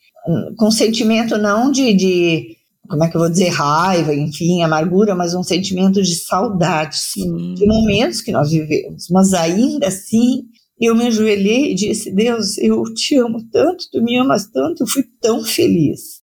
com 0.58 0.70
sentimento 0.70 1.38
não 1.38 1.72
de, 1.72 1.94
de 1.94 2.58
como 2.92 3.06
é 3.06 3.10
que 3.10 3.16
eu 3.16 3.22
vou 3.22 3.30
dizer, 3.30 3.48
raiva, 3.48 4.14
enfim, 4.14 4.62
amargura, 4.62 5.16
mas 5.16 5.34
um 5.34 5.42
sentimento 5.42 6.02
de 6.02 6.14
saudade, 6.14 6.98
sim, 6.98 7.54
de 7.54 7.66
momentos 7.66 8.20
que 8.20 8.34
nós 8.34 8.52
vivemos. 8.52 9.06
Mas 9.10 9.34
ainda 9.34 9.88
assim, 9.88 10.44
eu 10.78 10.94
me 10.94 11.08
ajoelhei 11.08 11.72
e 11.72 11.76
disse: 11.76 12.14
Deus, 12.14 12.58
eu 12.58 12.84
te 12.94 13.16
amo 13.16 13.42
tanto, 13.50 13.86
tu 13.90 14.04
me 14.04 14.18
amas 14.18 14.46
tanto, 14.48 14.84
eu 14.84 14.88
fui 14.88 15.04
tão 15.22 15.42
feliz. 15.42 16.21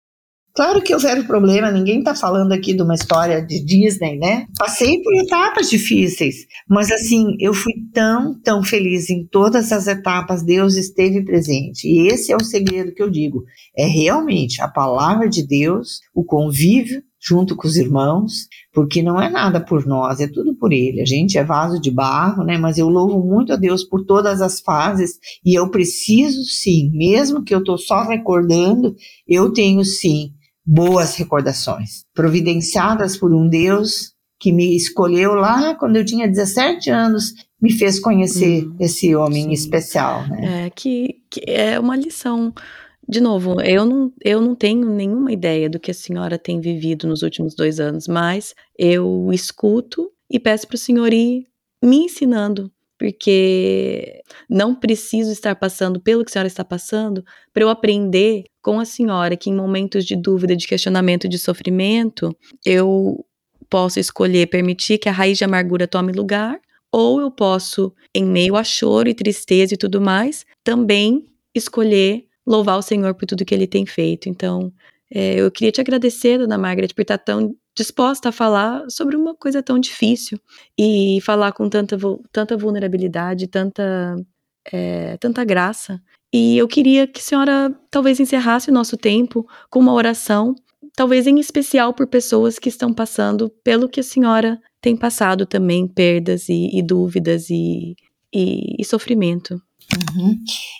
Claro 0.54 0.82
que 0.82 0.92
houveram 0.92 1.24
problema, 1.24 1.70
ninguém 1.70 2.00
está 2.00 2.14
falando 2.14 2.52
aqui 2.52 2.74
de 2.74 2.82
uma 2.82 2.94
história 2.94 3.40
de 3.40 3.64
Disney, 3.64 4.18
né? 4.18 4.46
Passei 4.58 5.00
por 5.02 5.14
etapas 5.14 5.70
difíceis, 5.70 6.46
mas 6.68 6.90
assim, 6.90 7.36
eu 7.40 7.54
fui 7.54 7.72
tão, 7.94 8.38
tão 8.42 8.62
feliz 8.62 9.08
em 9.08 9.26
todas 9.26 9.72
as 9.72 9.86
etapas, 9.86 10.42
Deus 10.42 10.76
esteve 10.76 11.24
presente. 11.24 11.88
E 11.88 12.06
esse 12.08 12.32
é 12.32 12.36
o 12.36 12.44
segredo 12.44 12.92
que 12.92 13.02
eu 13.02 13.08
digo: 13.08 13.44
é 13.74 13.86
realmente 13.86 14.60
a 14.60 14.68
palavra 14.68 15.26
de 15.26 15.46
Deus, 15.46 16.00
o 16.14 16.22
convívio 16.22 17.02
junto 17.24 17.54
com 17.54 17.68
os 17.68 17.76
irmãos, 17.76 18.32
porque 18.74 19.00
não 19.00 19.22
é 19.22 19.30
nada 19.30 19.60
por 19.60 19.86
nós, 19.86 20.18
é 20.20 20.26
tudo 20.26 20.56
por 20.56 20.72
Ele. 20.72 21.00
A 21.00 21.06
gente 21.06 21.38
é 21.38 21.44
vaso 21.44 21.80
de 21.80 21.90
barro, 21.90 22.44
né? 22.44 22.58
Mas 22.58 22.76
eu 22.76 22.88
louvo 22.88 23.24
muito 23.24 23.52
a 23.52 23.56
Deus 23.56 23.84
por 23.84 24.04
todas 24.04 24.42
as 24.42 24.60
fases 24.60 25.12
e 25.44 25.56
eu 25.56 25.70
preciso 25.70 26.42
sim, 26.44 26.90
mesmo 26.92 27.42
que 27.42 27.54
eu 27.54 27.60
estou 27.60 27.78
só 27.78 28.02
recordando, 28.02 28.94
eu 29.26 29.52
tenho 29.52 29.84
sim 29.84 30.32
boas 30.64 31.14
recordações, 31.16 32.04
providenciadas 32.14 33.16
por 33.16 33.32
um 33.32 33.48
Deus 33.48 34.12
que 34.38 34.52
me 34.52 34.76
escolheu 34.76 35.34
lá 35.34 35.74
quando 35.74 35.96
eu 35.96 36.04
tinha 36.04 36.26
17 36.26 36.90
anos, 36.90 37.32
me 37.60 37.72
fez 37.72 38.00
conhecer 38.00 38.66
hum, 38.66 38.76
esse 38.80 39.14
homem 39.14 39.44
sim. 39.44 39.52
especial. 39.52 40.26
Né? 40.26 40.66
É, 40.66 40.70
que, 40.70 41.22
que 41.30 41.44
é 41.46 41.78
uma 41.78 41.96
lição. 41.96 42.52
De 43.08 43.20
novo, 43.20 43.60
eu 43.60 43.84
não, 43.84 44.12
eu 44.24 44.40
não 44.40 44.54
tenho 44.54 44.88
nenhuma 44.88 45.32
ideia 45.32 45.68
do 45.70 45.78
que 45.78 45.90
a 45.90 45.94
senhora 45.94 46.38
tem 46.38 46.60
vivido 46.60 47.06
nos 47.06 47.22
últimos 47.22 47.54
dois 47.54 47.78
anos, 47.78 48.08
mas 48.08 48.54
eu 48.76 49.28
escuto 49.32 50.10
e 50.30 50.40
peço 50.40 50.66
para 50.66 50.76
o 50.76 50.78
senhor 50.78 51.12
ir 51.12 51.46
me 51.82 52.04
ensinando 52.04 52.70
porque 53.02 54.22
não 54.48 54.76
preciso 54.76 55.32
estar 55.32 55.56
passando 55.56 55.98
pelo 55.98 56.24
que 56.24 56.30
a 56.30 56.32
senhora 56.34 56.46
está 56.46 56.64
passando 56.64 57.24
para 57.52 57.64
eu 57.64 57.68
aprender 57.68 58.44
com 58.62 58.78
a 58.78 58.84
senhora 58.84 59.36
que 59.36 59.50
em 59.50 59.54
momentos 59.54 60.04
de 60.04 60.14
dúvida, 60.14 60.54
de 60.54 60.68
questionamento, 60.68 61.28
de 61.28 61.36
sofrimento, 61.36 62.32
eu 62.64 63.26
posso 63.68 63.98
escolher 63.98 64.46
permitir 64.46 64.98
que 64.98 65.08
a 65.08 65.12
raiz 65.12 65.36
de 65.36 65.42
amargura 65.42 65.88
tome 65.88 66.12
lugar, 66.12 66.60
ou 66.92 67.20
eu 67.20 67.28
posso, 67.28 67.92
em 68.14 68.24
meio 68.24 68.54
a 68.54 68.62
choro 68.62 69.08
e 69.08 69.14
tristeza 69.14 69.74
e 69.74 69.76
tudo 69.76 70.00
mais, 70.00 70.46
também 70.62 71.26
escolher 71.52 72.26
louvar 72.46 72.78
o 72.78 72.82
Senhor 72.82 73.14
por 73.14 73.26
tudo 73.26 73.44
que 73.44 73.52
ele 73.52 73.66
tem 73.66 73.84
feito. 73.84 74.28
Então, 74.28 74.72
é, 75.12 75.40
eu 75.40 75.50
queria 75.50 75.72
te 75.72 75.80
agradecer, 75.80 76.38
dona 76.38 76.56
Margaret, 76.56 76.94
por 76.94 77.02
estar 77.02 77.18
tão 77.18 77.52
disposta 77.74 78.28
a 78.28 78.32
falar 78.32 78.84
sobre 78.88 79.16
uma 79.16 79.34
coisa 79.34 79.62
tão 79.62 79.78
difícil 79.78 80.38
e 80.78 81.18
falar 81.22 81.52
com 81.52 81.68
tanta, 81.68 81.96
tanta 82.30 82.56
vulnerabilidade, 82.56 83.46
tanta, 83.46 84.16
é, 84.70 85.16
tanta 85.18 85.44
graça. 85.44 86.00
E 86.32 86.56
eu 86.56 86.66
queria 86.66 87.06
que 87.06 87.20
a 87.20 87.22
senhora 87.22 87.74
talvez 87.90 88.18
encerrasse 88.20 88.70
o 88.70 88.74
nosso 88.74 88.96
tempo 88.96 89.46
com 89.70 89.80
uma 89.80 89.92
oração, 89.92 90.54
talvez 90.94 91.26
em 91.26 91.38
especial 91.38 91.92
por 91.92 92.06
pessoas 92.06 92.58
que 92.58 92.68
estão 92.68 92.92
passando 92.92 93.50
pelo 93.62 93.88
que 93.88 94.00
a 94.00 94.04
senhora 94.04 94.60
tem 94.80 94.96
passado 94.96 95.46
também, 95.46 95.86
perdas 95.86 96.48
e, 96.48 96.70
e 96.72 96.82
dúvidas 96.82 97.48
e, 97.50 97.94
e, 98.32 98.76
e 98.78 98.84
sofrimento. 98.84 99.60
Uhum. 100.14 100.38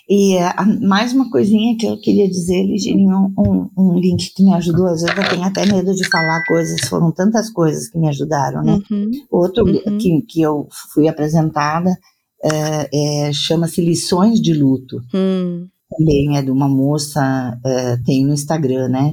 E 0.09 0.37
uh, 0.37 0.87
mais 0.87 1.13
uma 1.13 1.29
coisinha 1.29 1.77
que 1.77 1.85
eu 1.85 1.99
queria 1.99 2.27
dizer, 2.27 2.63
Ligirinho, 2.63 3.33
um, 3.37 3.69
um, 3.77 3.99
link 3.99 4.33
que 4.33 4.43
me 4.43 4.53
ajudou, 4.53 4.87
às 4.87 5.01
vezes 5.01 5.17
eu 5.17 5.29
tenho 5.29 5.43
até 5.43 5.65
medo 5.65 5.93
de 5.93 6.07
falar 6.09 6.43
coisas, 6.45 6.81
foram 6.87 7.11
tantas 7.11 7.49
coisas 7.49 7.89
que 7.89 7.97
me 7.97 8.09
ajudaram, 8.09 8.63
né? 8.63 8.79
Uhum. 8.89 9.11
Outro 9.31 9.65
uhum. 9.65 9.97
Que, 9.97 10.21
que 10.21 10.41
eu 10.41 10.67
fui 10.93 11.07
apresentada 11.07 11.91
uh, 11.91 12.87
é, 12.93 13.31
chama-se 13.33 13.81
Lições 13.81 14.41
de 14.41 14.53
Luto. 14.53 14.97
Hum. 15.13 15.67
Também 15.97 16.37
é 16.37 16.41
de 16.41 16.49
uma 16.49 16.67
moça, 16.67 17.57
uh, 17.63 18.03
tem 18.03 18.25
no 18.25 18.33
Instagram, 18.33 18.89
né? 18.89 19.11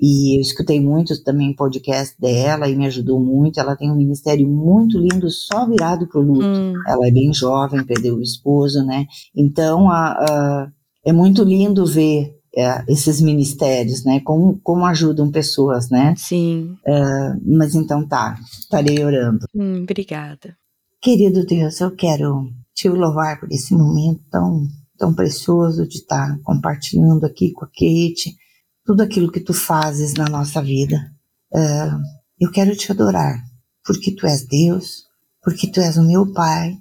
E 0.00 0.38
eu 0.38 0.40
escutei 0.40 0.80
muito 0.80 1.22
também 1.22 1.54
podcast 1.54 2.18
dela 2.18 2.68
e 2.68 2.74
me 2.74 2.86
ajudou 2.86 3.20
muito. 3.20 3.60
Ela 3.60 3.76
tem 3.76 3.90
um 3.90 3.96
ministério 3.96 4.48
muito 4.48 4.98
lindo, 4.98 5.28
só 5.28 5.68
virado 5.68 6.06
para 6.08 6.20
o 6.20 6.24
luto. 6.24 6.46
Hum. 6.46 6.72
Ela 6.86 7.08
é 7.08 7.10
bem 7.10 7.32
jovem, 7.34 7.84
perdeu 7.84 8.16
o 8.16 8.22
esposo, 8.22 8.82
né? 8.84 9.06
Então, 9.36 9.90
a, 9.90 10.12
a, 10.12 10.72
é 11.04 11.12
muito 11.12 11.44
lindo 11.44 11.84
ver 11.84 12.34
é, 12.56 12.82
esses 12.88 13.20
ministérios, 13.20 14.02
né? 14.02 14.20
Como, 14.20 14.58
como 14.62 14.86
ajudam 14.86 15.30
pessoas, 15.30 15.90
né? 15.90 16.14
Sim. 16.16 16.76
É, 16.86 17.34
mas 17.44 17.74
então 17.74 18.06
tá, 18.08 18.38
estarei 18.58 19.04
orando. 19.04 19.44
Hum, 19.54 19.82
obrigada. 19.82 20.56
Querido 21.02 21.44
Deus, 21.44 21.80
eu 21.80 21.90
quero 21.90 22.48
te 22.74 22.88
louvar 22.88 23.38
por 23.38 23.50
esse 23.52 23.74
momento 23.74 24.22
tão, 24.30 24.66
tão 24.98 25.14
precioso 25.14 25.86
de 25.86 25.96
estar 25.96 26.38
compartilhando 26.42 27.24
aqui 27.24 27.52
com 27.52 27.64
a 27.64 27.68
Kate 27.68 28.34
tudo 28.90 29.04
aquilo 29.04 29.30
que 29.30 29.38
tu 29.38 29.54
fazes 29.54 30.14
na 30.14 30.24
nossa 30.24 30.60
vida. 30.60 30.96
Uh, 31.54 31.96
eu 32.40 32.50
quero 32.50 32.74
te 32.74 32.90
adorar, 32.90 33.38
porque 33.86 34.10
tu 34.10 34.26
és 34.26 34.44
Deus, 34.44 35.04
porque 35.40 35.70
tu 35.70 35.80
és 35.80 35.96
o 35.96 36.02
meu 36.04 36.32
Pai, 36.32 36.76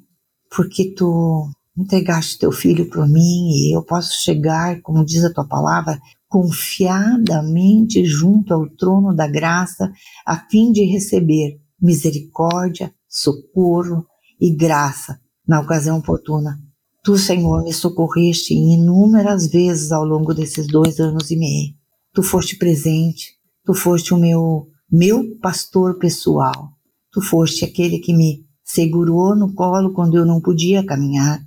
porque 0.49 0.95
tu 0.95 1.47
entregaste 1.77 2.39
teu 2.39 2.51
filho 2.51 2.89
para 2.89 3.05
mim 3.05 3.51
e 3.51 3.77
eu 3.77 3.83
posso 3.83 4.23
chegar, 4.23 4.81
como 4.81 5.05
diz 5.05 5.23
a 5.23 5.31
tua 5.31 5.47
palavra, 5.47 5.99
confiadamente 6.27 8.03
junto 8.03 8.55
ao 8.55 8.67
trono 8.71 9.15
da 9.15 9.27
graça, 9.27 9.91
a 10.25 10.35
fim 10.49 10.71
de 10.71 10.85
receber 10.85 11.59
misericórdia, 11.79 12.91
socorro 13.07 14.03
e 14.41 14.49
graça 14.49 15.19
na 15.47 15.59
ocasião 15.59 15.99
oportuna. 15.99 16.57
Tu, 17.03 17.19
Senhor, 17.19 17.63
me 17.63 17.71
socorreste 17.71 18.55
inúmeras 18.55 19.45
vezes 19.45 19.91
ao 19.91 20.03
longo 20.03 20.33
desses 20.33 20.65
dois 20.65 20.99
anos 20.99 21.29
e 21.29 21.37
meio 21.37 21.78
tu 22.19 22.23
foste 22.23 22.57
presente, 22.57 23.29
tu 23.63 23.73
foste 23.73 24.13
o 24.13 24.17
meu, 24.17 24.67
meu 24.91 25.37
pastor 25.39 25.97
pessoal, 25.97 26.67
tu 27.13 27.21
foste 27.21 27.63
aquele 27.63 27.99
que 27.99 28.13
me 28.13 28.43
segurou 28.61 29.37
no 29.37 29.53
colo 29.53 29.93
quando 29.93 30.17
eu 30.17 30.25
não 30.25 30.41
podia 30.41 30.85
caminhar, 30.85 31.39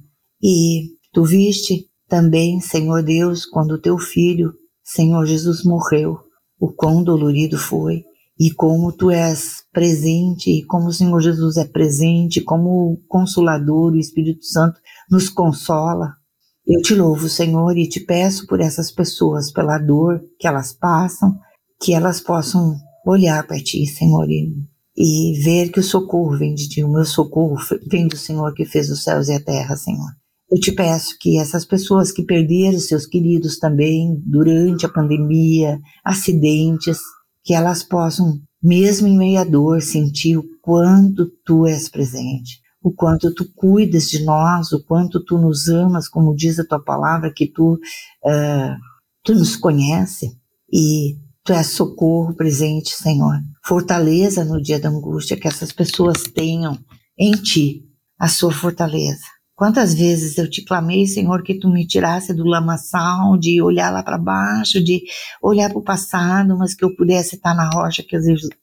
e 0.42 0.92
tu 1.12 1.24
viste 1.24 1.90
também, 2.08 2.58
Senhor 2.58 3.02
Deus, 3.02 3.44
quando 3.44 3.78
teu 3.78 3.98
filho, 3.98 4.54
Senhor 4.82 5.26
Jesus, 5.26 5.62
morreu, 5.62 6.16
o 6.58 6.72
quão 6.72 7.04
dolorido 7.04 7.58
foi, 7.58 8.02
e 8.40 8.50
como 8.50 8.92
tu 8.92 9.10
és 9.10 9.56
presente, 9.74 10.48
e 10.50 10.64
como 10.64 10.86
o 10.86 10.92
Senhor 10.92 11.20
Jesus 11.20 11.58
é 11.58 11.66
presente, 11.66 12.40
como 12.40 12.94
o 12.94 12.96
Consolador, 13.08 13.92
o 13.92 13.98
Espírito 13.98 14.46
Santo, 14.46 14.80
nos 15.10 15.28
consola, 15.28 16.14
eu 16.66 16.80
te 16.80 16.94
louvo, 16.94 17.28
Senhor, 17.28 17.76
e 17.76 17.88
te 17.88 18.00
peço 18.00 18.46
por 18.46 18.60
essas 18.60 18.92
pessoas, 18.92 19.50
pela 19.52 19.78
dor 19.78 20.22
que 20.38 20.46
elas 20.46 20.72
passam, 20.72 21.36
que 21.82 21.92
elas 21.92 22.20
possam 22.20 22.76
olhar 23.04 23.44
para 23.46 23.60
ti, 23.60 23.84
Senhor, 23.86 24.28
e, 24.30 24.54
e 24.96 25.42
ver 25.42 25.70
que 25.70 25.80
o 25.80 25.82
socorro 25.82 26.38
vem 26.38 26.54
de 26.54 26.68
ti, 26.68 26.84
o 26.84 26.92
meu 26.92 27.04
socorro 27.04 27.56
vem 27.88 28.06
do 28.06 28.16
Senhor 28.16 28.54
que 28.54 28.64
fez 28.64 28.90
os 28.90 29.02
céus 29.02 29.28
e 29.28 29.32
a 29.32 29.40
terra, 29.42 29.76
Senhor. 29.76 30.10
Eu 30.50 30.60
te 30.60 30.70
peço 30.70 31.16
que 31.18 31.38
essas 31.38 31.64
pessoas 31.64 32.12
que 32.12 32.22
perderam 32.22 32.78
seus 32.78 33.06
queridos 33.06 33.58
também 33.58 34.22
durante 34.24 34.86
a 34.86 34.88
pandemia, 34.88 35.80
acidentes, 36.04 36.98
que 37.42 37.54
elas 37.54 37.82
possam, 37.82 38.38
mesmo 38.62 39.08
em 39.08 39.16
meio 39.16 39.40
à 39.40 39.44
dor, 39.44 39.82
sentir 39.82 40.36
o 40.36 40.44
quanto 40.60 41.26
tu 41.44 41.66
és 41.66 41.88
presente 41.88 42.61
o 42.83 42.93
quanto 42.93 43.33
tu 43.33 43.45
cuidas 43.55 44.09
de 44.09 44.24
nós, 44.24 44.72
o 44.72 44.85
quanto 44.85 45.22
tu 45.24 45.39
nos 45.39 45.68
amas, 45.68 46.09
como 46.09 46.35
diz 46.35 46.59
a 46.59 46.64
tua 46.64 46.83
palavra, 46.83 47.33
que 47.33 47.47
tu, 47.47 47.74
uh, 47.74 48.76
tu 49.22 49.35
nos 49.35 49.57
conhece 49.57 50.37
e 50.70 51.16
tu 51.45 51.53
és 51.53 51.66
socorro 51.68 52.35
presente, 52.35 52.91
Senhor. 52.91 53.37
Fortaleza 53.64 54.45
no 54.45 54.61
dia 54.61 54.80
da 54.80 54.89
angústia, 54.89 55.37
que 55.37 55.47
essas 55.47 55.72
pessoas 55.72 56.24
tenham 56.24 56.78
em 57.16 57.33
ti 57.33 57.85
a 58.18 58.28
sua 58.28 58.53
fortaleza. 58.53 59.22
Quantas 59.55 59.95
vezes 59.95 60.39
eu 60.39 60.51
te 60.51 60.64
clamei, 60.64 61.07
Senhor, 61.07 61.43
que 61.43 61.59
tu 61.59 61.68
me 61.68 61.87
tirasse 61.87 62.35
do 62.35 62.45
lamaçal, 62.45 63.39
de 63.39 63.62
olhar 63.62 63.93
lá 63.93 64.03
para 64.03 64.18
baixo, 64.18 64.83
de 64.83 65.03
olhar 65.41 65.70
para 65.70 65.78
o 65.78 65.85
passado, 65.85 66.57
mas 66.59 66.74
que 66.74 66.85
eu 66.85 66.97
pudesse 66.97 67.37
estar 67.37 67.55
na 67.55 67.70
rocha 67.70 68.03
que 68.03 68.16
é 68.16 68.18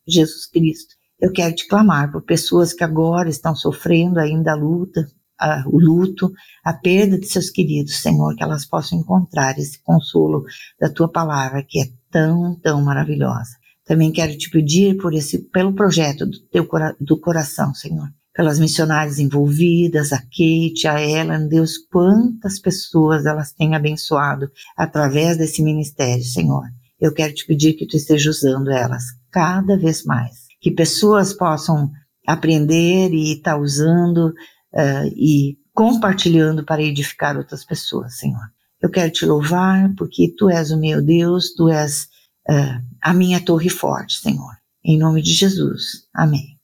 Jesus 0.06 0.46
Cristo. 0.48 0.99
Eu 1.22 1.34
quero 1.34 1.54
te 1.54 1.68
clamar 1.68 2.10
por 2.12 2.22
pessoas 2.22 2.74
que 2.74 2.84
agora 2.84 3.30
estão 3.30 3.54
sofrendo 3.54 4.20
ainda 4.20 4.54
a 4.54 4.56
luta, 4.56 5.06
a, 5.38 5.64
o 5.68 5.78
luto, 5.78 6.32
a 6.64 6.74
perda 6.74 7.20
de 7.20 7.28
seus 7.28 7.50
queridos, 7.50 7.98
Senhor, 7.98 8.34
que 8.36 8.44
elas 8.44 8.66
possam 8.66 9.00
encontrar 9.00 9.58
esse 9.60 9.84
consolo 9.84 10.46
da 10.80 10.90
tua 10.90 11.12
palavra 11.12 11.62
que 11.68 11.82
é 11.82 11.86
tão, 12.10 12.58
tão 12.62 12.82
maravilhosa. 12.82 13.52
Também 13.86 14.14
quero 14.14 14.38
te 14.38 14.50
pedir 14.50 14.96
por 14.96 15.14
esse, 15.14 15.40
pelo 15.50 15.74
projeto 15.74 16.26
do 16.26 16.40
teu 16.48 16.66
do 17.02 17.20
coração, 17.20 17.74
Senhor, 17.74 18.08
pelas 18.34 18.58
missionárias 18.58 19.20
envolvidas, 19.20 20.14
a 20.14 20.20
Kate, 20.20 20.88
a 20.88 21.02
Ellen, 21.02 21.50
Deus, 21.50 21.78
quantas 21.92 22.60
pessoas 22.60 23.26
elas 23.26 23.52
têm 23.52 23.76
abençoado 23.76 24.50
através 24.78 25.38
desse 25.38 25.62
ministério, 25.62 26.24
Senhor. 26.24 26.64
Eu 26.98 27.14
quero 27.14 27.34
te 27.34 27.46
pedir 27.46 27.74
que 27.74 27.86
tu 27.86 27.98
esteja 27.98 28.30
usando 28.30 28.72
elas 28.72 29.04
cada 29.32 29.78
vez 29.78 30.06
mais 30.06 30.49
que 30.60 30.72
pessoas 30.72 31.34
possam 31.34 31.92
aprender 32.28 33.14
e 33.14 33.34
estar 33.34 33.54
tá 33.54 33.58
usando 33.58 34.34
uh, 34.74 35.08
e 35.16 35.58
compartilhando 35.74 36.64
para 36.64 36.84
edificar 36.84 37.38
outras 37.38 37.64
pessoas, 37.64 38.18
Senhor. 38.18 38.44
Eu 38.82 38.90
quero 38.90 39.12
te 39.12 39.26
louvar 39.26 39.94
porque 39.96 40.34
tu 40.38 40.50
és 40.50 40.72
o 40.72 40.80
meu 40.80 41.02
Deus, 41.02 41.54
tu 41.54 41.70
és 41.70 42.08
uh, 42.50 42.84
a 43.02 43.14
minha 43.14 43.44
torre 43.44 43.70
forte, 43.70 44.20
Senhor. 44.20 44.54
Em 44.84 44.98
nome 44.98 45.22
de 45.22 45.34
Jesus. 45.34 46.08
Amém. 46.14 46.58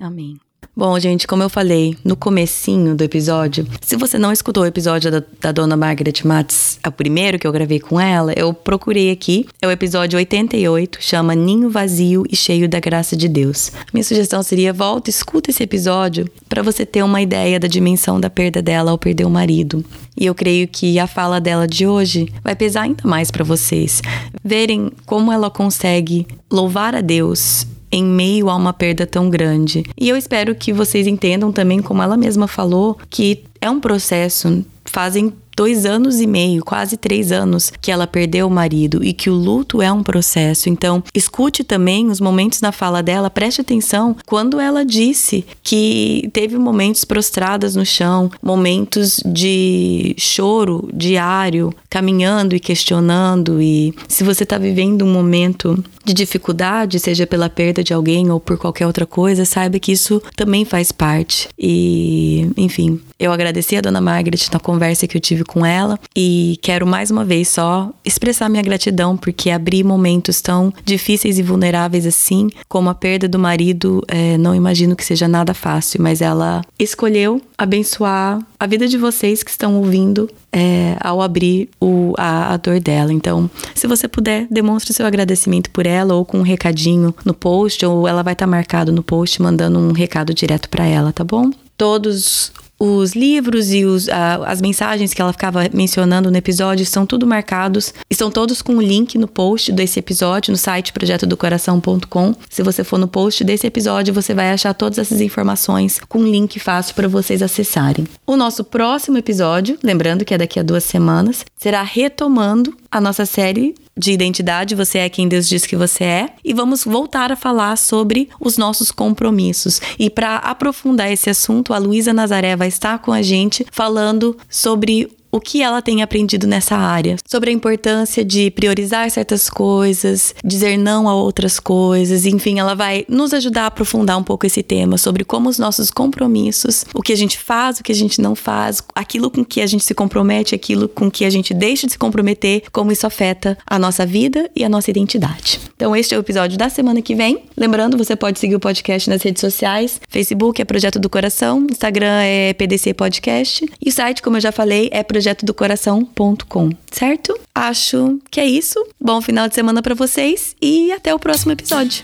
Amém. 0.00 0.38
Bom, 0.78 0.98
gente, 1.00 1.26
como 1.26 1.42
eu 1.42 1.48
falei 1.48 1.96
no 2.04 2.14
comecinho 2.14 2.94
do 2.94 3.02
episódio, 3.02 3.66
se 3.80 3.96
você 3.96 4.18
não 4.18 4.30
escutou 4.30 4.62
o 4.62 4.66
episódio 4.66 5.10
da, 5.10 5.22
da 5.40 5.50
dona 5.50 5.74
Margaret 5.74 6.22
Matz, 6.22 6.78
é 6.84 6.88
o 6.90 6.92
primeiro 6.92 7.38
que 7.38 7.46
eu 7.46 7.52
gravei 7.52 7.80
com 7.80 7.98
ela, 7.98 8.34
eu 8.36 8.52
procurei 8.52 9.10
aqui. 9.10 9.46
É 9.62 9.66
o 9.66 9.70
episódio 9.70 10.18
88, 10.18 10.98
chama 11.00 11.34
Ninho 11.34 11.70
Vazio 11.70 12.24
e 12.30 12.36
Cheio 12.36 12.68
da 12.68 12.78
Graça 12.78 13.16
de 13.16 13.26
Deus. 13.26 13.72
Minha 13.90 14.04
sugestão 14.04 14.42
seria 14.42 14.70
volta, 14.70 15.08
escuta 15.08 15.50
esse 15.50 15.62
episódio 15.62 16.30
para 16.46 16.62
você 16.62 16.84
ter 16.84 17.02
uma 17.02 17.22
ideia 17.22 17.58
da 17.58 17.68
dimensão 17.68 18.20
da 18.20 18.28
perda 18.28 18.60
dela 18.60 18.90
ao 18.90 18.98
perder 18.98 19.24
o 19.24 19.30
marido. 19.30 19.82
E 20.14 20.26
eu 20.26 20.34
creio 20.34 20.68
que 20.68 20.98
a 20.98 21.06
fala 21.06 21.40
dela 21.40 21.66
de 21.66 21.86
hoje 21.86 22.30
vai 22.44 22.54
pesar 22.54 22.82
ainda 22.82 23.08
mais 23.08 23.30
para 23.30 23.44
vocês. 23.44 24.02
Verem 24.44 24.92
como 25.06 25.32
ela 25.32 25.50
consegue 25.50 26.26
louvar 26.50 26.94
a 26.94 27.00
Deus 27.00 27.66
em 27.96 28.04
meio 28.04 28.50
a 28.50 28.56
uma 28.56 28.72
perda 28.72 29.06
tão 29.06 29.30
grande. 29.30 29.84
E 29.98 30.08
eu 30.08 30.16
espero 30.16 30.54
que 30.54 30.72
vocês 30.72 31.06
entendam 31.06 31.50
também, 31.50 31.80
como 31.80 32.02
ela 32.02 32.16
mesma 32.16 32.46
falou, 32.46 32.98
que 33.08 33.44
é 33.60 33.70
um 33.70 33.80
processo. 33.80 34.64
Fazem 34.84 35.32
dois 35.56 35.86
anos 35.86 36.20
e 36.20 36.26
meio, 36.26 36.62
quase 36.62 36.98
três 36.98 37.32
anos, 37.32 37.72
que 37.80 37.90
ela 37.90 38.06
perdeu 38.06 38.46
o 38.46 38.50
marido 38.50 39.02
e 39.02 39.14
que 39.14 39.30
o 39.30 39.34
luto 39.34 39.80
é 39.80 39.90
um 39.90 40.02
processo. 40.02 40.68
Então, 40.68 41.02
escute 41.14 41.64
também 41.64 42.08
os 42.08 42.20
momentos 42.20 42.60
na 42.60 42.70
fala 42.70 43.02
dela, 43.02 43.30
preste 43.30 43.62
atenção 43.62 44.14
quando 44.26 44.60
ela 44.60 44.84
disse 44.84 45.44
que 45.62 46.28
teve 46.32 46.58
momentos 46.58 47.04
prostradas 47.04 47.74
no 47.74 47.86
chão, 47.86 48.30
momentos 48.42 49.20
de 49.24 50.14
choro 50.18 50.88
diário, 50.92 51.72
caminhando 51.88 52.54
e 52.54 52.60
questionando. 52.60 53.60
E 53.60 53.94
se 54.06 54.22
você 54.22 54.42
está 54.42 54.58
vivendo 54.58 55.02
um 55.04 55.12
momento 55.12 55.82
de 56.04 56.12
dificuldade, 56.12 57.00
seja 57.00 57.26
pela 57.26 57.50
perda 57.50 57.82
de 57.82 57.92
alguém 57.92 58.30
ou 58.30 58.38
por 58.38 58.56
qualquer 58.56 58.86
outra 58.86 59.04
coisa, 59.04 59.44
saiba 59.44 59.78
que 59.78 59.90
isso 59.90 60.22
também 60.36 60.64
faz 60.64 60.92
parte. 60.92 61.48
E, 61.58 62.48
enfim, 62.56 63.00
eu 63.18 63.32
agradeci 63.32 63.76
a 63.76 63.80
dona 63.80 64.00
Margaret 64.00 64.38
na 64.52 64.60
conversa 64.60 65.06
que 65.08 65.16
eu 65.16 65.20
tive 65.20 65.42
com 65.46 65.64
ela 65.64 65.98
e 66.14 66.58
quero 66.62 66.86
mais 66.86 67.10
uma 67.10 67.24
vez 67.24 67.48
só 67.48 67.90
expressar 68.04 68.48
minha 68.48 68.62
gratidão 68.62 69.16
porque 69.16 69.50
abrir 69.50 69.84
momentos 69.84 70.40
tão 70.40 70.72
difíceis 70.84 71.38
e 71.38 71.42
vulneráveis 71.42 72.06
assim, 72.06 72.50
como 72.68 72.90
a 72.90 72.94
perda 72.94 73.28
do 73.28 73.38
marido, 73.38 74.02
é, 74.08 74.36
não 74.38 74.54
imagino 74.54 74.96
que 74.96 75.04
seja 75.04 75.28
nada 75.28 75.54
fácil, 75.54 76.02
mas 76.02 76.20
ela 76.20 76.62
escolheu 76.78 77.40
abençoar 77.56 78.40
a 78.58 78.66
vida 78.66 78.86
de 78.86 78.98
vocês 78.98 79.42
que 79.42 79.50
estão 79.50 79.76
ouvindo 79.76 80.28
é, 80.52 80.96
ao 81.00 81.20
abrir 81.20 81.68
o, 81.80 82.14
a, 82.16 82.54
a, 82.54 82.56
dor 82.56 82.80
dela. 82.80 83.12
Então, 83.12 83.50
se 83.74 83.86
você 83.86 84.08
puder, 84.08 84.46
demonstre 84.50 84.92
seu 84.92 85.06
agradecimento 85.06 85.70
por 85.70 85.86
ela 85.86 86.14
ou 86.14 86.24
com 86.24 86.38
um 86.38 86.42
recadinho 86.42 87.14
no 87.24 87.34
post, 87.34 87.84
ou 87.84 88.08
ela 88.08 88.22
vai 88.22 88.32
estar 88.32 88.46
tá 88.46 88.50
marcado 88.50 88.92
no 88.92 89.02
post 89.02 89.40
mandando 89.40 89.78
um 89.78 89.92
recado 89.92 90.32
direto 90.32 90.68
para 90.68 90.86
ela, 90.86 91.12
tá 91.12 91.24
bom? 91.24 91.50
Todos 91.76 92.52
os 92.78 93.14
livros 93.14 93.72
e 93.72 93.84
os, 93.84 94.08
as 94.08 94.60
mensagens 94.60 95.14
que 95.14 95.22
ela 95.22 95.32
ficava 95.32 95.60
mencionando 95.72 96.30
no 96.30 96.36
episódio 96.36 96.84
são 96.84 97.06
tudo 97.06 97.26
marcados. 97.26 97.94
Estão 98.10 98.30
todos 98.30 98.60
com 98.60 98.76
o 98.76 98.82
link 98.82 99.16
no 99.16 99.26
post 99.26 99.72
desse 99.72 99.98
episódio, 99.98 100.50
no 100.50 100.58
site 100.58 100.92
projetodocoração.com. 100.92 102.34
Se 102.50 102.62
você 102.62 102.84
for 102.84 102.98
no 102.98 103.08
post 103.08 103.42
desse 103.44 103.66
episódio, 103.66 104.12
você 104.12 104.34
vai 104.34 104.50
achar 104.50 104.74
todas 104.74 104.98
essas 104.98 105.20
informações 105.20 106.00
com 106.08 106.18
um 106.18 106.26
link 106.26 106.58
fácil 106.60 106.94
para 106.94 107.08
vocês 107.08 107.42
acessarem. 107.42 108.06
O 108.26 108.36
nosso 108.36 108.62
próximo 108.62 109.16
episódio, 109.16 109.78
lembrando 109.82 110.24
que 110.24 110.34
é 110.34 110.38
daqui 110.38 110.60
a 110.60 110.62
duas 110.62 110.84
semanas, 110.84 111.44
será 111.56 111.82
retomando 111.82 112.76
a 112.90 113.00
nossa 113.00 113.24
série 113.24 113.74
de 113.96 114.12
identidade, 114.12 114.74
você 114.74 114.98
é 114.98 115.08
quem 115.08 115.26
Deus 115.26 115.48
diz 115.48 115.64
que 115.64 115.74
você 115.74 116.04
é, 116.04 116.28
e 116.44 116.52
vamos 116.52 116.84
voltar 116.84 117.32
a 117.32 117.36
falar 117.36 117.76
sobre 117.76 118.28
os 118.38 118.58
nossos 118.58 118.90
compromissos. 118.90 119.80
E 119.98 120.10
para 120.10 120.36
aprofundar 120.36 121.10
esse 121.10 121.30
assunto, 121.30 121.72
a 121.72 121.78
Luísa 121.78 122.12
Nazaré 122.12 122.54
vai 122.54 122.68
estar 122.68 122.98
com 122.98 123.12
a 123.12 123.22
gente 123.22 123.64
falando 123.70 124.36
sobre 124.50 125.10
o 125.36 125.40
que 125.40 125.62
ela 125.62 125.82
tem 125.82 126.02
aprendido 126.02 126.46
nessa 126.46 126.76
área, 126.76 127.16
sobre 127.28 127.50
a 127.50 127.52
importância 127.52 128.24
de 128.24 128.50
priorizar 128.50 129.10
certas 129.10 129.50
coisas, 129.50 130.34
dizer 130.42 130.78
não 130.78 131.08
a 131.08 131.14
outras 131.14 131.60
coisas, 131.60 132.24
enfim, 132.24 132.58
ela 132.58 132.74
vai 132.74 133.04
nos 133.08 133.34
ajudar 133.34 133.64
a 133.64 133.66
aprofundar 133.66 134.18
um 134.18 134.22
pouco 134.22 134.46
esse 134.46 134.62
tema 134.62 134.96
sobre 134.96 135.24
como 135.24 135.48
os 135.48 135.58
nossos 135.58 135.90
compromissos, 135.90 136.84
o 136.94 137.02
que 137.02 137.12
a 137.12 137.16
gente 137.16 137.38
faz, 137.38 137.78
o 137.78 137.82
que 137.82 137.92
a 137.92 137.94
gente 137.94 138.20
não 138.20 138.34
faz, 138.34 138.82
aquilo 138.94 139.30
com 139.30 139.44
que 139.44 139.60
a 139.60 139.66
gente 139.66 139.84
se 139.84 139.94
compromete, 139.94 140.54
aquilo 140.54 140.88
com 140.88 141.10
que 141.10 141.24
a 141.24 141.30
gente 141.30 141.52
deixa 141.52 141.86
de 141.86 141.92
se 141.92 141.98
comprometer, 141.98 142.62
como 142.72 142.90
isso 142.90 143.06
afeta 143.06 143.58
a 143.66 143.78
nossa 143.78 144.06
vida 144.06 144.50
e 144.56 144.64
a 144.64 144.68
nossa 144.68 144.90
identidade. 144.90 145.60
Então, 145.76 145.94
este 145.94 146.14
é 146.14 146.16
o 146.16 146.20
episódio 146.20 146.56
da 146.56 146.70
semana 146.70 147.02
que 147.02 147.14
vem. 147.14 147.42
Lembrando, 147.54 147.98
você 147.98 148.16
pode 148.16 148.38
seguir 148.38 148.54
o 148.54 148.60
podcast 148.60 149.10
nas 149.10 149.22
redes 149.22 149.40
sociais: 149.40 150.00
Facebook 150.08 150.62
é 150.62 150.64
Projeto 150.64 150.98
do 150.98 151.10
Coração, 151.10 151.66
Instagram 151.70 152.22
é 152.22 152.54
PDC 152.54 152.94
Podcast 152.94 153.66
e 153.84 153.90
o 153.90 153.92
site, 153.92 154.22
como 154.22 154.38
eu 154.38 154.40
já 154.40 154.50
falei, 154.50 154.88
é 154.90 155.02
Projeto 155.02 155.25
projetodocoração.com, 155.26 156.70
certo? 156.90 157.38
Acho 157.52 158.20
que 158.30 158.38
é 158.38 158.46
isso. 158.46 158.86
Bom 159.00 159.20
final 159.20 159.48
de 159.48 159.54
semana 159.54 159.82
para 159.82 159.94
vocês 159.94 160.54
e 160.62 160.92
até 160.92 161.12
o 161.12 161.18
próximo 161.18 161.52
episódio. 161.52 162.02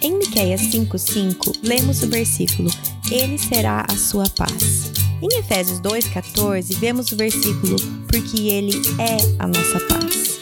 Em 0.00 0.16
Miqueias 0.18 0.60
5:5, 0.60 1.52
lemos 1.62 2.02
o 2.02 2.08
versículo: 2.08 2.70
Ele 3.10 3.36
será 3.36 3.84
a 3.88 3.96
sua 3.96 4.28
paz. 4.30 4.92
Em 5.20 5.38
Efésios 5.38 5.80
2:14, 5.80 6.74
vemos 6.76 7.10
o 7.10 7.16
versículo: 7.16 7.76
Porque 8.06 8.48
ele 8.48 8.80
é 8.98 9.16
a 9.40 9.46
nossa 9.48 9.80
paz. 9.88 10.40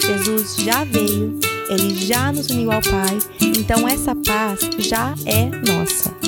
Jesus 0.00 0.56
já 0.56 0.84
veio, 0.84 1.38
ele 1.68 1.94
já 2.06 2.32
nos 2.32 2.48
uniu 2.48 2.72
ao 2.72 2.80
Pai, 2.80 3.18
então 3.42 3.86
essa 3.86 4.14
paz 4.14 4.60
já 4.78 5.14
é 5.26 5.44
nossa. 5.70 6.27